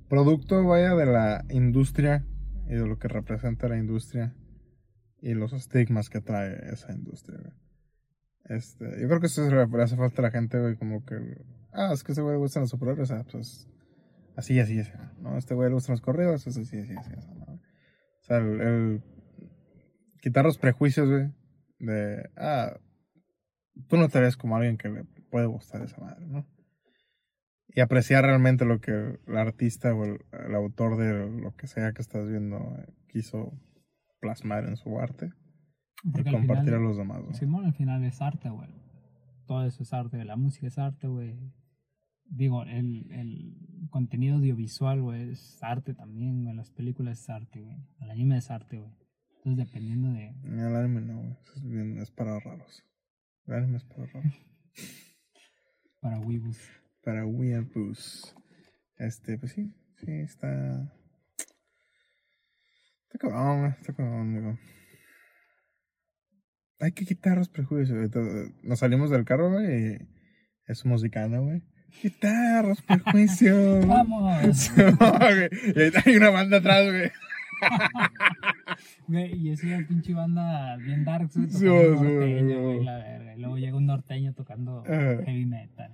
producto, 0.10 0.66
vaya, 0.66 0.96
de 0.96 1.06
la 1.06 1.46
industria 1.52 2.26
y 2.66 2.74
de 2.74 2.88
lo 2.88 2.98
que 2.98 3.08
representa 3.08 3.68
la 3.68 3.78
industria 3.78 4.34
y 5.22 5.36
los 5.36 5.54
estigmas 5.54 6.10
que 6.10 6.22
trae 6.22 6.72
esa 6.72 6.92
industria, 6.92 7.38
güey. 7.40 7.54
Este, 8.46 8.86
yo 9.00 9.08
creo 9.08 9.20
que 9.20 9.28
eso 9.28 9.48
le 9.50 9.84
hace 9.84 9.96
falta 9.96 10.22
a 10.22 10.24
la 10.24 10.32
gente, 10.32 10.60
güey, 10.60 10.76
como 10.76 11.06
que, 11.06 11.16
ah, 11.72 11.92
es 11.94 12.04
que 12.04 12.14
ese 12.14 12.22
güey 12.22 12.38
gustan 12.38 12.62
los 12.62 12.72
superhéroes, 12.72 13.12
ah, 13.12 13.26
pues 13.32 13.70
así, 14.36 14.60
así, 14.60 14.80
así, 14.80 14.92
¿no? 15.20 15.38
Este 15.38 15.54
güey 15.54 15.70
le 15.70 15.76
gustan 15.76 15.94
los 15.94 16.02
corridos, 16.02 16.46
es 16.48 16.58
así, 16.58 16.78
así, 16.80 16.94
así, 16.96 17.14
así, 17.18 17.30
¿no? 17.36 17.46
O 17.54 18.24
sea, 18.24 18.38
el, 18.38 18.62
el 18.62 19.04
quitar 20.22 20.46
los 20.46 20.58
prejuicios, 20.58 21.10
güey, 21.10 21.32
de, 21.80 22.30
ah, 22.38 22.78
tú 23.88 23.98
no 23.98 24.10
te 24.10 24.20
ves 24.20 24.38
como 24.38 24.56
alguien 24.56 24.78
que 24.78 24.90
le 24.90 25.04
puede 25.30 25.46
gustar 25.48 25.82
esa 25.82 26.00
madre, 26.00 26.26
¿no? 26.28 26.46
Y 27.74 27.80
apreciar 27.80 28.26
realmente 28.26 28.66
lo 28.66 28.82
que 28.82 28.92
el 29.26 29.38
artista 29.38 29.94
o 29.94 30.04
el, 30.04 30.20
el 30.46 30.56
autor 30.56 30.98
de 30.98 31.30
lo 31.42 31.56
que 31.56 31.68
sea 31.68 31.94
que 31.94 32.02
estás 32.02 32.28
viendo 32.28 32.58
eh, 32.78 32.94
quiso 33.08 33.54
plasmar 34.20 34.66
en 34.66 34.76
su 34.76 35.00
arte 35.00 35.32
Porque 36.12 36.30
y 36.30 36.34
compartir 36.34 36.66
final- 36.66 36.80
a 36.82 36.84
los 36.84 36.98
demás, 36.98 37.22
güey. 37.22 37.34
Simón, 37.34 37.66
al 37.66 37.74
final 37.74 38.04
es 38.04 38.22
arte, 38.22 38.50
güey. 38.50 38.70
Todo 39.48 39.66
eso 39.66 39.84
es 39.84 39.94
arte, 39.94 40.24
la 40.26 40.36
música 40.36 40.68
es 40.68 40.78
arte, 40.78 41.08
güey. 41.08 41.38
Digo, 42.34 42.64
el, 42.64 43.12
el 43.12 43.90
contenido 43.90 44.38
audiovisual, 44.38 45.02
güey, 45.02 45.32
es 45.32 45.62
arte 45.62 45.94
también, 45.94 46.44
güey. 46.46 46.56
Las 46.56 46.72
películas 46.72 47.20
es 47.20 47.30
arte, 47.30 47.60
güey. 47.62 47.76
El 48.00 48.10
anime 48.10 48.38
es 48.38 48.50
arte, 48.50 48.78
güey. 48.80 48.92
Entonces, 49.44 49.66
dependiendo 49.68 50.12
de... 50.14 50.30
El 50.46 50.76
anime 50.76 51.02
no, 51.02 51.18
güey. 51.20 51.38
Es, 51.56 51.64
bien- 51.64 51.98
es 51.98 52.10
para 52.12 52.40
raros. 52.40 52.84
El 53.48 53.56
anime 53.56 53.78
es 53.78 53.84
para 53.86 54.06
raros. 54.08 54.34
Para 56.00 56.20
weebus. 56.20 56.58
para 57.04 57.28
weeaboos. 57.28 58.36
Este, 58.98 59.38
pues 59.38 59.52
sí, 59.52 59.72
sí, 59.98 60.12
está. 60.12 60.92
Está 63.04 63.20
cabrón, 63.20 63.76
está 63.80 63.94
cabrón, 63.94 64.34
digo. 64.34 64.58
Hay 66.80 66.94
que 66.94 67.06
quitar 67.06 67.38
los 67.38 67.50
prejuicios. 67.50 68.10
Nos 68.64 68.80
salimos 68.80 69.12
del 69.12 69.26
carro, 69.26 69.52
güey, 69.52 69.94
y 69.94 69.98
es 70.66 70.84
musicana, 70.86 71.38
güey. 71.38 71.62
Quitar 72.00 72.66
los 72.66 72.82
prejuicios. 72.82 73.86
¡Vamos! 73.86 74.72
Hay 76.06 76.16
una 76.16 76.30
banda 76.30 76.58
atrás, 76.58 76.86
güey. 76.92 77.12
Y 79.34 79.50
es 79.52 79.64
una 79.64 79.86
pinche 79.88 80.14
banda 80.14 80.78
bien 80.78 81.04
dark, 81.04 81.30
tocando 81.30 81.58
sí, 81.58 81.66
norteño, 81.66 82.62
güey, 82.62 82.84
la 82.84 82.98
verga. 82.98 83.36
Y 83.36 83.40
luego 83.40 83.58
llega 83.58 83.78
un 83.78 83.86
norteño 83.86 84.34
tocando 84.34 84.84
Ajá. 84.88 85.24
heavy 85.26 85.46
metal. 85.46 85.92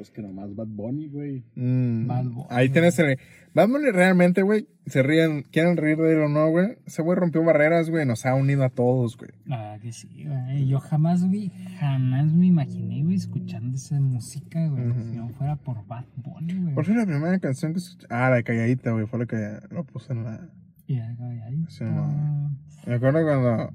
Pues 0.00 0.10
que 0.10 0.22
nomás 0.22 0.56
Bad 0.56 0.68
Bunny, 0.68 1.08
güey. 1.08 1.44
Mm, 1.56 2.06
Bad 2.06 2.24
Bunny. 2.24 2.46
ahí 2.48 2.70
tienes 2.70 2.98
el. 2.98 3.18
Bad 3.52 3.68
Bunny 3.68 3.90
realmente, 3.90 4.40
güey, 4.40 4.66
se 4.86 5.02
ríen, 5.02 5.42
quieren 5.42 5.76
reír 5.76 5.98
de 5.98 6.14
él 6.14 6.20
o 6.20 6.28
no, 6.30 6.48
güey. 6.48 6.78
Ese 6.86 7.02
güey 7.02 7.18
rompió 7.18 7.44
barreras, 7.44 7.90
güey, 7.90 8.06
nos 8.06 8.24
ha 8.24 8.34
unido 8.34 8.64
a 8.64 8.70
todos, 8.70 9.18
güey. 9.18 9.32
La 9.44 9.58
verdad 9.58 9.80
que 9.82 9.92
sí, 9.92 10.24
güey. 10.24 10.66
Yo 10.66 10.80
jamás, 10.80 11.22
güey, 11.22 11.52
jamás 11.78 12.32
me 12.32 12.46
imaginé, 12.46 13.02
güey, 13.02 13.16
escuchando 13.16 13.76
esa 13.76 14.00
música, 14.00 14.66
güey. 14.68 14.90
Si 14.90 15.16
no 15.18 15.28
fuera 15.28 15.56
por 15.56 15.86
Bad 15.86 16.06
Bunny, 16.16 16.54
güey. 16.54 16.72
¿Cuál 16.72 16.86
fue 16.86 16.94
la 16.94 17.04
primera 17.04 17.38
canción 17.38 17.74
que 17.74 17.80
escuché? 17.80 18.06
Ah, 18.08 18.30
la 18.30 18.36
de 18.36 18.44
Calladita, 18.44 18.92
güey, 18.92 19.04
fue 19.04 19.18
la 19.18 19.26
que 19.26 19.58
lo 19.70 19.84
puse 19.84 20.14
en 20.14 20.24
la. 20.24 20.48
Y 20.86 20.98
güey, 20.98 21.40
ahí. 21.42 21.62
Sí, 21.68 21.84
no. 21.84 22.56
Me 22.86 22.94
acuerdo 22.94 23.22
cuando. 23.22 23.70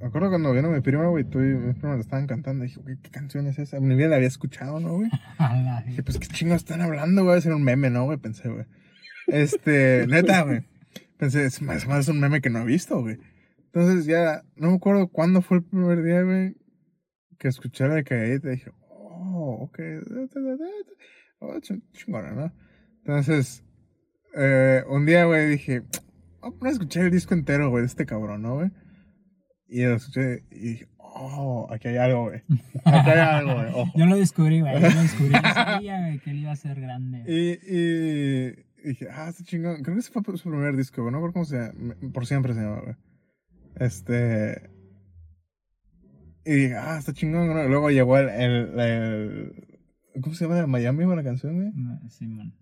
Me 0.00 0.06
acuerdo 0.06 0.28
cuando 0.30 0.52
vino 0.52 0.70
mi 0.70 0.80
prima, 0.80 1.06
güey, 1.06 1.24
tú 1.24 1.40
y 1.40 1.54
mi 1.54 1.72
prima 1.74 1.94
le 1.94 2.00
estaban 2.00 2.26
cantando. 2.26 2.64
Dije, 2.64 2.80
güey, 2.80 2.96
¿qué 3.02 3.10
canción 3.10 3.46
es 3.48 3.58
esa? 3.58 3.80
Ni 3.80 3.96
bien 3.96 4.10
la 4.10 4.16
había 4.16 4.28
escuchado, 4.28 4.78
¿no, 4.80 4.94
güey? 4.94 5.10
Dije, 5.86 6.02
pues, 6.02 6.18
¿qué 6.18 6.28
chingos 6.28 6.58
están 6.58 6.80
hablando, 6.82 7.24
güey? 7.24 7.38
Es 7.38 7.46
un 7.46 7.62
meme, 7.64 7.90
¿no, 7.90 8.04
güey? 8.04 8.18
Pensé, 8.18 8.48
güey. 8.48 8.64
Este, 9.26 10.06
neta, 10.08 10.42
güey. 10.42 10.62
Pensé, 11.16 11.44
es 11.46 11.60
más, 11.62 11.78
es 11.78 11.88
más 11.88 12.06
un 12.08 12.20
meme 12.20 12.40
que 12.40 12.48
no 12.50 12.60
he 12.60 12.64
visto, 12.64 13.00
güey. 13.00 13.18
Entonces 13.66 14.06
ya, 14.06 14.42
no 14.56 14.70
me 14.70 14.76
acuerdo 14.76 15.08
cuándo 15.08 15.42
fue 15.42 15.58
el 15.58 15.64
primer 15.64 16.02
día, 16.02 16.22
güey, 16.22 16.56
que 17.38 17.48
escuché 17.48 17.86
la 17.88 17.94
de 17.96 18.04
Calladita. 18.04 18.48
Dije, 18.50 18.70
oh, 18.88 19.58
ok. 19.62 19.78
Oh, 21.40 21.54
ch- 21.60 21.82
chingona, 21.92 22.32
¿no? 22.32 22.52
Entonces, 22.98 23.64
eh, 24.36 24.82
un 24.88 25.06
día, 25.06 25.24
güey, 25.24 25.48
dije, 25.48 25.80
voy 26.40 26.50
a 26.50 26.50
poner 26.58 26.66
a 26.66 26.70
escuchar 26.72 27.04
el 27.04 27.10
disco 27.10 27.34
entero, 27.34 27.70
güey, 27.70 27.82
de 27.82 27.86
este 27.88 28.06
cabrón, 28.06 28.42
¿no, 28.42 28.54
güey? 28.56 28.70
Y 29.68 29.82
lo 29.84 29.96
escuché 29.96 30.44
y 30.50 30.58
dije, 30.60 30.88
oh, 30.96 31.68
aquí 31.70 31.88
hay 31.88 31.96
algo, 31.98 32.24
güey. 32.24 32.42
Aquí 32.84 33.10
hay 33.10 33.18
algo, 33.18 33.54
güey. 33.54 33.68
Ojo. 33.74 33.92
Yo 33.96 34.06
lo 34.06 34.16
descubrí, 34.16 34.60
güey. 34.60 34.72
Yo 34.74 34.80
lo 34.90 35.02
descubrí. 35.02 35.32
Yo 35.44 35.54
sabía, 35.54 36.00
güey, 36.00 36.18
que 36.20 36.30
él 36.30 36.38
iba 36.38 36.52
a 36.52 36.56
ser 36.56 36.80
grande. 36.80 37.22
Y, 37.26 37.74
y 37.76 38.88
dije, 38.88 39.08
ah, 39.12 39.28
está 39.28 39.44
chingón. 39.44 39.82
Creo 39.82 39.94
que 39.94 40.00
ese 40.00 40.10
fue 40.10 40.36
su 40.38 40.48
primer 40.48 40.74
disco, 40.76 41.02
güey. 41.02 41.12
No 41.12 41.18
recuerdo 41.18 41.32
cómo 41.34 41.44
se 41.44 41.56
llama. 41.56 41.94
Por 42.12 42.26
siempre 42.26 42.54
se 42.54 42.60
llama, 42.60 42.80
güey. 42.80 42.94
Este. 43.76 44.70
Y 46.44 46.52
dije, 46.54 46.76
ah, 46.76 46.96
está 46.98 47.12
chingón. 47.12 47.48
luego 47.68 47.90
llegó 47.90 48.16
el, 48.16 48.28
el, 48.30 48.80
el- 48.80 49.64
¿Cómo 50.22 50.34
se 50.34 50.48
llama? 50.48 50.66
Miami, 50.66 51.04
la 51.14 51.22
canción, 51.22 51.56
güey. 51.56 51.72
Simón. 52.08 52.54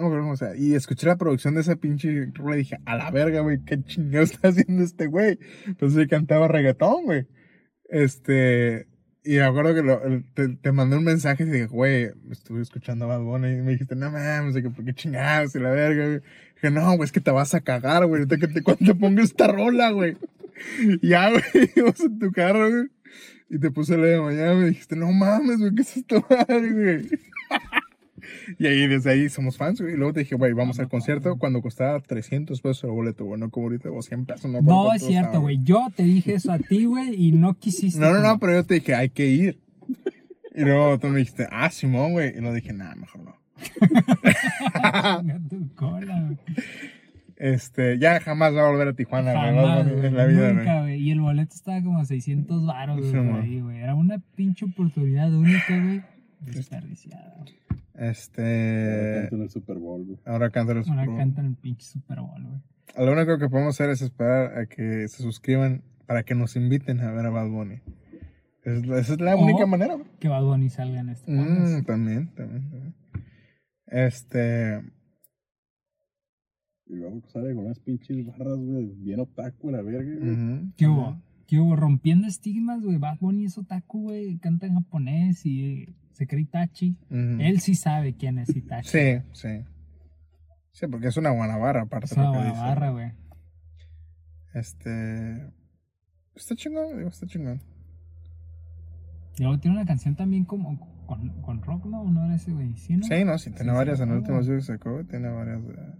No 0.00 0.08
me 0.08 0.14
acuerdo 0.14 0.24
cómo 0.24 0.36
se 0.36 0.44
llama. 0.46 0.56
Y 0.56 0.74
escuché 0.74 1.06
la 1.06 1.16
producción 1.16 1.54
de 1.54 1.60
esa 1.60 1.76
pinche 1.76 2.30
rola 2.32 2.56
y 2.56 2.60
dije, 2.60 2.78
a 2.86 2.96
la 2.96 3.10
verga, 3.10 3.40
güey, 3.40 3.62
qué 3.64 3.82
chingón 3.82 4.22
está 4.22 4.48
haciendo 4.48 4.82
este 4.82 5.06
güey. 5.06 5.38
Entonces 5.66 6.08
cantaba 6.08 6.48
reggaetón, 6.48 7.04
güey. 7.04 7.26
Este. 7.88 8.88
Y 9.22 9.36
me 9.36 9.42
acuerdo 9.42 9.74
que 9.74 10.24
te, 10.32 10.48
te 10.56 10.72
mandé 10.72 10.96
un 10.96 11.04
mensaje 11.04 11.42
y 11.42 11.46
dije, 11.46 11.66
güey, 11.66 12.10
estuve 12.30 12.62
escuchando 12.62 13.04
a 13.04 13.08
Bad 13.08 13.20
Bunny 13.20 13.48
y 13.48 13.56
me 13.56 13.72
dijiste, 13.72 13.94
no 13.94 14.10
mames, 14.10 14.54
que 14.54 14.70
por 14.70 14.82
qué 14.82 14.94
chingados 14.94 15.54
y 15.54 15.58
la 15.58 15.70
verga, 15.70 16.06
güey. 16.06 16.20
Dije, 16.54 16.70
no, 16.70 16.96
güey, 16.96 17.04
es 17.04 17.12
que 17.12 17.20
te 17.20 17.30
vas 17.30 17.54
a 17.54 17.60
cagar, 17.60 18.06
güey, 18.06 18.22
ahorita 18.22 18.38
que 18.38 18.48
te, 18.48 18.62
te 18.62 18.94
pongo 18.94 19.20
esta 19.20 19.48
rola, 19.48 19.90
güey. 19.90 20.16
Ya, 21.02 21.30
güey, 21.30 21.42
íbamos 21.76 22.00
en 22.00 22.18
tu 22.18 22.32
carro, 22.32 22.70
güey. 22.70 22.88
Y 23.48 23.58
te 23.58 23.70
puse 23.70 23.96
la 23.98 24.06
de 24.06 24.20
mañana 24.20 24.52
y 24.52 24.56
me 24.56 24.66
dijiste, 24.66 24.96
no 24.96 25.12
mames, 25.12 25.58
güey, 25.58 25.74
¿qué 25.74 25.82
es 25.82 26.04
madre, 26.28 26.72
güey? 26.72 27.08
Y 28.58 28.66
ahí, 28.66 28.86
desde 28.86 29.10
ahí 29.10 29.28
somos 29.28 29.56
fans, 29.56 29.80
güey. 29.80 29.94
Y 29.94 29.96
luego 29.96 30.12
te 30.12 30.20
dije, 30.20 30.34
güey, 30.34 30.52
vamos 30.52 30.78
al 30.80 30.88
concierto 30.88 31.36
cuando 31.38 31.62
costaba 31.62 32.00
300 32.00 32.60
pesos 32.60 32.84
el 32.84 32.90
boleto, 32.90 33.24
güey, 33.24 33.40
no 33.40 33.50
como 33.50 33.66
ahorita, 33.66 33.90
o 33.90 34.02
100 34.02 34.26
pesos. 34.26 34.50
No, 34.50 34.60
No, 34.62 34.92
es 34.92 35.04
cierto, 35.04 35.40
güey. 35.40 35.60
Yo 35.62 35.88
te 35.94 36.02
dije 36.02 36.34
eso 36.34 36.52
a 36.52 36.58
ti, 36.58 36.84
güey, 36.84 37.14
y 37.14 37.32
no 37.32 37.54
quisiste. 37.54 38.00
No, 38.00 38.12
no, 38.12 38.20
no, 38.20 38.38
pero 38.38 38.54
yo 38.54 38.64
te 38.64 38.74
dije, 38.74 38.94
hay 38.94 39.10
que 39.10 39.26
ir. 39.26 39.58
Y 40.54 40.62
luego 40.62 40.98
tú 40.98 41.08
me 41.08 41.18
dijiste, 41.18 41.46
ah, 41.50 41.70
Simón, 41.70 42.12
güey. 42.12 42.30
Y 42.30 42.40
luego 42.40 42.54
dije, 42.54 42.72
nah, 42.72 42.94
mejor 42.94 43.22
no. 43.22 43.40
Tu 45.48 45.74
cola. 45.74 46.36
Este, 47.36 47.98
ya 47.98 48.20
jamás 48.20 48.54
va 48.54 48.66
a 48.66 48.70
volver 48.70 48.88
a 48.88 48.92
Tijuana, 48.92 49.32
güey. 49.32 49.44
Jamás, 49.44 49.90
güey, 49.90 50.06
en 50.06 50.14
la 50.14 50.26
vida, 50.26 50.52
nunca, 50.52 50.80
güey. 50.82 51.00
Y 51.00 51.10
el 51.10 51.20
boleto 51.20 51.54
estaba 51.54 51.82
como 51.82 52.00
a 52.00 52.04
600 52.04 52.66
baros, 52.66 53.00
Sí, 53.02 53.60
güey. 53.60 53.78
Era 53.78 53.94
una 53.94 54.18
pinche 54.34 54.66
oportunidad 54.66 55.32
única, 55.32 55.82
güey. 55.82 56.02
Desperdiciada. 56.40 57.44
Este, 57.94 59.20
Canta 59.20 59.36
en 59.36 59.42
el 59.42 59.50
Super 59.50 59.78
Bowl, 59.78 60.04
güey. 60.06 60.18
ahora 60.24 60.50
canta 60.50 60.72
los 60.74 60.88
Ahora 60.88 61.06
cantan 61.16 61.46
el 61.46 61.56
pinche 61.56 61.84
Super 61.86 62.20
Bowl, 62.20 62.42
güey. 62.42 63.06
Lo 63.06 63.12
único 63.12 63.38
que 63.38 63.48
podemos 63.48 63.74
hacer 63.74 63.90
es 63.90 64.02
esperar 64.02 64.58
a 64.58 64.66
que 64.66 65.06
se 65.08 65.22
suscriban 65.22 65.82
para 66.06 66.22
que 66.24 66.34
nos 66.34 66.56
inviten 66.56 67.00
a 67.00 67.12
ver 67.12 67.26
a 67.26 67.30
Bad 67.30 67.48
Bunny. 67.50 67.80
Es- 68.64 68.82
esa 68.84 69.12
es 69.14 69.20
la 69.20 69.36
O- 69.36 69.44
única 69.44 69.66
manera, 69.66 69.94
güey. 69.94 70.06
Que 70.18 70.28
Bad 70.28 70.42
Bunny 70.44 70.68
salga 70.70 71.00
en 71.00 71.10
este 71.10 71.26
podcast. 71.34 71.60
Mm, 71.82 71.84
también, 71.84 72.34
también, 72.34 72.70
también. 72.70 72.94
Este, 73.86 74.80
Y 76.86 76.94
luego 76.96 77.22
sale 77.28 77.54
con 77.54 77.66
unas 77.66 77.78
pinches 77.80 78.24
barras, 78.26 78.56
güey, 78.58 78.86
bien 78.96 79.20
otaku, 79.20 79.70
la 79.70 79.82
verga, 79.82 80.12
güey. 80.18 80.72
¿Qué 80.76 80.86
hubo? 80.88 81.20
¿Qué 81.46 81.58
hubo? 81.60 81.76
Rompiendo 81.76 82.26
estigmas, 82.26 82.82
güey. 82.82 82.96
Bad 82.98 83.18
Bunny 83.20 83.44
es 83.46 83.58
otaku, 83.58 84.02
güey. 84.02 84.38
Canta 84.38 84.66
en 84.66 84.74
japonés 84.74 85.44
y 85.46 85.86
se 86.12 86.26
cree 86.26 86.42
Itachi. 86.42 86.96
Él 87.10 87.60
sí 87.60 87.74
sabe 87.74 88.14
quién 88.16 88.38
es 88.38 88.54
Itachi. 88.54 88.88
Sí, 88.88 89.22
sí. 89.32 89.64
Sí, 90.72 90.86
porque 90.86 91.08
es 91.08 91.16
una 91.16 91.30
guanabarra, 91.30 91.82
aparte 91.82 92.06
Es 92.06 92.10
de 92.14 92.20
una 92.20 92.26
lo 92.26 92.32
que 92.32 92.38
buena 92.38 92.52
dice. 92.52 92.62
barra, 92.64 92.90
güey. 92.90 93.12
Este. 94.54 95.52
Está 96.34 96.54
chingón, 96.56 96.96
digo, 96.96 97.08
está 97.08 97.26
chingón. 97.26 97.60
Y 99.38 99.42
luego 99.42 99.58
tiene 99.58 99.76
una 99.76 99.86
canción 99.86 100.16
también 100.16 100.44
como 100.44 100.78
con, 101.06 101.28
con 101.42 101.62
rock, 101.62 101.86
¿no? 101.86 102.04
¿No 102.04 102.24
era 102.24 102.34
ese, 102.34 102.52
güey? 102.52 102.74
¿Sí, 102.76 102.96
no? 102.96 103.04
Sí, 103.04 103.24
no, 103.24 103.38
sí, 103.38 103.50
tiene 103.50 103.70
Sí, 103.72 103.76
varias 103.76 104.00
en 104.00 104.10
el 104.10 104.18
último 104.18 104.38
disco 104.38 104.54
que 104.54 104.62
sacó, 104.62 105.04
tiene 105.04 105.28
varias 105.28 105.60
eh, 105.60 105.94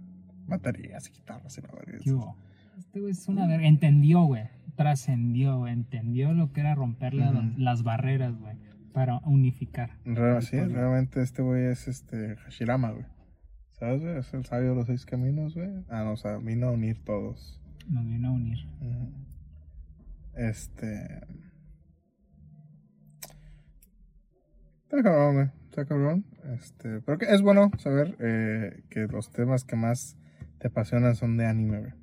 baterías 0.47 1.07
y 1.09 1.13
guitarras 1.13 1.57
y 1.57 1.61
la 1.61 1.67
verga. 1.69 1.97
¿Qué 2.01 2.11
hubo? 2.13 2.37
Este 2.77 2.99
güey 2.99 3.11
es 3.11 3.27
una 3.27 3.47
verga. 3.47 3.67
Entendió, 3.67 4.23
güey. 4.23 4.43
Trascendió, 4.75 5.57
güey. 5.59 5.73
Entendió 5.73 6.33
lo 6.33 6.51
que 6.51 6.61
era 6.61 6.75
romper 6.75 7.13
las 7.13 7.83
barreras, 7.83 8.37
güey. 8.39 8.55
Para 8.93 9.19
unificar. 9.19 9.91
Sí, 10.41 10.59
realmente 10.59 11.21
este 11.21 11.41
güey 11.41 11.65
es 11.65 11.87
este 11.87 12.35
Hashirama, 12.37 12.91
güey. 12.91 13.05
¿Sabes, 13.71 14.01
güey? 14.01 14.17
Es 14.17 14.33
el 14.33 14.45
sabio 14.45 14.69
de 14.69 14.75
los 14.75 14.87
seis 14.87 15.05
caminos, 15.05 15.55
güey. 15.55 15.69
Ah, 15.89 16.03
no, 16.03 16.13
o 16.13 16.17
sea, 16.17 16.37
vino 16.37 16.67
a 16.67 16.71
unir 16.71 17.03
todos. 17.03 17.59
Nos 17.89 18.05
vino 18.05 18.29
a 18.29 18.31
unir. 18.31 18.59
Este. 20.35 21.21
Está 24.83 25.01
cabrón, 25.03 25.33
güey. 25.35 25.47
Está 25.69 25.85
cabrón. 25.85 26.25
Este. 26.53 27.01
Pero 27.01 27.17
que 27.17 27.25
es 27.25 27.41
bueno 27.41 27.71
saber 27.77 28.15
eh, 28.19 28.83
que 28.89 29.07
los 29.07 29.31
temas 29.31 29.63
que 29.63 29.75
más 29.75 30.17
te 30.59 30.67
apasionan 30.67 31.15
son 31.15 31.37
de 31.37 31.47
anime. 31.47 31.93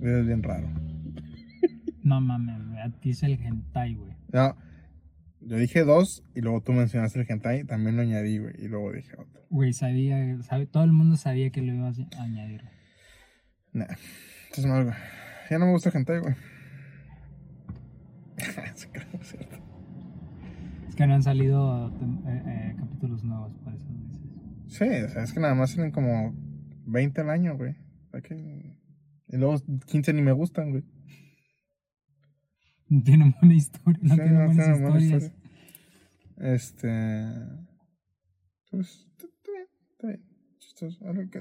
Güey, 0.00 0.20
Es 0.20 0.26
bien 0.26 0.42
raro. 0.42 0.81
No 2.02 2.20
mames. 2.20 2.60
A 2.84 2.90
ti 3.00 3.10
es 3.10 3.22
el 3.22 3.32
hentai, 3.40 3.94
güey. 3.94 4.12
No. 4.32 4.56
Yo 5.40 5.56
dije 5.56 5.82
dos 5.84 6.22
y 6.34 6.40
luego 6.40 6.60
tú 6.62 6.72
mencionaste 6.72 7.20
el 7.20 7.26
hentai, 7.28 7.64
también 7.64 7.96
lo 7.96 8.02
añadí, 8.02 8.38
güey. 8.38 8.54
Y 8.58 8.68
luego 8.68 8.92
dije 8.92 9.12
otro. 9.18 9.42
Güey, 9.50 9.72
sabía, 9.72 10.40
sabe- 10.42 10.66
todo 10.66 10.84
el 10.84 10.92
mundo 10.92 11.16
sabía 11.16 11.50
que 11.50 11.62
lo 11.62 11.74
ibas 11.74 11.98
a 12.16 12.22
añadir. 12.22 12.62
Nah. 13.72 13.86
Estás 14.48 14.66
mal, 14.66 14.84
güey. 14.84 14.96
Ya 15.50 15.58
no 15.58 15.66
me 15.66 15.72
gusta 15.72 15.88
el 15.90 15.96
hentai, 15.96 16.20
güey. 16.20 16.34
Que 18.36 18.98
es. 19.00 19.36
Es 20.88 20.94
que 20.96 21.06
no 21.06 21.14
han 21.14 21.22
salido 21.22 21.88
eh, 21.88 22.42
eh, 22.46 22.74
capítulos 22.78 23.24
nuevos, 23.24 23.52
por 23.64 23.72
eso 23.74 23.86
dices. 23.88 24.20
Sí, 24.78 24.84
o 24.84 25.08
sea, 25.08 25.22
es 25.22 25.32
que 25.32 25.40
nada 25.40 25.54
más 25.54 25.72
tienen 25.74 25.90
como 25.90 26.34
20 26.86 27.20
al 27.22 27.30
año, 27.30 27.56
güey. 27.56 27.72
O 28.08 28.10
sea 28.10 28.20
que- 28.20 28.76
Y 29.28 29.36
luego 29.36 29.56
15 29.86 30.12
ni 30.12 30.22
me 30.22 30.32
gustan, 30.32 30.70
güey. 30.70 30.84
No 32.92 33.02
tiene 33.04 33.34
buena 33.40 33.54
historia. 33.54 33.98
No 34.02 34.14
Sí, 34.14 34.20
tiene 34.20 34.30
no 34.38 34.46
buenas 34.46 34.80
buena 34.80 34.98
historias. 35.00 35.22
historia. 35.24 36.54
Este. 36.54 36.88
Pues, 38.70 39.06
está 39.16 39.26
bien, 39.52 39.66
está 39.92 40.06
bien. 40.08 40.22
Chistoso. 40.58 40.98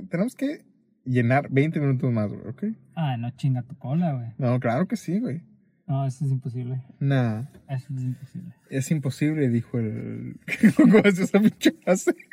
Tenemos 0.09 0.35
que 0.35 0.65
llenar 1.05 1.49
20 1.49 1.79
minutos 1.79 2.11
más, 2.11 2.29
güey, 2.31 2.47
¿ok? 2.47 2.63
Ah, 2.95 3.17
no 3.17 3.29
chinga 3.31 3.63
tu 3.63 3.75
cola, 3.77 4.13
güey. 4.13 4.29
No, 4.37 4.59
claro 4.59 4.87
que 4.87 4.95
sí, 4.97 5.19
güey. 5.19 5.41
No, 5.87 6.05
eso 6.05 6.23
es 6.25 6.31
imposible. 6.31 6.81
Nah, 6.99 7.41
Eso 7.67 7.87
es 7.93 8.03
imposible. 8.03 8.53
es 8.69 8.91
imposible, 8.91 9.49
dijo 9.49 9.77
el. 9.79 10.39
¿Cómo 10.77 10.99
es 10.99 11.19
esa 11.19 11.39
pinche 11.39 11.71
frase? 11.83 12.15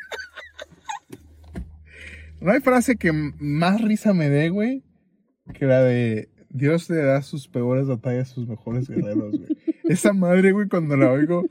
No 2.41 2.53
hay 2.53 2.61
frase 2.61 2.95
que 2.97 3.11
más 3.12 3.81
risa 3.81 4.14
me 4.14 4.29
dé, 4.29 4.51
güey, 4.51 4.85
que 5.55 5.66
la 5.66 5.81
de 5.81 6.29
Dios 6.51 6.89
le 6.91 6.97
da 6.97 7.21
sus 7.23 7.47
peores 7.49 7.87
batallas 7.87 8.31
a 8.31 8.35
sus 8.35 8.49
mejores 8.49 8.89
guerreros, 8.89 9.37
güey. 9.39 9.57
Esa 9.85 10.13
madre, 10.13 10.53
güey, 10.53 10.69
cuando 10.69 10.97
la 10.97 11.11
oigo, 11.13 11.45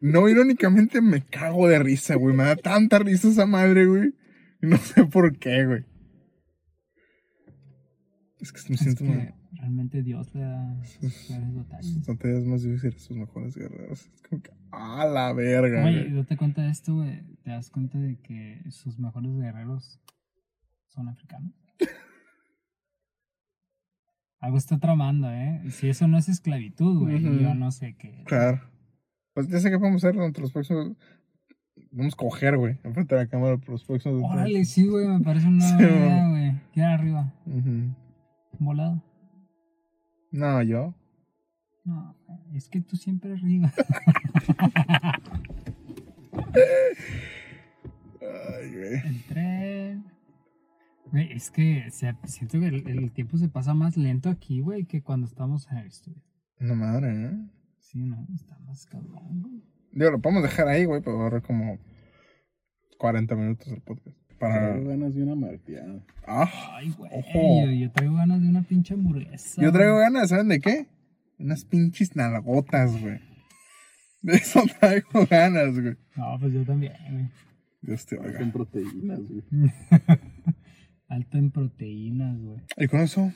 no 0.00 0.28
irónicamente 0.28 1.00
me 1.00 1.22
cago 1.22 1.68
de 1.68 1.78
risa, 1.78 2.14
güey. 2.16 2.34
Me 2.34 2.44
da 2.44 2.56
tanta 2.56 2.98
risa 2.98 3.28
esa 3.28 3.46
madre, 3.46 3.86
güey. 3.86 4.14
No 4.60 4.76
sé 4.78 5.04
por 5.06 5.36
qué, 5.38 5.66
güey. 5.66 5.84
Es 8.40 8.52
que 8.52 8.60
me 8.70 8.74
Es 8.74 8.80
siento 8.80 9.04
que 9.04 9.10
mal. 9.10 9.34
realmente 9.52 10.02
Dios 10.02 10.34
le 10.34 10.40
da 10.42 10.84
sus 10.84 11.14
peores 11.28 11.54
batallas. 11.54 11.86
Sus 11.86 12.06
batallas 12.06 12.44
más 12.44 12.62
difíciles, 12.62 13.02
sus 13.02 13.16
mejores 13.16 13.54
guerreros. 13.56 14.10
Es 14.14 14.22
como 14.22 14.42
que, 14.42 14.50
¡ah, 14.72 15.06
la 15.06 15.32
verga! 15.32 15.84
Oye, 15.84 16.02
güey. 16.04 16.14
date 16.14 16.36
cuenta 16.36 16.62
de 16.62 16.70
esto, 16.70 16.94
güey. 16.94 17.22
Te 17.44 17.50
das 17.50 17.70
cuenta 17.70 17.98
de 17.98 18.18
que 18.20 18.60
sus 18.70 18.98
mejores 18.98 19.32
guerreros 19.36 20.00
son 20.88 21.08
africanos. 21.08 21.52
Algo 24.42 24.58
está 24.58 24.76
tramando, 24.76 25.30
¿eh? 25.30 25.62
Si 25.70 25.88
eso 25.88 26.08
no 26.08 26.18
es 26.18 26.28
esclavitud, 26.28 26.98
güey, 26.98 27.22
yo 27.22 27.54
no 27.54 27.70
sé 27.70 27.94
qué. 27.94 28.24
Claro. 28.26 28.60
Pues 29.34 29.46
ya 29.46 29.60
sé 29.60 29.70
qué 29.70 29.78
podemos 29.78 30.02
hacer 30.02 30.16
durante 30.16 30.40
los 30.40 30.50
próximos. 30.50 30.96
Vamos 31.92 32.14
a 32.14 32.16
coger, 32.16 32.56
güey, 32.58 32.76
enfrente 32.82 33.14
de 33.14 33.20
la 33.20 33.28
cámara 33.28 33.56
por 33.56 33.68
los 33.68 33.84
próximos. 33.84 34.20
Órale, 34.24 34.64
sí, 34.64 34.88
güey, 34.88 35.06
me 35.06 35.20
parece 35.20 35.46
una 35.46 35.64
Sí, 35.78 35.84
idea, 35.84 36.28
güey. 36.28 36.60
Queda 36.72 36.92
arriba, 36.92 37.32
volado. 38.58 39.00
No, 40.32 40.60
yo. 40.64 40.92
No, 41.84 42.16
es 42.52 42.68
que 42.68 42.80
tú 42.80 42.96
siempre 42.96 43.34
arriba. 43.34 43.72
Ay, 48.20 48.74
güey. 48.74 48.94
El 49.06 49.22
tren. 49.28 50.11
Güey, 51.12 51.32
es 51.32 51.50
que 51.50 51.84
se- 51.90 52.16
siento 52.24 52.58
que 52.58 52.66
el, 52.68 52.88
el 52.88 53.12
tiempo 53.12 53.36
se 53.36 53.48
pasa 53.48 53.74
más 53.74 53.96
lento 53.96 54.28
aquí, 54.30 54.60
güey, 54.60 54.84
que 54.86 55.02
cuando 55.02 55.26
estamos 55.26 55.68
en 55.70 55.76
el 55.78 55.86
estudio. 55.86 56.22
Una 56.58 56.74
madre, 56.74 57.26
¿eh? 57.26 57.38
Sí, 57.78 57.98
no, 58.02 58.26
está 58.34 58.58
más 58.60 58.86
cabrón, 58.86 59.42
güey. 59.42 59.62
Digo, 59.92 60.10
lo 60.10 60.20
podemos 60.20 60.42
dejar 60.42 60.68
ahí, 60.68 60.84
güey, 60.86 61.02
pero 61.02 61.16
va 61.18 61.22
a 61.22 61.28
durar 61.28 61.42
como 61.42 61.78
40 62.98 63.34
minutos 63.36 63.68
el 63.68 63.80
podcast. 63.82 64.16
Para. 64.38 64.74
Tengo 64.74 64.88
ganas 64.88 65.14
de 65.14 65.22
una 65.22 65.34
martiana. 65.36 66.02
Ah, 66.26 66.50
Ay, 66.76 66.90
güey. 66.96 67.10
Yo, 67.34 67.70
yo 67.86 67.92
traigo 67.92 68.14
ganas 68.16 68.40
de 68.40 68.48
una 68.48 68.62
pinche 68.62 68.94
hamburguesa. 68.94 69.60
yo 69.62 69.70
traigo 69.70 69.94
güey. 69.94 70.04
ganas, 70.04 70.30
¿saben 70.30 70.48
de 70.48 70.60
qué? 70.60 70.86
Unas 71.38 71.64
pinches 71.64 72.16
nalgotas, 72.16 72.98
güey. 73.00 73.20
De 74.22 74.34
eso 74.34 74.62
traigo 74.80 75.26
ganas, 75.30 75.78
güey. 75.78 75.96
No, 76.16 76.38
pues 76.40 76.52
yo 76.54 76.64
también, 76.64 76.94
güey. 77.10 77.28
Dios 77.82 78.06
te 78.06 78.16
oiga. 78.18 78.40
en 78.40 78.50
proteínas, 78.52 79.20
güey. 79.28 79.42
Alto 81.12 81.36
en 81.36 81.50
proteínas, 81.50 82.40
güey. 82.40 82.62
Y 82.78 82.88
con 82.88 83.00
eso 83.00 83.30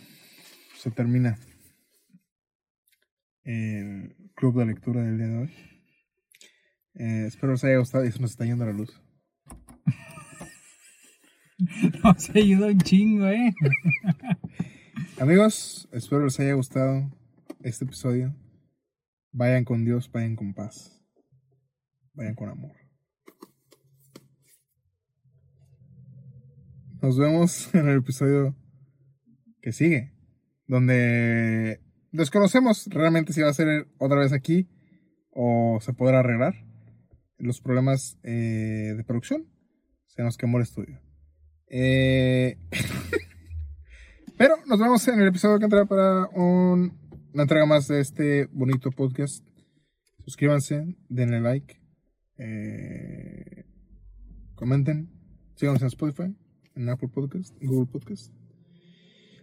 se 0.79 0.91
termina 0.91 1.39
el 3.45 4.17
club 4.35 4.59
de 4.59 4.65
lectura 4.65 5.03
del 5.03 5.19
día 5.19 5.27
de 5.27 5.37
hoy. 5.37 5.51
Eh, 6.95 7.25
espero 7.27 7.53
les 7.53 7.65
haya 7.65 7.77
gustado 7.77 8.07
y 8.07 8.13
se 8.13 8.19
nos 8.19 8.31
está 8.31 8.47
yendo 8.47 8.65
la 8.65 8.73
luz. 8.73 8.99
Nos 12.03 12.35
ayuda 12.35 12.69
un 12.69 12.79
chingo, 12.79 13.27
eh. 13.27 13.53
Amigos, 15.21 15.87
espero 15.93 16.25
les 16.25 16.41
haya 16.41 16.55
gustado 16.55 17.15
este 17.61 17.85
episodio. 17.85 18.35
Vayan 19.33 19.67
con 19.67 19.85
Dios, 19.85 20.11
vayan 20.11 20.35
con 20.35 20.55
paz. 20.55 20.99
Vayan 22.15 22.37
con 22.37 22.49
amor. 22.49 22.86
Nos 27.07 27.19
vemos 27.19 27.71
en 27.73 27.87
el 27.89 27.99
episodio 27.99 28.57
que 29.63 29.71
sigue, 29.71 30.13
donde 30.67 31.81
desconocemos 32.11 32.89
realmente 32.89 33.33
si 33.33 33.43
va 33.43 33.49
a 33.51 33.55
ser 33.55 33.87
otra 33.99 34.19
vez 34.19 34.33
aquí 34.33 34.69
o 35.31 35.79
se 35.81 35.93
podrá 35.93 36.19
arreglar 36.19 36.55
los 37.39 37.61
problemas 37.61 38.19
eh, 38.25 38.95
de 38.97 39.05
producción. 39.05 39.47
Se 40.07 40.25
nos 40.25 40.37
quemó 40.37 40.57
el 40.57 40.65
estudio. 40.65 41.01
Eh, 41.69 42.59
pero 44.37 44.57
nos 44.67 44.81
vemos 44.81 45.07
en 45.07 45.21
el 45.21 45.29
episodio 45.29 45.61
que 45.61 45.67
entrará 45.67 45.87
para 45.87 46.27
un- 46.31 46.93
una 47.33 47.43
entrega 47.45 47.67
más 47.67 47.87
de 47.87 48.01
este 48.01 48.47
bonito 48.47 48.91
podcast. 48.91 49.47
Suscríbanse, 50.25 50.97
denle 51.09 51.41
like, 51.41 51.81
eh, 52.37 53.65
comenten, 54.57 55.09
síganos 55.55 55.83
en 55.83 55.87
Spotify, 55.87 56.37
en 56.77 56.89
Apple 56.89 57.09
Podcast, 57.09 57.55
en 57.61 57.69
Google 57.69 57.87
Podcast. 57.87 58.33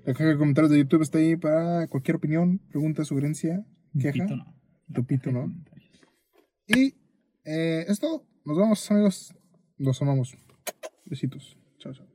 La 0.06 0.14
caja 0.14 0.30
de 0.30 0.38
comentarios 0.38 0.72
de 0.72 0.78
YouTube 0.80 1.02
está 1.02 1.18
ahí 1.18 1.36
para 1.36 1.88
cualquier 1.88 2.18
opinión, 2.18 2.60
pregunta, 2.70 3.04
sugerencia, 3.06 3.66
queja. 4.00 4.26
No. 4.26 4.56
Tupito, 4.94 5.32
¿no? 5.32 5.52
Y 6.68 6.96
eh, 7.46 7.86
es 7.88 8.00
todo. 8.00 8.26
Nos 8.46 8.58
vemos, 8.58 8.92
amigos. 8.92 9.34
Los 9.78 10.02
amamos. 10.02 10.38
Besitos. 11.06 11.58
Chao, 11.80 11.94
chao. 11.94 12.08